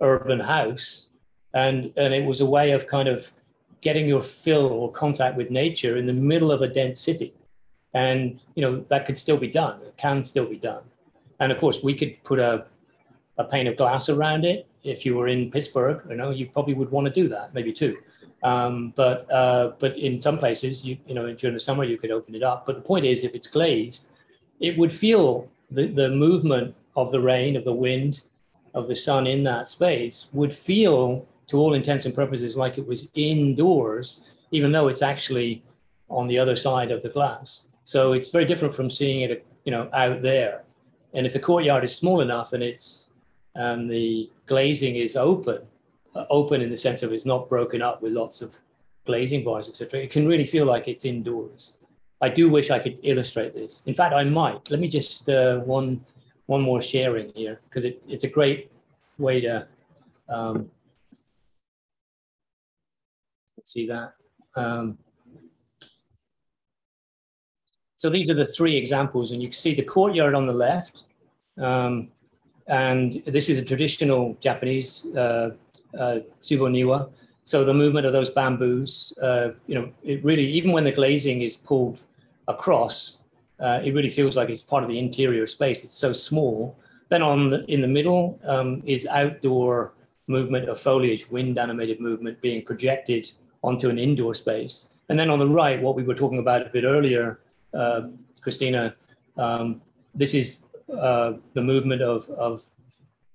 urban 0.00 0.40
house, 0.40 1.06
and 1.54 1.92
and 1.96 2.14
it 2.14 2.24
was 2.24 2.40
a 2.40 2.46
way 2.46 2.72
of 2.72 2.86
kind 2.86 3.08
of 3.08 3.32
getting 3.80 4.06
your 4.08 4.22
fill 4.22 4.66
or 4.66 4.90
contact 4.90 5.36
with 5.36 5.50
nature 5.50 5.96
in 5.96 6.06
the 6.06 6.12
middle 6.12 6.50
of 6.50 6.62
a 6.62 6.68
dense 6.68 7.00
city. 7.00 7.32
And, 7.94 8.40
you 8.54 8.62
know, 8.62 8.84
that 8.88 9.06
could 9.06 9.18
still 9.18 9.36
be 9.36 9.48
done. 9.48 9.80
It 9.82 9.96
can 9.96 10.24
still 10.24 10.46
be 10.46 10.56
done. 10.56 10.82
And 11.40 11.52
of 11.52 11.58
course, 11.58 11.82
we 11.82 11.94
could 11.94 12.22
put 12.24 12.38
a, 12.38 12.66
a 13.38 13.44
pane 13.44 13.66
of 13.66 13.76
glass 13.76 14.08
around 14.08 14.44
it. 14.44 14.66
If 14.82 15.06
you 15.06 15.14
were 15.14 15.28
in 15.28 15.50
Pittsburgh, 15.50 16.02
you 16.08 16.16
know, 16.16 16.30
you 16.30 16.48
probably 16.48 16.74
would 16.74 16.90
want 16.90 17.06
to 17.06 17.12
do 17.12 17.28
that, 17.28 17.54
maybe 17.54 17.72
too. 17.72 17.96
Um, 18.42 18.92
but 18.94 19.30
uh, 19.32 19.72
but 19.78 19.96
in 19.96 20.20
some 20.20 20.38
places, 20.38 20.84
you 20.84 20.96
you 21.06 21.14
know, 21.14 21.32
during 21.32 21.54
the 21.54 21.60
summer, 21.60 21.84
you 21.84 21.98
could 21.98 22.10
open 22.10 22.34
it 22.34 22.42
up. 22.42 22.66
But 22.66 22.76
the 22.76 22.82
point 22.82 23.04
is, 23.04 23.24
if 23.24 23.34
it's 23.34 23.48
glazed, 23.48 24.08
it 24.60 24.76
would 24.78 24.92
feel 24.92 25.48
the, 25.70 25.86
the 25.86 26.08
movement 26.08 26.74
of 27.00 27.12
the 27.12 27.20
rain, 27.20 27.56
of 27.56 27.64
the 27.64 27.72
wind, 27.72 28.22
of 28.74 28.88
the 28.88 28.96
sun 28.96 29.26
in 29.26 29.44
that 29.44 29.68
space 29.68 30.26
would 30.32 30.54
feel 30.54 31.26
to 31.46 31.56
all 31.58 31.74
intents 31.74 32.04
and 32.06 32.14
purposes 32.14 32.56
like 32.56 32.76
it 32.76 32.86
was 32.86 33.08
indoors, 33.14 34.22
even 34.50 34.72
though 34.72 34.88
it's 34.88 35.02
actually 35.02 35.62
on 36.10 36.26
the 36.26 36.38
other 36.38 36.56
side 36.56 36.90
of 36.90 37.00
the 37.02 37.08
glass. 37.08 37.68
So 37.84 38.12
it's 38.12 38.30
very 38.30 38.44
different 38.44 38.74
from 38.74 38.90
seeing 38.90 39.20
it, 39.22 39.46
you 39.64 39.72
know, 39.72 39.88
out 39.92 40.22
there. 40.22 40.64
And 41.14 41.26
if 41.26 41.32
the 41.32 41.38
courtyard 41.38 41.84
is 41.84 41.94
small 41.94 42.20
enough 42.20 42.52
and 42.52 42.62
it's 42.62 43.14
and 43.54 43.90
the 43.90 44.30
glazing 44.46 44.96
is 44.96 45.16
open, 45.16 45.60
uh, 46.14 46.24
open 46.30 46.60
in 46.60 46.70
the 46.70 46.76
sense 46.76 47.02
of 47.02 47.12
it's 47.12 47.24
not 47.24 47.48
broken 47.48 47.80
up 47.80 48.02
with 48.02 48.12
lots 48.12 48.42
of 48.42 48.56
glazing 49.06 49.42
bars, 49.42 49.68
etc., 49.68 50.00
it 50.00 50.10
can 50.10 50.26
really 50.28 50.46
feel 50.46 50.66
like 50.66 50.86
it's 50.86 51.04
indoors. 51.04 51.72
I 52.20 52.28
do 52.28 52.48
wish 52.48 52.70
I 52.70 52.78
could 52.78 52.98
illustrate 53.02 53.54
this. 53.54 53.82
In 53.86 53.94
fact, 53.94 54.14
I 54.14 54.24
might. 54.24 54.70
Let 54.70 54.80
me 54.80 54.88
just 54.88 55.28
uh, 55.28 55.58
one 55.60 56.04
one 56.48 56.62
more 56.62 56.80
sharing 56.80 57.30
here 57.34 57.60
because 57.64 57.84
it, 57.84 58.02
it's 58.08 58.24
a 58.24 58.28
great 58.28 58.72
way 59.18 59.40
to 59.40 59.68
um, 60.30 60.70
see 63.64 63.86
that. 63.86 64.14
Um, 64.56 64.98
so 67.96 68.08
these 68.08 68.30
are 68.30 68.34
the 68.34 68.46
three 68.46 68.76
examples, 68.76 69.30
and 69.30 69.42
you 69.42 69.48
can 69.48 69.54
see 69.54 69.74
the 69.74 69.82
courtyard 69.82 70.34
on 70.34 70.46
the 70.46 70.52
left. 70.52 71.04
Um, 71.58 72.08
and 72.66 73.22
this 73.26 73.48
is 73.50 73.58
a 73.58 73.64
traditional 73.64 74.36
Japanese 74.40 75.04
uh, 75.16 75.50
uh. 75.98 76.20
So 77.44 77.64
the 77.64 77.74
movement 77.74 78.06
of 78.06 78.12
those 78.12 78.30
bamboos, 78.30 79.12
uh, 79.22 79.50
you 79.66 79.74
know, 79.74 79.90
it 80.02 80.24
really, 80.24 80.46
even 80.46 80.72
when 80.72 80.84
the 80.84 80.92
glazing 80.92 81.42
is 81.42 81.56
pulled 81.56 81.98
across, 82.46 83.17
uh, 83.60 83.80
it 83.84 83.94
really 83.94 84.10
feels 84.10 84.36
like 84.36 84.50
it's 84.50 84.62
part 84.62 84.82
of 84.82 84.88
the 84.88 84.98
interior 84.98 85.46
space. 85.46 85.84
It's 85.84 85.98
so 85.98 86.12
small. 86.12 86.78
Then 87.08 87.22
on 87.22 87.50
the, 87.50 87.64
in 87.66 87.80
the 87.80 87.88
middle 87.88 88.38
um, 88.44 88.82
is 88.86 89.06
outdoor 89.06 89.94
movement 90.26 90.68
of 90.68 90.78
foliage, 90.78 91.28
wind 91.30 91.58
animated 91.58 92.00
movement 92.00 92.40
being 92.40 92.64
projected 92.64 93.30
onto 93.62 93.88
an 93.88 93.98
indoor 93.98 94.34
space. 94.34 94.88
And 95.08 95.18
then 95.18 95.30
on 95.30 95.38
the 95.38 95.48
right, 95.48 95.80
what 95.80 95.96
we 95.96 96.02
were 96.02 96.14
talking 96.14 96.38
about 96.38 96.66
a 96.66 96.70
bit 96.70 96.84
earlier, 96.84 97.40
uh, 97.72 98.08
Christina, 98.40 98.94
um, 99.36 99.80
this 100.14 100.34
is 100.34 100.58
uh, 100.96 101.32
the 101.54 101.62
movement 101.62 102.02
of, 102.02 102.28
of 102.30 102.64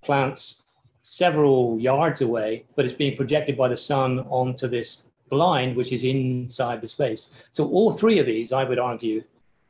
plants 0.03 0.63
several 1.03 1.80
yards 1.80 2.21
away, 2.21 2.65
but 2.76 2.86
it's 2.86 2.93
being 2.93 3.17
projected 3.17 3.57
by 3.57 3.67
the 3.67 3.78
sun 3.78 4.19
onto 4.30 4.67
this 4.67 5.03
blind, 5.30 5.76
which 5.76 5.91
is 5.91 6.03
inside 6.03 6.82
the 6.82 6.88
space. 6.88 7.32
So 7.51 7.67
all 7.69 7.91
three 7.91 8.19
of 8.19 8.26
these, 8.26 8.53
I 8.53 8.63
would 8.63 8.80
argue, 8.80 9.24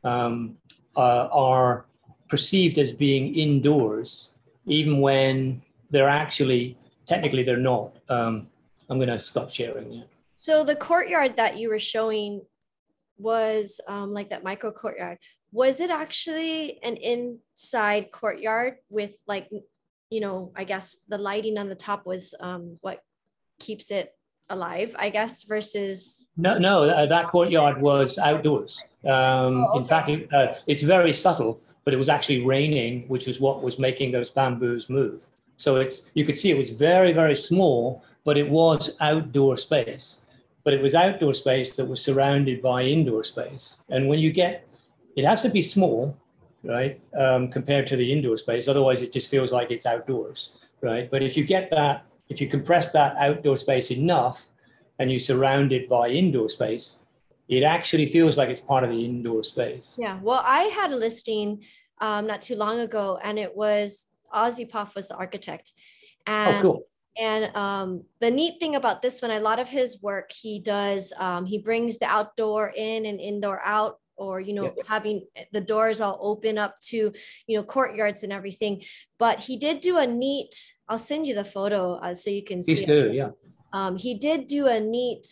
um, 0.03 0.57
uh, 0.95 1.27
are 1.31 1.85
perceived 2.29 2.77
as 2.77 2.91
being 2.91 3.35
indoors, 3.35 4.31
even 4.65 4.99
when 4.99 5.61
they're 5.89 6.09
actually, 6.09 6.77
technically 7.05 7.43
they're 7.43 7.57
not. 7.57 7.97
Um, 8.09 8.47
I'm 8.89 8.97
going 8.97 9.09
to 9.09 9.21
stop 9.21 9.51
sharing. 9.51 9.91
Yeah. 9.91 10.03
So 10.35 10.63
the 10.63 10.75
courtyard 10.75 11.37
that 11.37 11.57
you 11.57 11.69
were 11.69 11.79
showing 11.79 12.41
was 13.17 13.79
um, 13.87 14.13
like 14.13 14.29
that 14.31 14.43
micro 14.43 14.71
courtyard. 14.71 15.17
Was 15.51 15.79
it 15.79 15.91
actually 15.91 16.81
an 16.83 16.97
inside 16.97 18.11
courtyard 18.11 18.77
with 18.89 19.15
like, 19.27 19.49
you 20.09 20.19
know, 20.19 20.51
I 20.55 20.63
guess 20.63 20.97
the 21.07 21.17
lighting 21.17 21.57
on 21.57 21.69
the 21.69 21.75
top 21.75 22.05
was 22.05 22.33
um, 22.39 22.77
what 22.81 23.01
keeps 23.59 23.91
it 23.91 24.15
alive, 24.49 24.95
I 24.97 25.09
guess, 25.09 25.43
versus. 25.43 26.29
No, 26.35 26.57
no, 26.57 27.07
that 27.07 27.27
courtyard 27.27 27.81
was 27.81 28.17
outdoors. 28.17 28.83
Um, 29.05 29.65
oh, 29.65 29.67
okay. 29.69 29.79
In 29.79 29.85
fact, 29.85 30.09
it, 30.09 30.33
uh, 30.33 30.53
it's 30.67 30.81
very 30.81 31.13
subtle, 31.13 31.59
but 31.83 31.93
it 31.93 31.97
was 31.97 32.09
actually 32.09 32.45
raining, 32.45 33.07
which 33.07 33.27
was 33.27 33.39
what 33.39 33.61
was 33.61 33.79
making 33.79 34.11
those 34.11 34.29
bamboos 34.29 34.89
move. 34.89 35.21
So 35.57 35.75
it's 35.77 36.09
you 36.13 36.25
could 36.25 36.37
see 36.37 36.51
it 36.51 36.57
was 36.57 36.71
very, 36.71 37.11
very 37.11 37.35
small, 37.35 38.03
but 38.23 38.37
it 38.37 38.49
was 38.49 38.95
outdoor 39.01 39.57
space. 39.57 40.21
But 40.63 40.73
it 40.73 40.81
was 40.81 40.95
outdoor 40.95 41.33
space 41.33 41.73
that 41.73 41.85
was 41.85 42.01
surrounded 42.01 42.61
by 42.61 42.83
indoor 42.83 43.23
space. 43.23 43.77
And 43.89 44.07
when 44.07 44.19
you 44.19 44.31
get, 44.31 44.65
it 45.17 45.25
has 45.25 45.41
to 45.41 45.49
be 45.49 45.61
small, 45.61 46.17
right, 46.63 46.99
um, 47.19 47.49
compared 47.49 47.85
to 47.87 47.97
the 47.97 48.11
indoor 48.11 48.37
space. 48.37 48.69
Otherwise, 48.69 49.01
it 49.01 49.11
just 49.11 49.29
feels 49.29 49.51
like 49.51 49.71
it's 49.71 49.85
outdoors, 49.85 50.51
right? 50.81 51.11
But 51.11 51.21
if 51.21 51.35
you 51.35 51.43
get 51.43 51.69
that, 51.71 52.05
if 52.29 52.39
you 52.39 52.47
compress 52.47 52.89
that 52.93 53.17
outdoor 53.17 53.57
space 53.57 53.91
enough, 53.91 54.49
and 54.99 55.11
you 55.11 55.19
surround 55.19 55.71
it 55.73 55.89
by 55.89 56.07
indoor 56.07 56.49
space, 56.49 56.97
it 57.47 57.63
actually 57.63 58.05
feels 58.05 58.37
like 58.37 58.49
it's 58.49 58.61
part 58.61 58.83
of 58.83 58.89
the 58.89 59.05
indoor 59.05 59.43
space. 59.43 59.95
Yeah. 59.97 60.19
Well, 60.21 60.41
I 60.45 60.63
had 60.63 60.91
a 60.91 60.95
listing 60.95 61.63
um, 61.99 62.27
not 62.27 62.41
too 62.41 62.55
long 62.55 62.79
ago, 62.79 63.19
and 63.23 63.37
it 63.37 63.55
was 63.55 64.05
Ossipoff 64.33 64.95
was 64.95 65.07
the 65.07 65.15
architect. 65.15 65.71
Oh, 66.27 66.31
and, 66.31 66.55
oh, 66.57 66.61
cool. 66.61 66.87
And 67.17 67.55
um, 67.55 68.03
the 68.21 68.31
neat 68.31 68.59
thing 68.59 68.75
about 68.75 69.01
this 69.01 69.21
one, 69.21 69.31
a 69.31 69.39
lot 69.39 69.59
of 69.59 69.69
his 69.69 70.01
work, 70.01 70.31
he 70.31 70.59
does, 70.59 71.13
um, 71.17 71.45
he 71.45 71.59
brings 71.59 71.99
the 71.99 72.07
outdoor 72.07 72.73
in 72.75 73.05
and 73.05 73.19
indoor 73.19 73.61
out, 73.63 73.99
or, 74.15 74.39
you 74.39 74.53
know, 74.53 74.73
yeah. 74.75 74.83
having 74.87 75.27
the 75.51 75.61
doors 75.61 76.01
all 76.01 76.17
open 76.21 76.57
up 76.57 76.79
to, 76.79 77.11
you 77.47 77.57
know, 77.57 77.63
courtyards 77.63 78.23
and 78.23 78.33
everything. 78.33 78.83
But 79.19 79.39
he 79.39 79.57
did 79.57 79.81
do 79.81 79.97
a 79.97 80.07
neat, 80.07 80.55
I'll 80.87 80.97
send 80.97 81.27
you 81.27 81.35
the 81.35 81.45
photo 81.45 81.95
uh, 81.95 82.13
so 82.13 82.29
you 82.29 82.43
can 82.43 82.61
Please 82.61 82.77
see. 82.77 82.85
Do, 82.85 83.11
yeah. 83.13 83.27
Um, 83.73 83.97
he 83.97 84.15
did 84.15 84.47
do 84.47 84.67
a 84.67 84.79
neat 84.79 85.27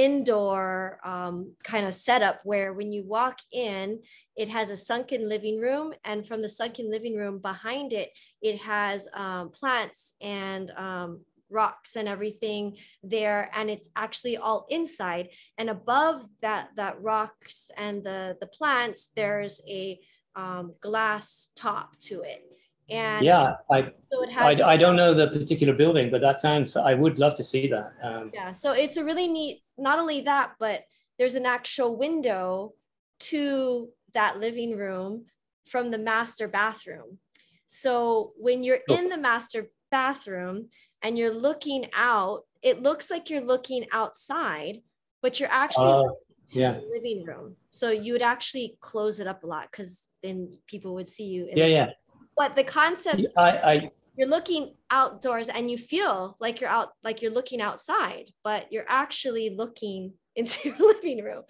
indoor 0.00 0.98
um, 1.04 1.52
kind 1.62 1.86
of 1.86 1.94
setup 1.94 2.40
where 2.44 2.72
when 2.72 2.90
you 2.90 3.04
walk 3.04 3.38
in, 3.52 4.00
it 4.34 4.48
has 4.48 4.70
a 4.70 4.76
sunken 4.76 5.28
living 5.28 5.60
room. 5.60 5.92
And 6.04 6.26
from 6.26 6.40
the 6.40 6.48
sunken 6.48 6.90
living 6.90 7.16
room 7.16 7.38
behind 7.38 7.92
it, 7.92 8.10
it 8.40 8.58
has 8.60 9.08
um, 9.12 9.50
plants 9.50 10.14
and 10.22 10.70
um, 10.70 11.20
rocks 11.50 11.96
and 11.96 12.08
everything 12.08 12.78
there. 13.02 13.50
And 13.54 13.68
it's 13.68 13.90
actually 13.94 14.38
all 14.38 14.66
inside. 14.70 15.28
And 15.58 15.68
above 15.68 16.24
that, 16.40 16.70
that 16.76 17.02
rocks 17.02 17.70
and 17.76 18.02
the, 18.02 18.38
the 18.40 18.46
plants, 18.46 19.10
there's 19.14 19.60
a 19.68 20.00
um, 20.34 20.74
glass 20.80 21.48
top 21.54 21.98
to 22.08 22.22
it. 22.22 22.49
And 22.90 23.24
yeah, 23.24 23.56
I, 23.70 23.92
so 24.12 24.22
it 24.22 24.30
has 24.30 24.60
I, 24.60 24.72
I 24.72 24.76
don't 24.76 24.96
know 24.96 25.14
the 25.14 25.28
particular 25.28 25.72
building, 25.72 26.10
but 26.10 26.20
that 26.20 26.40
sounds, 26.40 26.76
I 26.76 26.94
would 26.94 27.18
love 27.18 27.34
to 27.36 27.42
see 27.42 27.68
that. 27.68 27.92
Um, 28.02 28.30
yeah, 28.34 28.52
so 28.52 28.72
it's 28.72 28.96
a 28.96 29.04
really 29.04 29.28
neat, 29.28 29.62
not 29.78 29.98
only 29.98 30.22
that, 30.22 30.54
but 30.58 30.84
there's 31.18 31.34
an 31.34 31.46
actual 31.46 31.96
window 31.96 32.74
to 33.20 33.88
that 34.14 34.40
living 34.40 34.76
room 34.76 35.26
from 35.66 35.90
the 35.90 35.98
master 35.98 36.48
bathroom. 36.48 37.18
So 37.66 38.24
when 38.38 38.64
you're 38.64 38.80
in 38.88 39.08
the 39.08 39.18
master 39.18 39.70
bathroom 39.90 40.68
and 41.02 41.16
you're 41.16 41.32
looking 41.32 41.86
out, 41.94 42.44
it 42.62 42.82
looks 42.82 43.10
like 43.10 43.30
you're 43.30 43.40
looking 43.40 43.86
outside, 43.92 44.82
but 45.22 45.38
you're 45.38 45.52
actually 45.52 46.06
uh, 46.06 46.12
yeah. 46.52 46.80
living 46.88 47.24
room. 47.24 47.54
So 47.70 47.90
you 47.90 48.14
would 48.14 48.22
actually 48.22 48.76
close 48.80 49.20
it 49.20 49.28
up 49.28 49.44
a 49.44 49.46
lot 49.46 49.68
because 49.70 50.08
then 50.22 50.58
people 50.66 50.94
would 50.94 51.06
see 51.06 51.26
you. 51.26 51.48
yeah, 51.54 51.66
yeah 51.66 51.90
but 52.36 52.56
the 52.56 52.64
concept 52.64 53.26
I, 53.36 53.50
I 53.50 53.90
you're 54.16 54.28
looking 54.28 54.74
outdoors 54.90 55.48
and 55.48 55.70
you 55.70 55.78
feel 55.78 56.36
like 56.40 56.60
you're 56.60 56.70
out 56.70 56.92
like 57.02 57.22
you're 57.22 57.30
looking 57.30 57.60
outside 57.60 58.30
but 58.44 58.70
you're 58.72 58.88
actually 58.88 59.50
looking 59.50 60.12
into 60.36 60.68
your 60.68 60.78
living 60.78 61.24
room. 61.24 61.42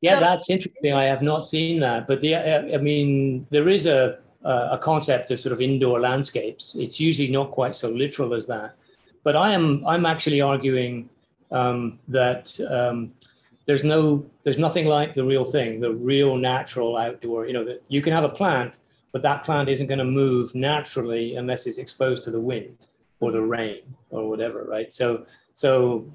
Yeah 0.00 0.14
so, 0.14 0.20
that's 0.20 0.48
interesting. 0.48 0.92
I 0.94 1.04
have 1.04 1.22
not 1.22 1.46
seen 1.46 1.80
that 1.80 2.06
but 2.06 2.20
the 2.20 2.36
i 2.36 2.78
mean 2.78 3.46
there 3.50 3.68
is 3.68 3.86
a 3.86 4.18
a 4.44 4.78
concept 4.78 5.30
of 5.30 5.40
sort 5.40 5.52
of 5.52 5.60
indoor 5.60 6.00
landscapes. 6.00 6.74
It's 6.78 6.98
usually 7.00 7.28
not 7.28 7.50
quite 7.50 7.74
so 7.74 7.90
literal 7.90 8.32
as 8.34 8.46
that. 8.46 8.76
But 9.24 9.36
i 9.36 9.52
am 9.52 9.86
i'm 9.86 10.06
actually 10.06 10.40
arguing 10.40 11.10
um, 11.50 11.98
that 12.08 12.58
um, 12.70 13.12
there's 13.66 13.84
no 13.84 14.24
there's 14.44 14.58
nothing 14.58 14.86
like 14.86 15.14
the 15.14 15.24
real 15.24 15.44
thing 15.44 15.80
the 15.80 15.92
real 15.92 16.36
natural 16.36 16.96
outdoor 16.96 17.46
you 17.46 17.52
know 17.52 17.64
that 17.64 17.82
you 17.88 18.00
can 18.02 18.12
have 18.12 18.24
a 18.24 18.28
plant 18.28 18.74
but 19.12 19.22
that 19.22 19.44
plant 19.44 19.68
isn't 19.68 19.86
going 19.86 19.98
to 19.98 20.04
move 20.04 20.54
naturally 20.54 21.36
unless 21.36 21.66
it's 21.66 21.78
exposed 21.78 22.24
to 22.24 22.30
the 22.30 22.40
wind 22.40 22.76
or 23.20 23.32
the 23.32 23.40
rain 23.40 23.82
or 24.10 24.28
whatever, 24.28 24.64
right? 24.64 24.92
So, 24.92 25.26
so 25.54 26.06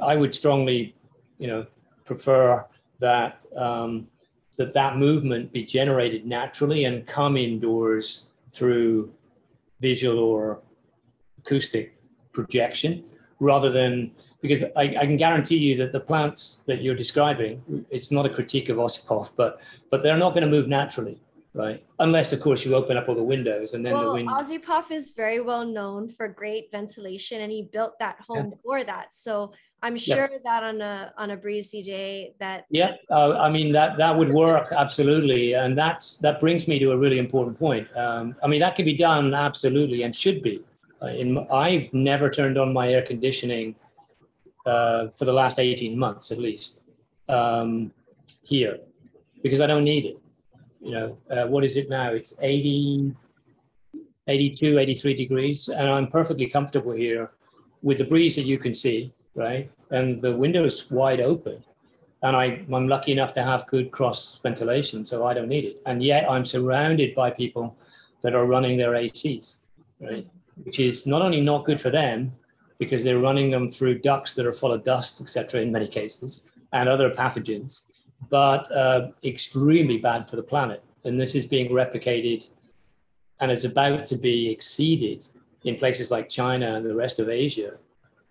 I 0.00 0.16
would 0.16 0.34
strongly, 0.34 0.94
you 1.38 1.46
know, 1.46 1.66
prefer 2.04 2.64
that 3.00 3.40
um, 3.56 4.08
that 4.56 4.74
that 4.74 4.96
movement 4.96 5.52
be 5.52 5.64
generated 5.64 6.26
naturally 6.26 6.84
and 6.84 7.06
come 7.06 7.36
indoors 7.36 8.24
through 8.50 9.12
visual 9.80 10.18
or 10.18 10.60
acoustic 11.38 11.96
projection, 12.32 13.04
rather 13.38 13.70
than 13.70 14.10
because 14.40 14.62
I, 14.74 14.96
I, 15.00 15.06
can 15.06 15.16
guarantee 15.16 15.56
you 15.56 15.76
that 15.78 15.92
the 15.92 16.00
plants 16.00 16.62
that 16.66 16.80
you're 16.82 16.94
describing, 16.94 17.84
it's 17.90 18.10
not 18.10 18.26
a 18.26 18.30
critique 18.30 18.68
of 18.68 18.78
Ossipoff, 18.78 19.30
but 19.36 19.60
but 19.90 20.02
they're 20.02 20.16
not 20.16 20.30
going 20.30 20.44
to 20.44 20.50
move 20.50 20.66
naturally 20.66 21.20
right? 21.54 21.84
Unless, 21.98 22.32
of 22.32 22.40
course, 22.40 22.64
you 22.64 22.74
open 22.74 22.96
up 22.96 23.08
all 23.08 23.14
the 23.14 23.22
windows 23.22 23.74
and 23.74 23.84
then 23.84 23.92
well, 23.92 24.06
the 24.06 24.12
wind. 24.14 24.28
Ossipoff 24.28 24.90
is 24.90 25.10
very 25.10 25.40
well 25.40 25.64
known 25.64 26.08
for 26.08 26.28
great 26.28 26.70
ventilation, 26.70 27.40
and 27.40 27.50
he 27.50 27.62
built 27.62 27.98
that 27.98 28.20
home 28.20 28.50
yeah. 28.50 28.58
for 28.64 28.84
that. 28.84 29.12
So 29.12 29.52
I'm 29.82 29.96
sure 29.96 30.28
yeah. 30.30 30.38
that 30.44 30.62
on 30.62 30.80
a 30.80 31.12
on 31.16 31.30
a 31.30 31.36
breezy 31.36 31.82
day, 31.82 32.34
that 32.38 32.66
yeah, 32.70 32.92
uh, 33.10 33.38
I 33.38 33.50
mean 33.50 33.72
that 33.72 33.96
that 33.98 34.16
would 34.16 34.32
work 34.32 34.72
absolutely, 34.76 35.54
and 35.54 35.76
that's 35.76 36.18
that 36.18 36.40
brings 36.40 36.68
me 36.68 36.78
to 36.78 36.92
a 36.92 36.96
really 36.96 37.18
important 37.18 37.58
point. 37.58 37.88
Um, 37.96 38.36
I 38.42 38.46
mean 38.46 38.60
that 38.60 38.76
can 38.76 38.84
be 38.84 38.96
done 38.96 39.34
absolutely 39.34 40.02
and 40.02 40.14
should 40.14 40.42
be. 40.42 40.62
Uh, 41.00 41.06
in, 41.06 41.38
I've 41.52 41.92
never 41.94 42.28
turned 42.28 42.58
on 42.58 42.72
my 42.72 42.88
air 42.88 43.02
conditioning 43.02 43.76
uh, 44.66 45.08
for 45.08 45.24
the 45.24 45.32
last 45.32 45.60
18 45.60 45.96
months 45.96 46.32
at 46.32 46.38
least 46.38 46.82
um, 47.28 47.92
here 48.42 48.80
because 49.44 49.60
I 49.60 49.68
don't 49.68 49.84
need 49.84 50.06
it 50.06 50.20
you 50.80 50.92
know, 50.92 51.18
uh, 51.30 51.46
what 51.46 51.64
is 51.64 51.76
it 51.76 51.88
now? 51.88 52.12
It's 52.12 52.34
80, 52.40 53.14
82, 54.26 54.78
83 54.78 55.14
degrees, 55.14 55.68
and 55.68 55.88
I'm 55.88 56.08
perfectly 56.08 56.46
comfortable 56.46 56.92
here 56.92 57.30
with 57.82 57.98
the 57.98 58.04
breeze 58.04 58.36
that 58.36 58.44
you 58.44 58.58
can 58.58 58.74
see, 58.74 59.12
right? 59.34 59.70
And 59.90 60.20
the 60.20 60.36
window 60.36 60.64
is 60.64 60.90
wide 60.90 61.20
open. 61.20 61.62
And 62.22 62.36
I, 62.36 62.64
I'm 62.72 62.88
lucky 62.88 63.12
enough 63.12 63.32
to 63.34 63.42
have 63.42 63.66
good 63.68 63.92
cross 63.92 64.40
ventilation, 64.42 65.04
so 65.04 65.24
I 65.24 65.34
don't 65.34 65.48
need 65.48 65.64
it. 65.64 65.80
And 65.86 66.02
yet 66.02 66.28
I'm 66.28 66.44
surrounded 66.44 67.14
by 67.14 67.30
people 67.30 67.76
that 68.22 68.34
are 68.34 68.44
running 68.44 68.76
their 68.76 68.92
ACs, 68.92 69.58
right? 70.00 70.26
Which 70.64 70.80
is 70.80 71.06
not 71.06 71.22
only 71.22 71.40
not 71.40 71.64
good 71.64 71.80
for 71.80 71.90
them, 71.90 72.32
because 72.78 73.04
they're 73.04 73.18
running 73.18 73.50
them 73.50 73.70
through 73.70 73.98
ducts 74.00 74.34
that 74.34 74.46
are 74.46 74.52
full 74.52 74.72
of 74.72 74.84
dust, 74.84 75.20
etc., 75.20 75.60
in 75.60 75.72
many 75.72 75.86
cases, 75.86 76.42
and 76.72 76.88
other 76.88 77.10
pathogens, 77.10 77.80
but 78.30 78.70
uh, 78.74 79.08
extremely 79.24 79.98
bad 79.98 80.28
for 80.28 80.36
the 80.36 80.42
planet. 80.42 80.82
And 81.04 81.20
this 81.20 81.34
is 81.34 81.46
being 81.46 81.70
replicated 81.70 82.46
and 83.40 83.50
it's 83.50 83.64
about 83.64 84.04
to 84.06 84.16
be 84.16 84.50
exceeded 84.50 85.26
in 85.64 85.76
places 85.76 86.10
like 86.10 86.28
China 86.28 86.76
and 86.76 86.84
the 86.84 86.94
rest 86.94 87.20
of 87.20 87.28
Asia, 87.28 87.74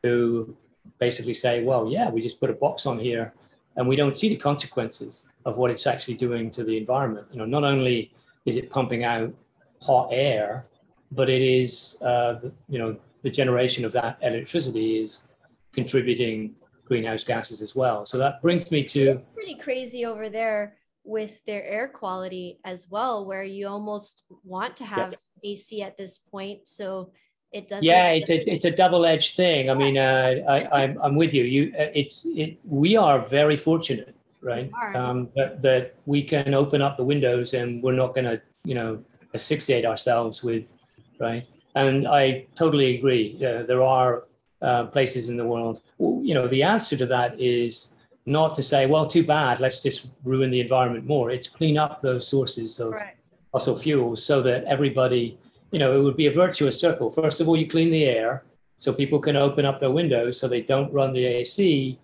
who 0.03 0.55
basically 0.99 1.33
say, 1.33 1.63
well, 1.63 1.89
yeah, 1.89 2.09
we 2.09 2.21
just 2.21 2.39
put 2.39 2.49
a 2.49 2.53
box 2.53 2.85
on 2.85 2.99
here 2.99 3.33
and 3.75 3.87
we 3.87 3.95
don't 3.95 4.17
see 4.17 4.29
the 4.29 4.35
consequences 4.35 5.25
of 5.45 5.57
what 5.57 5.71
it's 5.71 5.87
actually 5.87 6.15
doing 6.15 6.51
to 6.51 6.63
the 6.63 6.77
environment. 6.77 7.27
You 7.31 7.39
know, 7.39 7.45
not 7.45 7.63
only 7.63 8.11
is 8.45 8.55
it 8.55 8.69
pumping 8.69 9.03
out 9.03 9.33
hot 9.81 10.09
air, 10.11 10.65
but 11.11 11.29
it 11.29 11.41
is, 11.41 11.97
uh, 12.01 12.35
you 12.67 12.79
know, 12.79 12.97
the 13.21 13.29
generation 13.29 13.85
of 13.85 13.91
that 13.93 14.17
electricity 14.21 14.99
is 14.99 15.23
contributing 15.71 16.55
greenhouse 16.87 17.23
gases 17.23 17.61
as 17.61 17.75
well. 17.75 18.05
So 18.05 18.17
that 18.17 18.41
brings 18.41 18.71
me 18.71 18.83
to. 18.85 19.09
It's 19.11 19.27
pretty 19.27 19.55
crazy 19.55 20.05
over 20.05 20.29
there 20.29 20.77
with 21.03 21.43
their 21.45 21.63
air 21.65 21.87
quality 21.87 22.59
as 22.65 22.87
well, 22.89 23.25
where 23.25 23.43
you 23.43 23.67
almost 23.67 24.23
want 24.43 24.75
to 24.77 24.85
have 24.85 25.13
yeah. 25.43 25.51
AC 25.51 25.81
at 25.81 25.97
this 25.97 26.17
point. 26.17 26.67
So 26.67 27.11
it 27.51 27.67
does. 27.67 27.83
Yeah, 27.83 28.09
it's 28.09 28.29
a, 28.29 28.51
it's 28.51 28.65
a 28.65 28.71
double-edged 28.71 29.35
thing. 29.35 29.69
I 29.69 29.73
mean, 29.73 29.97
uh, 29.97 30.35
I, 30.47 30.83
I'm, 30.83 30.97
I'm 31.01 31.15
with 31.15 31.33
you. 31.33 31.43
You, 31.43 31.73
uh, 31.79 31.91
it's 31.93 32.25
it. 32.25 32.59
We 32.65 32.97
are 32.97 33.19
very 33.19 33.55
fortunate, 33.55 34.15
right? 34.41 34.69
Um, 34.93 35.29
that, 35.35 35.61
that 35.61 35.95
we 36.05 36.23
can 36.23 36.53
open 36.53 36.81
up 36.81 36.97
the 36.97 37.05
windows 37.05 37.53
and 37.53 37.81
we're 37.81 37.93
not 37.93 38.13
going 38.13 38.25
to, 38.25 38.41
you 38.65 38.75
know, 38.75 39.01
asphyxiate 39.33 39.85
ourselves 39.85 40.43
with, 40.43 40.73
right? 41.19 41.45
And 41.75 42.07
I 42.07 42.47
totally 42.55 42.97
agree. 42.97 43.37
Uh, 43.37 43.63
there 43.63 43.83
are 43.83 44.25
uh, 44.61 44.85
places 44.85 45.29
in 45.29 45.37
the 45.37 45.45
world 45.45 45.81
you 45.99 46.33
know, 46.33 46.47
the 46.47 46.63
answer 46.63 46.97
to 46.97 47.05
that 47.07 47.39
is 47.39 47.91
not 48.25 48.55
to 48.55 48.63
say, 48.63 48.85
well, 48.85 49.07
too 49.07 49.25
bad, 49.25 49.59
let's 49.59 49.81
just 49.81 50.09
ruin 50.23 50.51
the 50.51 50.59
environment 50.59 51.05
more. 51.05 51.31
It's 51.31 51.47
clean 51.47 51.77
up 51.77 52.01
those 52.01 52.27
sources 52.27 52.79
of 52.79 52.91
right. 52.91 53.15
fossil 53.51 53.75
fuels 53.75 54.23
so 54.23 54.41
that 54.41 54.65
everybody, 54.65 55.37
you 55.71 55.79
know, 55.79 55.97
it 55.97 56.03
would 56.03 56.17
be 56.17 56.27
a 56.27 56.31
virtuous 56.31 56.79
circle. 56.79 57.09
First 57.09 57.39
of 57.39 57.47
all, 57.47 57.57
you 57.57 57.67
clean 57.67 57.89
the 57.89 58.05
air 58.05 58.43
so 58.77 58.93
people 58.93 59.19
can 59.19 59.35
open 59.35 59.65
up 59.65 59.79
their 59.79 59.91
windows 59.91 60.39
so 60.39 60.47
they 60.47 60.61
don't 60.61 60.91
run 60.93 61.13
the 61.13 61.25
AC 61.25 61.97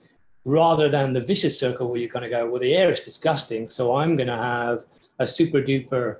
rather 0.46 0.89
than 0.89 1.14
the 1.14 1.22
vicious 1.22 1.58
circle 1.58 1.89
where 1.89 2.00
you're 2.00 2.10
going 2.10 2.24
to 2.24 2.30
go, 2.30 2.50
well, 2.50 2.60
the 2.60 2.74
air 2.74 2.91
is 2.91 3.00
disgusting, 3.00 3.70
so 3.70 3.96
I'm 3.96 4.16
going 4.16 4.28
to 4.28 4.36
have 4.36 4.86
a 5.20 5.28
super 5.28 5.62
duper 5.62 6.18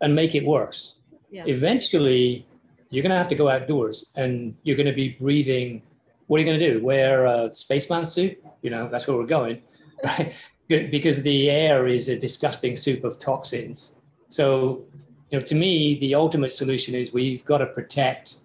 and 0.00 0.14
make 0.14 0.34
it 0.34 0.44
worse. 0.44 0.94
Yeah. 1.30 1.44
Eventually, 1.46 2.46
you're 2.90 3.02
going 3.02 3.10
to 3.10 3.18
have 3.18 3.28
to 3.28 3.34
go 3.34 3.48
outdoors 3.48 4.06
and 4.16 4.54
you're 4.62 4.76
going 4.76 4.86
to 4.86 4.92
be 4.92 5.10
breathing. 5.20 5.82
What 6.30 6.36
are 6.36 6.44
you 6.44 6.46
going 6.46 6.60
to 6.60 6.74
do? 6.74 6.80
Wear 6.80 7.24
a 7.24 7.52
spaceman 7.52 8.06
suit? 8.06 8.40
You 8.62 8.70
know, 8.70 8.88
that's 8.88 9.08
where 9.08 9.16
we're 9.16 9.26
going, 9.26 9.62
right? 10.04 10.32
because 10.68 11.24
the 11.24 11.50
air 11.50 11.88
is 11.88 12.06
a 12.06 12.16
disgusting 12.16 12.76
soup 12.76 13.02
of 13.02 13.18
toxins. 13.18 13.96
So, 14.28 14.84
you 15.30 15.40
know, 15.40 15.44
to 15.44 15.56
me, 15.56 15.98
the 15.98 16.14
ultimate 16.14 16.52
solution 16.52 16.94
is 16.94 17.12
we've 17.12 17.44
got 17.44 17.58
to 17.58 17.66
protect 17.66 18.36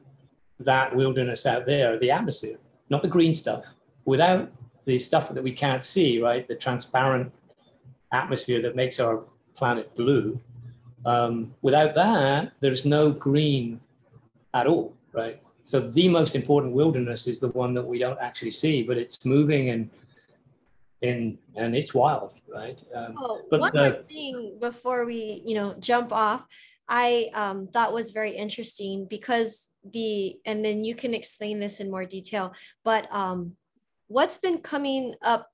that 0.62 0.96
wilderness 0.96 1.46
out 1.46 1.68
there, 1.68 2.00
the 2.00 2.10
atmosphere, 2.10 2.58
not 2.90 3.04
the 3.04 3.08
green 3.08 3.36
stuff. 3.36 3.66
Without 4.06 4.50
the 4.86 4.98
stuff 4.98 5.32
that 5.32 5.44
we 5.44 5.52
can't 5.52 5.84
see, 5.84 6.20
right? 6.20 6.48
The 6.48 6.56
transparent 6.56 7.32
atmosphere 8.12 8.64
that 8.64 8.76
makes 8.76 9.00
our 9.00 9.26
planet 9.56 9.96
blue. 9.96 10.40
Um, 11.06 11.54
without 11.62 11.94
that, 11.94 12.54
there's 12.62 12.84
no 12.84 13.12
green 13.12 13.80
at 14.56 14.66
all, 14.66 14.96
right? 15.14 15.40
So 15.66 15.80
the 15.80 16.08
most 16.08 16.36
important 16.36 16.74
wilderness 16.74 17.28
is 17.28 17.40
the 17.40 17.50
one 17.50 17.74
that 17.74 17.86
we 17.86 17.98
don't 17.98 18.20
actually 18.22 18.52
see, 18.52 18.84
but 18.84 18.98
it's 18.98 19.26
moving 19.26 19.70
and 19.70 19.90
and 21.02 21.38
and 21.56 21.76
it's 21.76 21.94
wild, 21.94 22.36
right? 22.48 22.80
Um, 22.94 23.16
oh, 23.18 23.42
but 23.50 23.60
one 23.60 23.72
the, 23.74 23.80
more 23.80 24.04
thing 24.04 24.58
before 24.60 25.06
we, 25.06 25.42
you 25.44 25.56
know, 25.56 25.76
jump 25.80 26.14
off, 26.14 26.46
I 26.88 27.30
um, 27.34 27.68
thought 27.68 27.94
was 27.94 28.12
very 28.12 28.38
interesting 28.38 29.08
because 29.10 29.70
the 29.92 30.38
and 30.46 30.64
then 30.64 30.84
you 30.84 30.96
can 30.96 31.14
explain 31.14 31.60
this 31.60 31.80
in 31.80 31.90
more 31.90 32.06
detail, 32.06 32.54
but 32.84 33.14
um, 33.14 33.54
what's 34.08 34.38
been 34.38 34.60
coming 34.60 35.16
up 35.24 35.50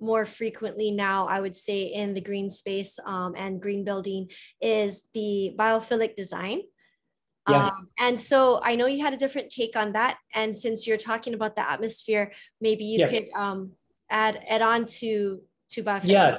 more 0.00 0.24
frequently 0.24 0.90
now, 0.90 1.28
I 1.28 1.40
would 1.40 1.54
say, 1.54 1.82
in 1.82 2.14
the 2.14 2.20
green 2.22 2.48
space 2.48 2.98
um, 3.04 3.34
and 3.36 3.60
green 3.60 3.84
building 3.84 4.30
is 4.60 5.08
the 5.12 5.54
biophilic 5.58 6.16
design. 6.16 6.62
Yeah. 7.48 7.66
Um, 7.66 7.88
and 7.98 8.18
so 8.18 8.60
I 8.62 8.76
know 8.76 8.86
you 8.86 9.02
had 9.02 9.12
a 9.12 9.16
different 9.16 9.50
take 9.50 9.74
on 9.76 9.92
that. 9.92 10.18
And 10.34 10.56
since 10.56 10.86
you're 10.86 10.98
talking 10.98 11.34
about 11.34 11.56
the 11.56 11.68
atmosphere, 11.68 12.32
maybe 12.60 12.84
you 12.84 13.00
yeah. 13.00 13.08
could 13.08 13.28
um, 13.34 13.72
add 14.10 14.42
add 14.48 14.62
on 14.62 14.86
to 14.86 15.40
to 15.70 15.82
biophilic. 15.82 16.08
Yeah, 16.08 16.38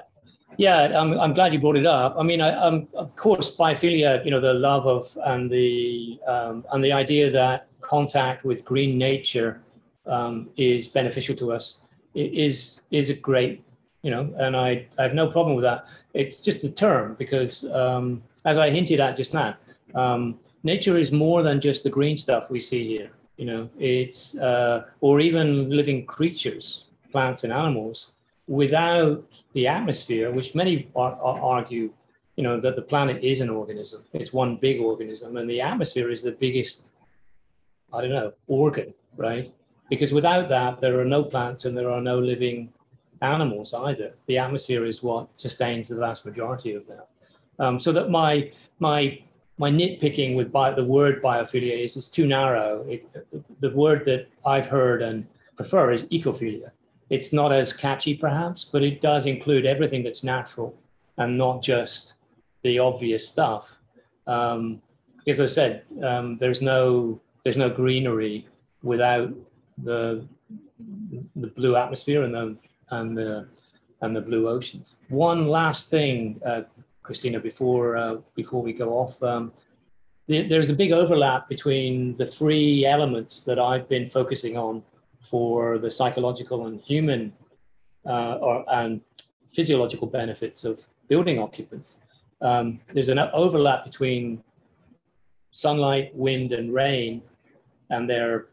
yeah, 0.57 0.99
I'm, 0.99 1.19
I'm 1.19 1.33
glad 1.33 1.53
you 1.53 1.59
brought 1.59 1.77
it 1.77 1.85
up. 1.85 2.15
I 2.17 2.23
mean, 2.23 2.41
I, 2.41 2.53
um, 2.53 2.87
of 2.93 3.15
course, 3.15 3.55
biophilia, 3.55 4.23
you 4.25 4.31
know, 4.31 4.41
the 4.41 4.53
love 4.53 4.85
of 4.85 5.17
and 5.25 5.49
the 5.49 6.19
um, 6.27 6.65
and 6.71 6.83
the 6.83 6.91
idea 6.91 7.31
that 7.31 7.67
contact 7.79 8.43
with 8.43 8.63
green 8.65 8.97
nature 8.97 9.61
um, 10.05 10.49
is 10.57 10.87
beneficial 10.87 11.35
to 11.37 11.53
us 11.53 11.79
is 12.13 12.81
is 12.91 13.09
a 13.09 13.13
great, 13.13 13.63
you 14.03 14.11
know, 14.11 14.33
and 14.37 14.55
I, 14.55 14.87
I 14.99 15.03
have 15.03 15.13
no 15.13 15.27
problem 15.27 15.55
with 15.55 15.63
that. 15.63 15.85
It's 16.13 16.37
just 16.37 16.61
the 16.61 16.69
term 16.69 17.15
because, 17.17 17.65
um, 17.71 18.21
as 18.43 18.57
I 18.57 18.69
hinted 18.69 18.99
at 18.99 19.15
just 19.15 19.33
now, 19.33 19.55
um, 19.95 20.39
nature 20.63 20.97
is 20.97 21.11
more 21.11 21.43
than 21.43 21.61
just 21.61 21.83
the 21.83 21.89
green 21.89 22.17
stuff 22.17 22.49
we 22.49 22.61
see 22.61 22.87
here. 22.87 23.11
You 23.37 23.45
know, 23.45 23.69
it's 23.79 24.37
uh, 24.37 24.85
or 24.99 25.19
even 25.19 25.69
living 25.69 26.05
creatures, 26.05 26.85
plants 27.11 27.43
and 27.43 27.53
animals. 27.53 28.11
Without 28.47 29.23
the 29.53 29.67
atmosphere, 29.67 30.31
which 30.31 30.55
many 30.55 30.89
ar- 30.95 31.17
argue, 31.21 31.91
you 32.35 32.43
know, 32.43 32.59
that 32.59 32.75
the 32.75 32.81
planet 32.81 33.23
is 33.23 33.39
an 33.39 33.49
organism. 33.49 34.03
It's 34.13 34.33
one 34.33 34.57
big 34.57 34.81
organism, 34.81 35.37
and 35.37 35.49
the 35.49 35.61
atmosphere 35.61 36.09
is 36.09 36.21
the 36.21 36.33
biggest. 36.33 36.89
I 37.93 38.01
don't 38.01 38.11
know 38.11 38.33
organ, 38.47 38.93
right? 39.17 39.51
because 39.91 40.13
without 40.13 40.47
that, 40.47 40.79
there 40.79 40.97
are 41.01 41.05
no 41.05 41.21
plants 41.21 41.65
and 41.65 41.77
there 41.77 41.91
are 41.91 41.99
no 41.99 42.17
living 42.17 42.71
animals 43.21 43.73
either. 43.73 44.13
The 44.25 44.37
atmosphere 44.37 44.85
is 44.85 45.03
what 45.03 45.27
sustains 45.35 45.89
the 45.89 45.97
vast 45.97 46.25
majority 46.25 46.73
of 46.75 46.87
that. 46.87 47.09
Um, 47.59 47.77
so 47.77 47.91
that 47.91 48.09
my 48.09 48.51
my 48.79 49.21
my 49.61 49.69
nitpicking 49.69 50.35
with 50.35 50.51
bi- 50.51 50.71
the 50.71 50.83
word 50.83 51.21
biophilia 51.21 51.75
is 51.85 51.95
it's 51.95 52.09
too 52.09 52.25
narrow. 52.25 52.83
It, 52.89 53.01
the 53.59 53.69
word 53.69 54.03
that 54.05 54.27
I've 54.43 54.65
heard 54.65 55.03
and 55.03 55.27
prefer 55.55 55.91
is 55.91 56.03
ecophilia. 56.05 56.71
It's 57.11 57.31
not 57.31 57.51
as 57.51 57.71
catchy 57.71 58.15
perhaps, 58.15 58.65
but 58.65 58.81
it 58.81 59.01
does 59.01 59.27
include 59.27 59.67
everything 59.67 60.01
that's 60.01 60.23
natural 60.23 60.75
and 61.17 61.37
not 61.37 61.61
just 61.61 62.15
the 62.63 62.79
obvious 62.79 63.27
stuff. 63.27 63.77
Um, 64.25 64.81
as 65.27 65.39
I 65.39 65.45
said, 65.45 65.83
um, 66.01 66.39
there's 66.39 66.61
no 66.73 67.21
there's 67.43 67.61
no 67.65 67.69
greenery 67.69 68.47
without 68.81 69.31
the 69.83 70.25
the 71.35 71.51
blue 71.57 71.75
atmosphere 71.75 72.23
and 72.23 72.33
the 72.33 72.57
and 72.89 73.15
the 73.15 73.47
and 74.01 74.15
the 74.15 74.21
blue 74.21 74.47
oceans. 74.49 74.95
One 75.09 75.47
last 75.47 75.89
thing, 75.89 76.41
uh, 76.43 76.63
Christina, 77.11 77.41
before 77.41 77.97
uh, 77.97 78.15
before 78.35 78.63
we 78.63 78.71
go 78.71 78.89
off, 78.97 79.21
um, 79.21 79.51
there's 80.29 80.69
a 80.69 80.73
big 80.73 80.93
overlap 80.93 81.49
between 81.49 82.15
the 82.15 82.25
three 82.25 82.85
elements 82.85 83.41
that 83.41 83.59
I've 83.59 83.89
been 83.89 84.09
focusing 84.09 84.55
on 84.57 84.81
for 85.19 85.77
the 85.77 85.91
psychological 85.91 86.67
and 86.67 86.79
human 86.79 87.33
uh, 88.05 88.35
or 88.35 88.63
and 88.71 89.01
physiological 89.51 90.07
benefits 90.07 90.63
of 90.63 90.79
building 91.09 91.37
occupants. 91.37 91.97
Um, 92.39 92.79
there's 92.93 93.09
an 93.09 93.19
overlap 93.19 93.83
between 93.83 94.41
sunlight, 95.51 96.15
wind, 96.15 96.53
and 96.53 96.73
rain, 96.73 97.21
and 97.89 98.09
their 98.09 98.45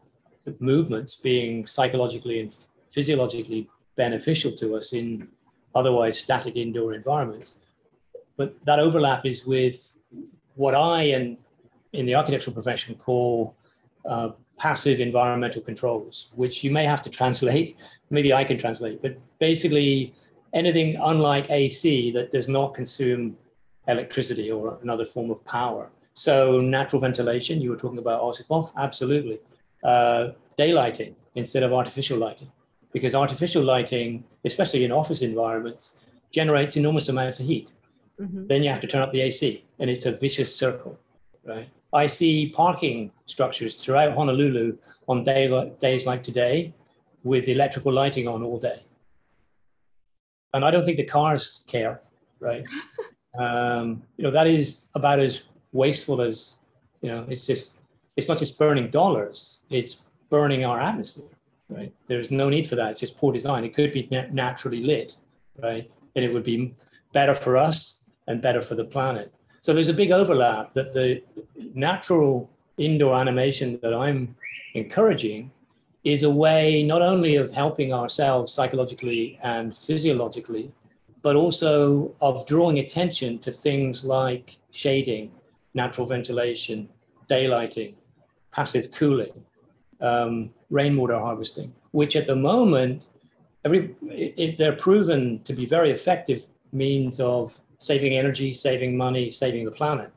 movements 0.59 1.15
being 1.15 1.65
psychologically 1.65 2.41
and 2.41 2.53
physiologically 2.91 3.69
beneficial 3.95 4.51
to 4.51 4.75
us 4.75 4.91
in 4.91 5.29
otherwise 5.75 6.19
static 6.19 6.57
indoor 6.57 6.93
environments. 6.93 7.55
But 8.39 8.55
that 8.63 8.79
overlap 8.79 9.25
is 9.25 9.45
with 9.45 9.93
what 10.55 10.73
I 10.73 11.03
and 11.17 11.37
in 11.91 12.05
the 12.05 12.15
architectural 12.15 12.53
profession 12.53 12.95
call 12.95 13.53
uh, 14.05 14.29
passive 14.57 15.01
environmental 15.01 15.61
controls, 15.61 16.29
which 16.35 16.63
you 16.63 16.71
may 16.71 16.85
have 16.85 17.01
to 17.03 17.09
translate. 17.09 17.75
Maybe 18.09 18.31
I 18.33 18.45
can 18.45 18.57
translate, 18.57 19.01
but 19.01 19.17
basically 19.39 20.13
anything 20.53 20.97
unlike 21.01 21.49
AC 21.49 22.11
that 22.13 22.31
does 22.31 22.47
not 22.47 22.73
consume 22.73 23.37
electricity 23.89 24.49
or 24.49 24.79
another 24.83 25.03
form 25.03 25.29
of 25.31 25.43
power. 25.43 25.89
So 26.13 26.61
natural 26.61 27.01
ventilation, 27.01 27.59
you 27.61 27.71
were 27.71 27.75
talking 27.83 27.99
about 27.99 28.21
Ossipoff, 28.21 28.71
absolutely 28.77 29.39
uh, 29.83 30.29
daylighting 30.57 31.13
instead 31.35 31.63
of 31.63 31.73
artificial 31.73 32.17
lighting, 32.17 32.49
because 32.93 33.13
artificial 33.15 33.63
lighting, 33.63 34.23
especially 34.45 34.85
in 34.85 34.93
office 34.93 35.21
environments, 35.21 35.95
generates 36.31 36.77
enormous 36.77 37.09
amounts 37.09 37.41
of 37.41 37.45
heat. 37.45 37.69
Mm-hmm. 38.19 38.47
Then 38.47 38.63
you 38.63 38.69
have 38.69 38.81
to 38.81 38.87
turn 38.87 39.01
up 39.01 39.11
the 39.11 39.21
AC, 39.21 39.63
and 39.79 39.89
it's 39.89 40.05
a 40.05 40.11
vicious 40.11 40.53
circle, 40.53 40.99
right? 41.45 41.69
I 41.93 42.07
see 42.07 42.49
parking 42.49 43.11
structures 43.25 43.81
throughout 43.81 44.13
Honolulu 44.13 44.77
on 45.07 45.23
day, 45.23 45.71
days 45.79 46.05
like 46.05 46.23
today 46.23 46.73
with 47.23 47.47
electrical 47.47 47.91
lighting 47.91 48.27
on 48.27 48.43
all 48.43 48.59
day. 48.59 48.83
And 50.53 50.65
I 50.65 50.71
don't 50.71 50.85
think 50.85 50.97
the 50.97 51.05
cars 51.05 51.61
care, 51.67 52.01
right? 52.39 52.65
um, 53.39 54.03
you 54.17 54.23
know, 54.23 54.31
that 54.31 54.47
is 54.47 54.87
about 54.95 55.19
as 55.19 55.43
wasteful 55.71 56.21
as, 56.21 56.57
you 57.01 57.09
know, 57.09 57.25
it's 57.29 57.47
just 57.47 57.79
it's 58.17 58.27
not 58.27 58.37
just 58.37 58.57
burning 58.57 58.89
dollars, 58.89 59.59
it's 59.69 59.97
burning 60.29 60.65
our 60.65 60.79
atmosphere, 60.79 61.23
right? 61.69 61.93
There's 62.07 62.31
no 62.31 62.49
need 62.49 62.67
for 62.67 62.75
that. 62.75 62.91
It's 62.91 62.99
just 62.99 63.17
poor 63.17 63.31
design. 63.31 63.63
It 63.63 63.73
could 63.73 63.93
be 63.93 64.09
naturally 64.31 64.83
lit, 64.83 65.15
right? 65.61 65.89
And 66.15 66.25
it 66.25 66.33
would 66.33 66.43
be 66.43 66.75
better 67.13 67.33
for 67.33 67.55
us 67.55 67.98
and 68.29 68.41
better 68.41 68.61
for 68.61 68.75
the 68.75 68.85
planet. 68.85 69.33
So 69.59 69.73
there's 69.73 69.89
a 69.89 69.93
big 69.93 70.11
overlap 70.11 70.73
that 70.75 70.93
the 70.93 71.21
natural 71.73 72.49
indoor 72.77 73.15
animation 73.19 73.77
that 73.81 73.93
I'm 73.93 74.35
encouraging 74.73 75.51
is 76.05 76.23
a 76.23 76.29
way 76.29 76.81
not 76.83 77.01
only 77.01 77.35
of 77.35 77.51
helping 77.51 77.93
ourselves 77.93 78.53
psychologically 78.53 79.37
and 79.43 79.77
physiologically, 79.77 80.71
but 81.21 81.35
also 81.35 82.15
of 82.21 82.45
drawing 82.45 82.79
attention 82.79 83.39
to 83.39 83.51
things 83.51 84.05
like 84.05 84.55
shading, 84.71 85.31
natural 85.73 86.07
ventilation, 86.07 86.87
daylighting, 87.29 87.95
passive 88.51 88.91
cooling, 88.91 89.33
um, 89.99 90.49
rainwater 90.69 91.19
harvesting, 91.19 91.73
which 91.91 92.15
at 92.15 92.27
the 92.27 92.35
moment, 92.35 93.03
every 93.65 93.95
it, 94.03 94.33
it, 94.37 94.57
they're 94.57 94.75
proven 94.75 95.43
to 95.43 95.51
be 95.51 95.65
very 95.65 95.91
effective 95.91 96.45
means 96.71 97.19
of 97.19 97.59
saving 97.79 98.13
energy, 98.13 98.53
saving 98.53 98.95
money, 98.95 99.31
saving 99.31 99.65
the 99.65 99.71
planet. 99.71 100.11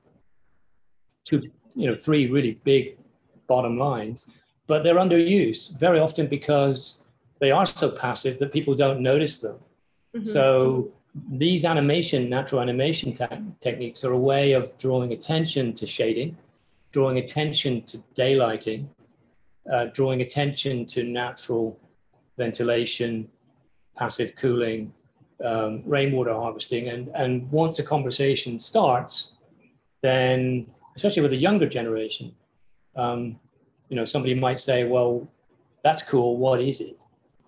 Two, 1.24 1.40
you 1.74 1.88
know, 1.88 1.96
three 1.96 2.30
really 2.30 2.60
big 2.64 2.98
bottom 3.46 3.78
lines, 3.78 4.26
but 4.66 4.82
they're 4.82 4.96
underused 4.96 5.78
very 5.78 5.98
often 5.98 6.26
because 6.26 7.02
they 7.40 7.50
are 7.50 7.66
so 7.66 7.90
passive 7.90 8.38
that 8.38 8.52
people 8.52 8.74
don't 8.74 9.00
notice 9.00 9.38
them. 9.38 9.58
Mm-hmm. 10.14 10.26
So 10.26 10.92
these 11.30 11.64
animation, 11.64 12.28
natural 12.28 12.60
animation 12.60 13.14
te- 13.14 13.26
techniques 13.60 14.04
are 14.04 14.12
a 14.12 14.18
way 14.18 14.52
of 14.52 14.76
drawing 14.78 15.12
attention 15.12 15.72
to 15.74 15.86
shading, 15.86 16.36
drawing 16.90 17.18
attention 17.18 17.82
to 17.82 18.02
daylighting, 18.14 18.86
uh, 19.72 19.86
drawing 19.86 20.22
attention 20.22 20.86
to 20.86 21.04
natural 21.04 21.78
ventilation, 22.36 23.28
passive 23.96 24.34
cooling, 24.36 24.92
um, 25.44 25.82
rainwater 25.84 26.32
harvesting. 26.32 26.88
And, 26.88 27.08
and 27.14 27.50
once 27.50 27.78
a 27.78 27.82
conversation 27.82 28.58
starts, 28.60 29.32
then, 30.02 30.66
especially 30.96 31.22
with 31.22 31.32
a 31.32 31.36
younger 31.36 31.68
generation, 31.68 32.34
um, 32.96 33.38
you 33.88 33.96
know, 33.96 34.04
somebody 34.04 34.34
might 34.34 34.60
say, 34.60 34.84
well, 34.84 35.28
that's 35.82 36.02
cool, 36.02 36.36
what 36.36 36.60
is 36.60 36.80
it? 36.80 36.98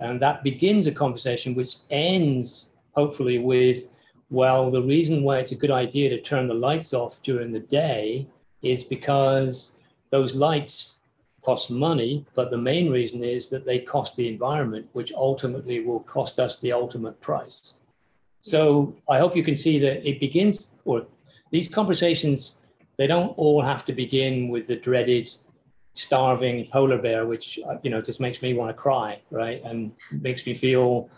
And 0.01 0.21
that 0.21 0.43
begins 0.43 0.87
a 0.87 0.93
conversation 0.93 1.55
which 1.55 1.77
ends 1.91 2.69
hopefully 2.93 3.39
with, 3.39 3.89
well, 4.31 4.71
the 4.71 4.83
reason 4.83 5.23
why 5.23 5.39
it's 5.39 5.53
a 5.53 5.57
good 5.57 5.71
idea 5.71 6.11
to 6.11 6.21
turn 6.21 6.49
the 6.49 6.55
lights 6.55 6.93
off 6.93 7.23
during 7.23 7.53
the 7.53 7.61
day 7.61 8.27
is 8.63 8.83
because 8.83 9.79
those 10.11 10.35
lights 10.35 10.99
cost 11.43 11.71
money, 11.71 12.25
but 12.35 12.51
the 12.51 12.57
main 12.57 12.91
reason 12.91 13.23
is 13.23 13.51
that 13.51 13.67
they 13.67 13.79
cost 13.79 14.17
the 14.17 14.29
environment, 14.29 14.89
which 14.93 15.13
ultimately 15.13 15.81
will 15.81 16.01
cost 16.01 16.39
us 16.39 16.59
the 16.59 16.73
ultimate 16.73 17.21
price. 17.21 17.75
So 18.45 18.95
I 19.09 19.17
hope 19.19 19.35
you 19.35 19.43
can 19.43 19.57
see 19.57 19.79
that 19.79 20.07
it 20.07 20.21
begins, 20.21 20.67
or 20.85 21.07
these 21.51 21.67
conversations, 21.67 22.57
they 22.99 23.07
don't 23.07 23.33
all 23.39 23.63
have 23.63 23.87
to 23.87 23.95
begin 23.95 24.49
with 24.49 24.67
the 24.67 24.77
dreaded 24.77 25.35
starving 25.95 26.69
polar 26.71 26.99
bear, 26.99 27.25
which 27.25 27.59
uh, 27.67 27.77
you 27.83 27.89
know 27.89 28.03
just 28.03 28.21
makes 28.21 28.43
me 28.43 28.53
want 28.53 28.69
to 28.69 28.75
cry, 28.75 29.19
right, 29.31 29.63
and 29.65 29.93
makes 30.21 30.45
me 30.45 30.53
feel 30.53 31.09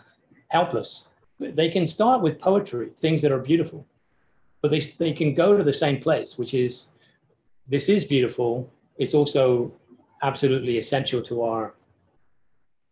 helpless. 0.47 1.09
They 1.37 1.69
can 1.69 1.85
start 1.85 2.21
with 2.21 2.39
poetry, 2.39 2.91
things 2.95 3.21
that 3.23 3.33
are 3.33 3.39
beautiful, 3.39 3.85
but 4.61 4.71
they 4.71 4.79
they 4.79 5.11
can 5.11 5.33
go 5.33 5.57
to 5.57 5.65
the 5.65 5.73
same 5.73 5.99
place, 5.99 6.37
which 6.37 6.53
is 6.53 6.87
this 7.67 7.89
is 7.89 8.05
beautiful. 8.05 8.71
It's 8.99 9.13
also 9.13 9.73
absolutely 10.23 10.77
essential 10.77 11.21
to 11.23 11.41
our 11.41 11.73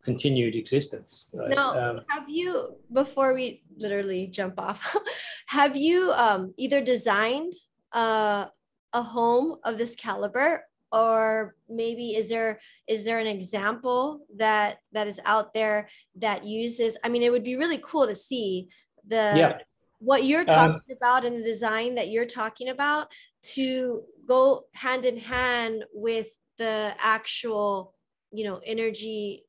continued 0.05 0.55
existence. 0.55 1.27
Right? 1.33 1.49
Now, 1.49 1.77
um, 1.77 2.01
have 2.09 2.29
you, 2.29 2.75
before 2.93 3.33
we 3.33 3.63
literally 3.75 4.27
jump 4.27 4.61
off, 4.61 4.95
have 5.47 5.75
you 5.75 6.11
um, 6.13 6.53
either 6.57 6.79
designed 6.79 7.53
uh, 7.91 8.45
a 8.93 9.01
home 9.01 9.57
of 9.63 9.77
this 9.77 9.95
caliber 9.95 10.63
or 10.91 11.55
maybe 11.67 12.15
is 12.15 12.29
there 12.29 12.59
is 12.87 13.03
there 13.03 13.19
an 13.19 13.27
example 13.27 14.25
that 14.37 14.77
that 14.93 15.07
is 15.07 15.19
out 15.25 15.53
there 15.53 15.89
that 16.15 16.45
uses 16.45 16.95
i 17.03 17.09
mean 17.09 17.23
it 17.23 17.31
would 17.31 17.43
be 17.43 17.55
really 17.55 17.79
cool 17.83 18.07
to 18.07 18.15
see 18.15 18.69
the 19.07 19.33
yeah. 19.35 19.57
what 19.99 20.23
you're 20.23 20.41
um, 20.41 20.45
talking 20.45 20.91
um, 20.91 20.97
about 20.97 21.25
and 21.25 21.39
the 21.39 21.43
design 21.43 21.95
that 21.95 22.09
you're 22.09 22.25
talking 22.25 22.69
about 22.69 23.07
to 23.41 23.97
go 24.27 24.63
hand 24.73 25.05
in 25.05 25.17
hand 25.17 25.83
with 25.93 26.27
the 26.57 26.93
actual 26.99 27.93
you 28.31 28.45
know 28.45 28.61
energy 28.65 29.43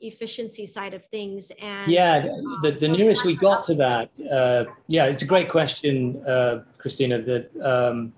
efficiency 0.00 0.66
side 0.66 0.92
of 0.92 1.04
things 1.06 1.50
and 1.60 1.90
yeah 1.90 2.26
um, 2.30 2.60
the, 2.62 2.70
the 2.72 2.88
nearest 2.88 3.24
we 3.24 3.34
got 3.34 3.64
to 3.64 3.74
that 3.74 4.10
uh, 4.30 4.64
yeah 4.88 5.06
it's 5.06 5.22
a 5.22 5.24
great 5.24 5.48
question 5.48 6.22
uh, 6.26 6.60
christina 6.76 7.20
that 7.22 7.50
um, 7.62 8.12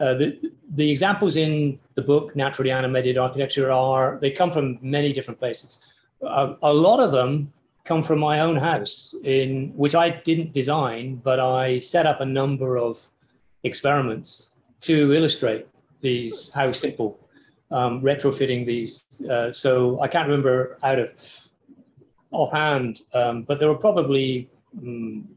uh, 0.00 0.14
the, 0.14 0.40
the 0.76 0.90
examples 0.90 1.36
in 1.36 1.78
the 1.94 2.00
book 2.02 2.34
naturally 2.34 2.70
animated 2.70 3.18
architecture 3.18 3.70
are 3.70 4.18
they 4.22 4.30
come 4.30 4.50
from 4.50 4.78
many 4.80 5.12
different 5.12 5.38
places. 5.38 5.76
Uh, 6.26 6.54
a 6.62 6.72
lot 6.72 7.00
of 7.00 7.12
them 7.12 7.52
come 7.84 8.02
from 8.02 8.18
my 8.18 8.40
own 8.40 8.56
house 8.56 9.14
in 9.24 9.72
which 9.74 9.94
i 9.94 10.08
didn't 10.10 10.52
design 10.52 11.16
but 11.24 11.40
i 11.40 11.78
set 11.78 12.06
up 12.06 12.20
a 12.20 12.24
number 12.24 12.76
of 12.76 13.00
experiments 13.64 14.50
to 14.80 15.12
illustrate 15.12 15.66
these 16.02 16.50
how 16.54 16.70
simple 16.72 17.18
um, 17.70 18.02
retrofitting 18.02 18.66
these. 18.66 19.04
Uh, 19.28 19.52
so 19.52 20.00
I 20.00 20.08
can't 20.08 20.28
remember 20.28 20.78
out 20.82 20.98
of 20.98 21.10
offhand, 22.30 23.00
um, 23.14 23.42
but 23.42 23.58
there 23.58 23.68
were 23.68 23.78
probably 23.78 24.50
um, 24.78 25.28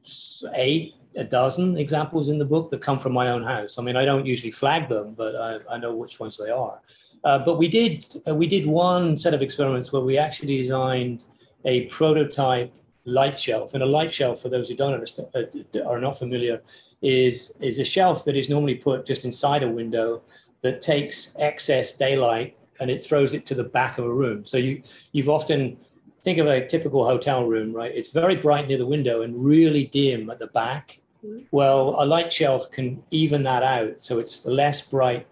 eight, 0.54 0.96
a 1.16 1.24
dozen 1.24 1.78
examples 1.78 2.30
in 2.30 2.38
the 2.38 2.46
book 2.46 2.70
that 2.72 2.82
come 2.82 3.00
from 3.00 3.14
my 3.14 3.30
own 3.30 3.44
house. 3.44 3.78
I 3.78 3.82
mean, 3.82 3.96
I 3.96 4.06
don't 4.06 4.26
usually 4.26 4.52
flag 4.52 4.90
them, 4.90 5.14
but 5.14 5.36
I, 5.36 5.76
I 5.76 5.78
know 5.78 5.96
which 5.96 6.20
ones 6.20 6.38
they 6.38 6.50
are. 6.50 6.82
Uh, 7.24 7.40
but 7.40 7.58
we 7.58 7.68
did 7.68 8.06
uh, 8.28 8.36
we 8.36 8.48
did 8.48 8.66
one 8.66 9.16
set 9.16 9.34
of 9.34 9.42
experiments 9.42 9.94
where 9.94 10.02
we 10.02 10.18
actually 10.18 10.58
designed 10.58 11.24
a 11.66 11.86
prototype 11.86 12.74
light 13.06 13.40
shelf. 13.40 13.74
And 13.74 13.84
a 13.84 13.86
light 13.86 14.14
shelf, 14.14 14.42
for 14.42 14.50
those 14.50 14.70
who 14.70 14.76
don't 14.76 14.94
understand, 14.94 15.30
uh, 15.36 15.84
are 15.84 16.00
not 16.00 16.20
familiar, 16.20 16.62
is 17.02 17.56
is 17.62 17.80
a 17.80 17.86
shelf 17.86 18.26
that 18.26 18.36
is 18.36 18.50
normally 18.50 18.76
put 18.76 19.06
just 19.06 19.26
inside 19.26 19.64
a 19.64 19.70
window 19.70 20.22
that 20.64 20.82
takes 20.82 21.34
excess 21.38 21.94
daylight 21.94 22.58
and 22.80 22.90
it 22.90 23.06
throws 23.06 23.34
it 23.34 23.46
to 23.46 23.56
the 23.56 23.64
back 23.64 23.98
of 24.00 24.06
a 24.06 24.14
room. 24.14 24.46
So 24.46 24.58
you 24.58 24.82
you've 25.12 25.30
often 25.30 25.78
think 26.24 26.40
of 26.40 26.48
a 26.48 26.66
typical 26.66 27.06
hotel 27.06 27.46
room, 27.46 27.74
right? 27.74 27.92
It's 27.94 28.10
very 28.10 28.36
bright 28.38 28.68
near 28.68 28.78
the 28.78 28.86
window 28.86 29.22
and 29.22 29.44
really 29.44 29.86
dim 29.88 30.30
at 30.30 30.40
the 30.40 30.48
back. 30.48 31.00
Mm-hmm. 31.24 31.44
Well, 31.52 31.96
a 32.00 32.06
light 32.06 32.32
shelf 32.32 32.72
can 32.72 33.04
even 33.12 33.44
that 33.44 33.62
out, 33.62 34.02
so 34.02 34.20
it's 34.20 34.46
less 34.46 34.82
bright 34.82 35.28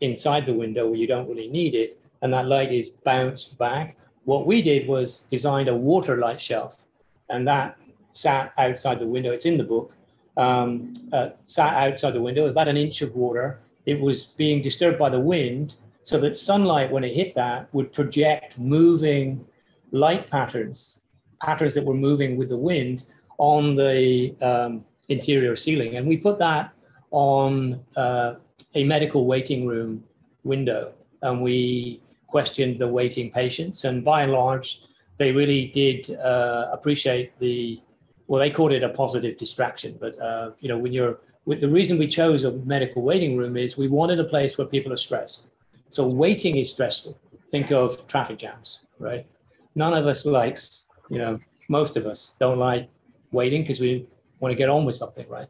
inside 0.00 0.46
the 0.46 0.54
window 0.54 0.86
where 0.86 0.96
you 0.96 1.06
don't 1.06 1.28
really 1.28 1.48
need 1.48 1.74
it, 1.74 2.00
and 2.22 2.32
that 2.32 2.46
light 2.46 2.72
is 2.72 2.90
bounced 2.90 3.58
back. 3.58 3.96
What 4.24 4.46
we 4.46 4.62
did 4.62 4.86
was 4.86 5.20
designed 5.30 5.68
a 5.68 5.74
water 5.74 6.16
light 6.16 6.40
shelf, 6.40 6.84
and 7.28 7.46
that 7.48 7.76
sat 8.12 8.52
outside 8.58 9.00
the 9.00 9.06
window. 9.06 9.32
It's 9.32 9.46
in 9.46 9.58
the 9.58 9.64
book. 9.64 9.96
Um, 10.36 10.94
uh, 11.12 11.30
sat 11.44 11.74
outside 11.74 12.12
the 12.12 12.22
window, 12.22 12.46
about 12.46 12.68
an 12.68 12.76
inch 12.76 13.02
of 13.02 13.14
water, 13.14 13.60
it 13.86 14.00
was 14.00 14.24
being 14.24 14.62
disturbed 14.62 14.98
by 14.98 15.08
the 15.08 15.20
wind 15.20 15.74
so 16.04 16.18
that 16.18 16.36
sunlight, 16.36 16.90
when 16.90 17.04
it 17.04 17.14
hit 17.14 17.34
that, 17.34 17.68
would 17.72 17.92
project 17.92 18.58
moving 18.58 19.44
light 19.92 20.30
patterns, 20.30 20.96
patterns 21.40 21.74
that 21.74 21.84
were 21.84 21.94
moving 21.94 22.36
with 22.36 22.48
the 22.48 22.56
wind 22.56 23.04
on 23.38 23.74
the 23.76 24.34
um, 24.42 24.84
interior 25.08 25.54
ceiling. 25.56 25.96
And 25.96 26.06
we 26.06 26.16
put 26.16 26.38
that 26.38 26.72
on 27.10 27.80
uh, 27.96 28.34
a 28.74 28.84
medical 28.84 29.26
waiting 29.26 29.66
room 29.66 30.02
window. 30.44 30.92
And 31.22 31.42
we 31.42 32.00
questioned 32.26 32.78
the 32.78 32.88
waiting 32.88 33.30
patients. 33.30 33.84
And 33.84 34.04
by 34.04 34.22
and 34.22 34.32
large, 34.32 34.80
they 35.18 35.30
really 35.30 35.66
did 35.68 36.16
uh, 36.16 36.68
appreciate 36.72 37.38
the, 37.38 37.80
well, 38.26 38.40
they 38.40 38.50
called 38.50 38.72
it 38.72 38.82
a 38.82 38.88
positive 38.88 39.38
distraction. 39.38 39.96
But, 40.00 40.18
uh, 40.20 40.50
you 40.60 40.68
know, 40.68 40.78
when 40.78 40.92
you're 40.92 41.20
the 41.46 41.68
reason 41.68 41.98
we 41.98 42.06
chose 42.06 42.44
a 42.44 42.52
medical 42.52 43.02
waiting 43.02 43.36
room 43.36 43.56
is 43.56 43.76
we 43.76 43.88
wanted 43.88 44.20
a 44.20 44.24
place 44.24 44.56
where 44.56 44.66
people 44.66 44.92
are 44.92 44.96
stressed. 44.96 45.46
So 45.88 46.06
waiting 46.06 46.56
is 46.56 46.70
stressful. 46.70 47.18
Think 47.48 47.72
of 47.72 48.06
traffic 48.06 48.38
jams, 48.38 48.80
right? 48.98 49.26
None 49.74 49.92
of 49.92 50.06
us 50.06 50.24
likes, 50.24 50.86
you 51.10 51.18
know, 51.18 51.38
most 51.68 51.96
of 51.96 52.06
us 52.06 52.34
don't 52.38 52.58
like 52.58 52.88
waiting 53.32 53.62
because 53.62 53.80
we 53.80 54.06
want 54.40 54.52
to 54.52 54.56
get 54.56 54.68
on 54.68 54.84
with 54.84 54.96
something, 54.96 55.28
right? 55.28 55.48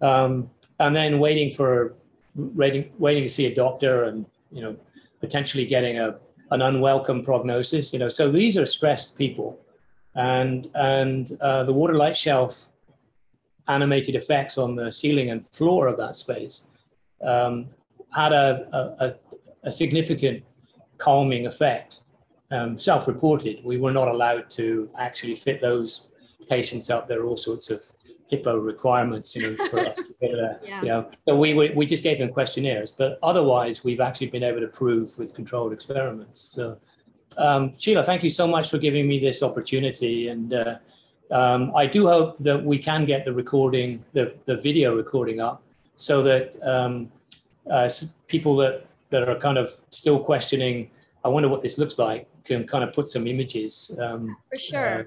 Um, 0.00 0.50
and 0.78 0.94
then 0.94 1.18
waiting 1.18 1.52
for 1.52 1.94
waiting, 2.34 2.90
waiting 2.98 3.22
to 3.22 3.28
see 3.28 3.46
a 3.46 3.54
doctor 3.54 4.04
and 4.04 4.26
you 4.50 4.62
know 4.62 4.76
potentially 5.20 5.66
getting 5.66 5.98
a 5.98 6.16
an 6.50 6.62
unwelcome 6.62 7.24
prognosis. 7.24 7.92
You 7.92 7.98
know, 7.98 8.08
so 8.08 8.30
these 8.30 8.56
are 8.56 8.66
stressed 8.66 9.16
people, 9.16 9.58
and 10.14 10.68
and 10.74 11.36
uh, 11.40 11.64
the 11.64 11.72
water 11.72 11.94
light 11.94 12.16
shelf 12.16 12.72
animated 13.70 14.14
effects 14.14 14.58
on 14.58 14.74
the 14.74 14.90
ceiling 14.90 15.30
and 15.30 15.48
floor 15.48 15.86
of 15.86 15.96
that 15.96 16.16
space 16.16 16.64
um, 17.22 17.66
had 18.14 18.32
a, 18.32 18.66
a, 19.00 19.14
a, 19.68 19.72
significant 19.72 20.42
calming 20.98 21.46
effect. 21.46 22.00
Um, 22.50 22.76
self-reported, 22.78 23.64
we 23.64 23.76
were 23.78 23.92
not 23.92 24.08
allowed 24.08 24.50
to 24.50 24.90
actually 24.98 25.36
fit 25.36 25.60
those 25.60 26.08
patients 26.48 26.90
up. 26.90 27.06
There 27.06 27.20
are 27.20 27.26
all 27.26 27.36
sorts 27.36 27.70
of 27.70 27.80
HIPAA 28.32 28.64
requirements, 28.64 29.36
you 29.36 29.42
know, 29.42 29.66
for 29.68 29.78
us 29.80 29.96
to 29.96 30.14
get 30.20 30.30
a, 30.32 30.58
yeah. 30.64 30.82
you 30.82 30.88
know. 30.88 31.10
So 31.24 31.36
we, 31.36 31.54
we, 31.54 31.70
we 31.70 31.86
just 31.86 32.02
gave 32.02 32.18
them 32.18 32.32
questionnaires, 32.32 32.90
but 32.90 33.18
otherwise 33.22 33.84
we've 33.84 34.00
actually 34.00 34.28
been 34.28 34.42
able 34.42 34.60
to 34.60 34.68
prove 34.68 35.16
with 35.16 35.32
controlled 35.32 35.72
experiments. 35.72 36.50
So 36.52 36.78
um, 37.36 37.74
Sheila, 37.78 38.02
thank 38.02 38.24
you 38.24 38.30
so 38.30 38.46
much 38.46 38.70
for 38.70 38.78
giving 38.78 39.06
me 39.06 39.20
this 39.20 39.42
opportunity 39.42 40.28
and 40.28 40.52
uh, 40.52 40.78
um, 41.30 41.72
I 41.74 41.86
do 41.86 42.06
hope 42.06 42.38
that 42.38 42.62
we 42.62 42.78
can 42.78 43.04
get 43.04 43.24
the 43.24 43.32
recording, 43.32 44.04
the, 44.12 44.34
the 44.46 44.56
video 44.56 44.96
recording 44.96 45.40
up 45.40 45.62
so 45.96 46.22
that 46.22 46.54
um, 46.66 47.10
uh, 47.70 47.88
people 48.26 48.56
that, 48.56 48.86
that 49.10 49.28
are 49.28 49.36
kind 49.36 49.58
of 49.58 49.72
still 49.90 50.18
questioning, 50.18 50.90
I 51.24 51.28
wonder 51.28 51.48
what 51.48 51.62
this 51.62 51.78
looks 51.78 51.98
like, 51.98 52.28
can 52.44 52.66
kind 52.66 52.82
of 52.82 52.92
put 52.92 53.08
some 53.08 53.26
images. 53.26 53.92
Um, 54.00 54.36
For 54.52 54.58
sure. 54.58 55.00
Uh, 55.00 55.04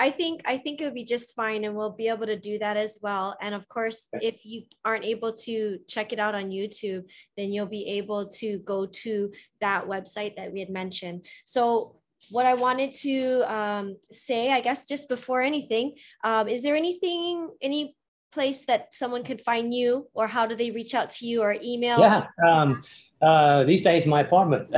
I 0.00 0.10
think 0.10 0.42
I 0.46 0.58
think 0.58 0.80
it 0.80 0.84
would 0.84 0.94
be 0.94 1.04
just 1.04 1.34
fine 1.34 1.64
and 1.64 1.74
we'll 1.74 1.90
be 1.90 2.06
able 2.06 2.26
to 2.26 2.38
do 2.38 2.56
that 2.60 2.76
as 2.76 3.00
well. 3.02 3.36
And 3.40 3.52
of 3.52 3.68
course, 3.68 4.08
if 4.12 4.36
you 4.44 4.62
aren't 4.84 5.04
able 5.04 5.32
to 5.32 5.80
check 5.88 6.12
it 6.12 6.20
out 6.20 6.36
on 6.36 6.52
YouTube, 6.52 7.04
then 7.36 7.50
you'll 7.50 7.66
be 7.66 7.84
able 7.98 8.28
to 8.28 8.58
go 8.60 8.86
to 8.86 9.32
that 9.60 9.88
website 9.88 10.36
that 10.36 10.52
we 10.52 10.60
had 10.60 10.70
mentioned. 10.70 11.26
So 11.44 11.96
what 12.30 12.46
I 12.46 12.54
wanted 12.54 12.92
to 12.92 13.42
um, 13.52 13.96
say, 14.12 14.52
I 14.52 14.60
guess, 14.60 14.86
just 14.86 15.08
before 15.08 15.42
anything, 15.42 15.94
um, 16.24 16.48
is 16.48 16.62
there 16.62 16.76
anything, 16.76 17.48
any 17.62 17.96
place 18.32 18.66
that 18.66 18.94
someone 18.94 19.24
could 19.24 19.40
find 19.40 19.72
you, 19.72 20.08
or 20.14 20.26
how 20.26 20.46
do 20.46 20.54
they 20.54 20.70
reach 20.70 20.94
out 20.94 21.10
to 21.10 21.26
you, 21.26 21.42
or 21.42 21.56
email? 21.62 22.00
Yeah, 22.00 22.26
um, 22.46 22.82
uh, 23.22 23.64
these 23.64 23.82
days 23.82 24.06
my 24.06 24.20
apartment. 24.20 24.74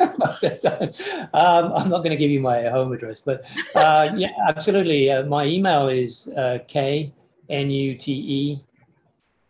um, 0.00 1.72
I'm 1.72 1.88
not 1.88 1.98
going 2.04 2.10
to 2.10 2.16
give 2.16 2.30
you 2.30 2.40
my 2.40 2.68
home 2.68 2.92
address, 2.92 3.20
but 3.20 3.44
uh, 3.74 4.10
yeah, 4.16 4.30
absolutely. 4.48 5.10
Uh, 5.10 5.24
my 5.24 5.44
email 5.44 5.88
is 5.88 6.28
uh, 6.28 6.58
k 6.66 7.12
n 7.48 7.70
u 7.70 7.96
t 7.96 8.12
e 8.12 8.64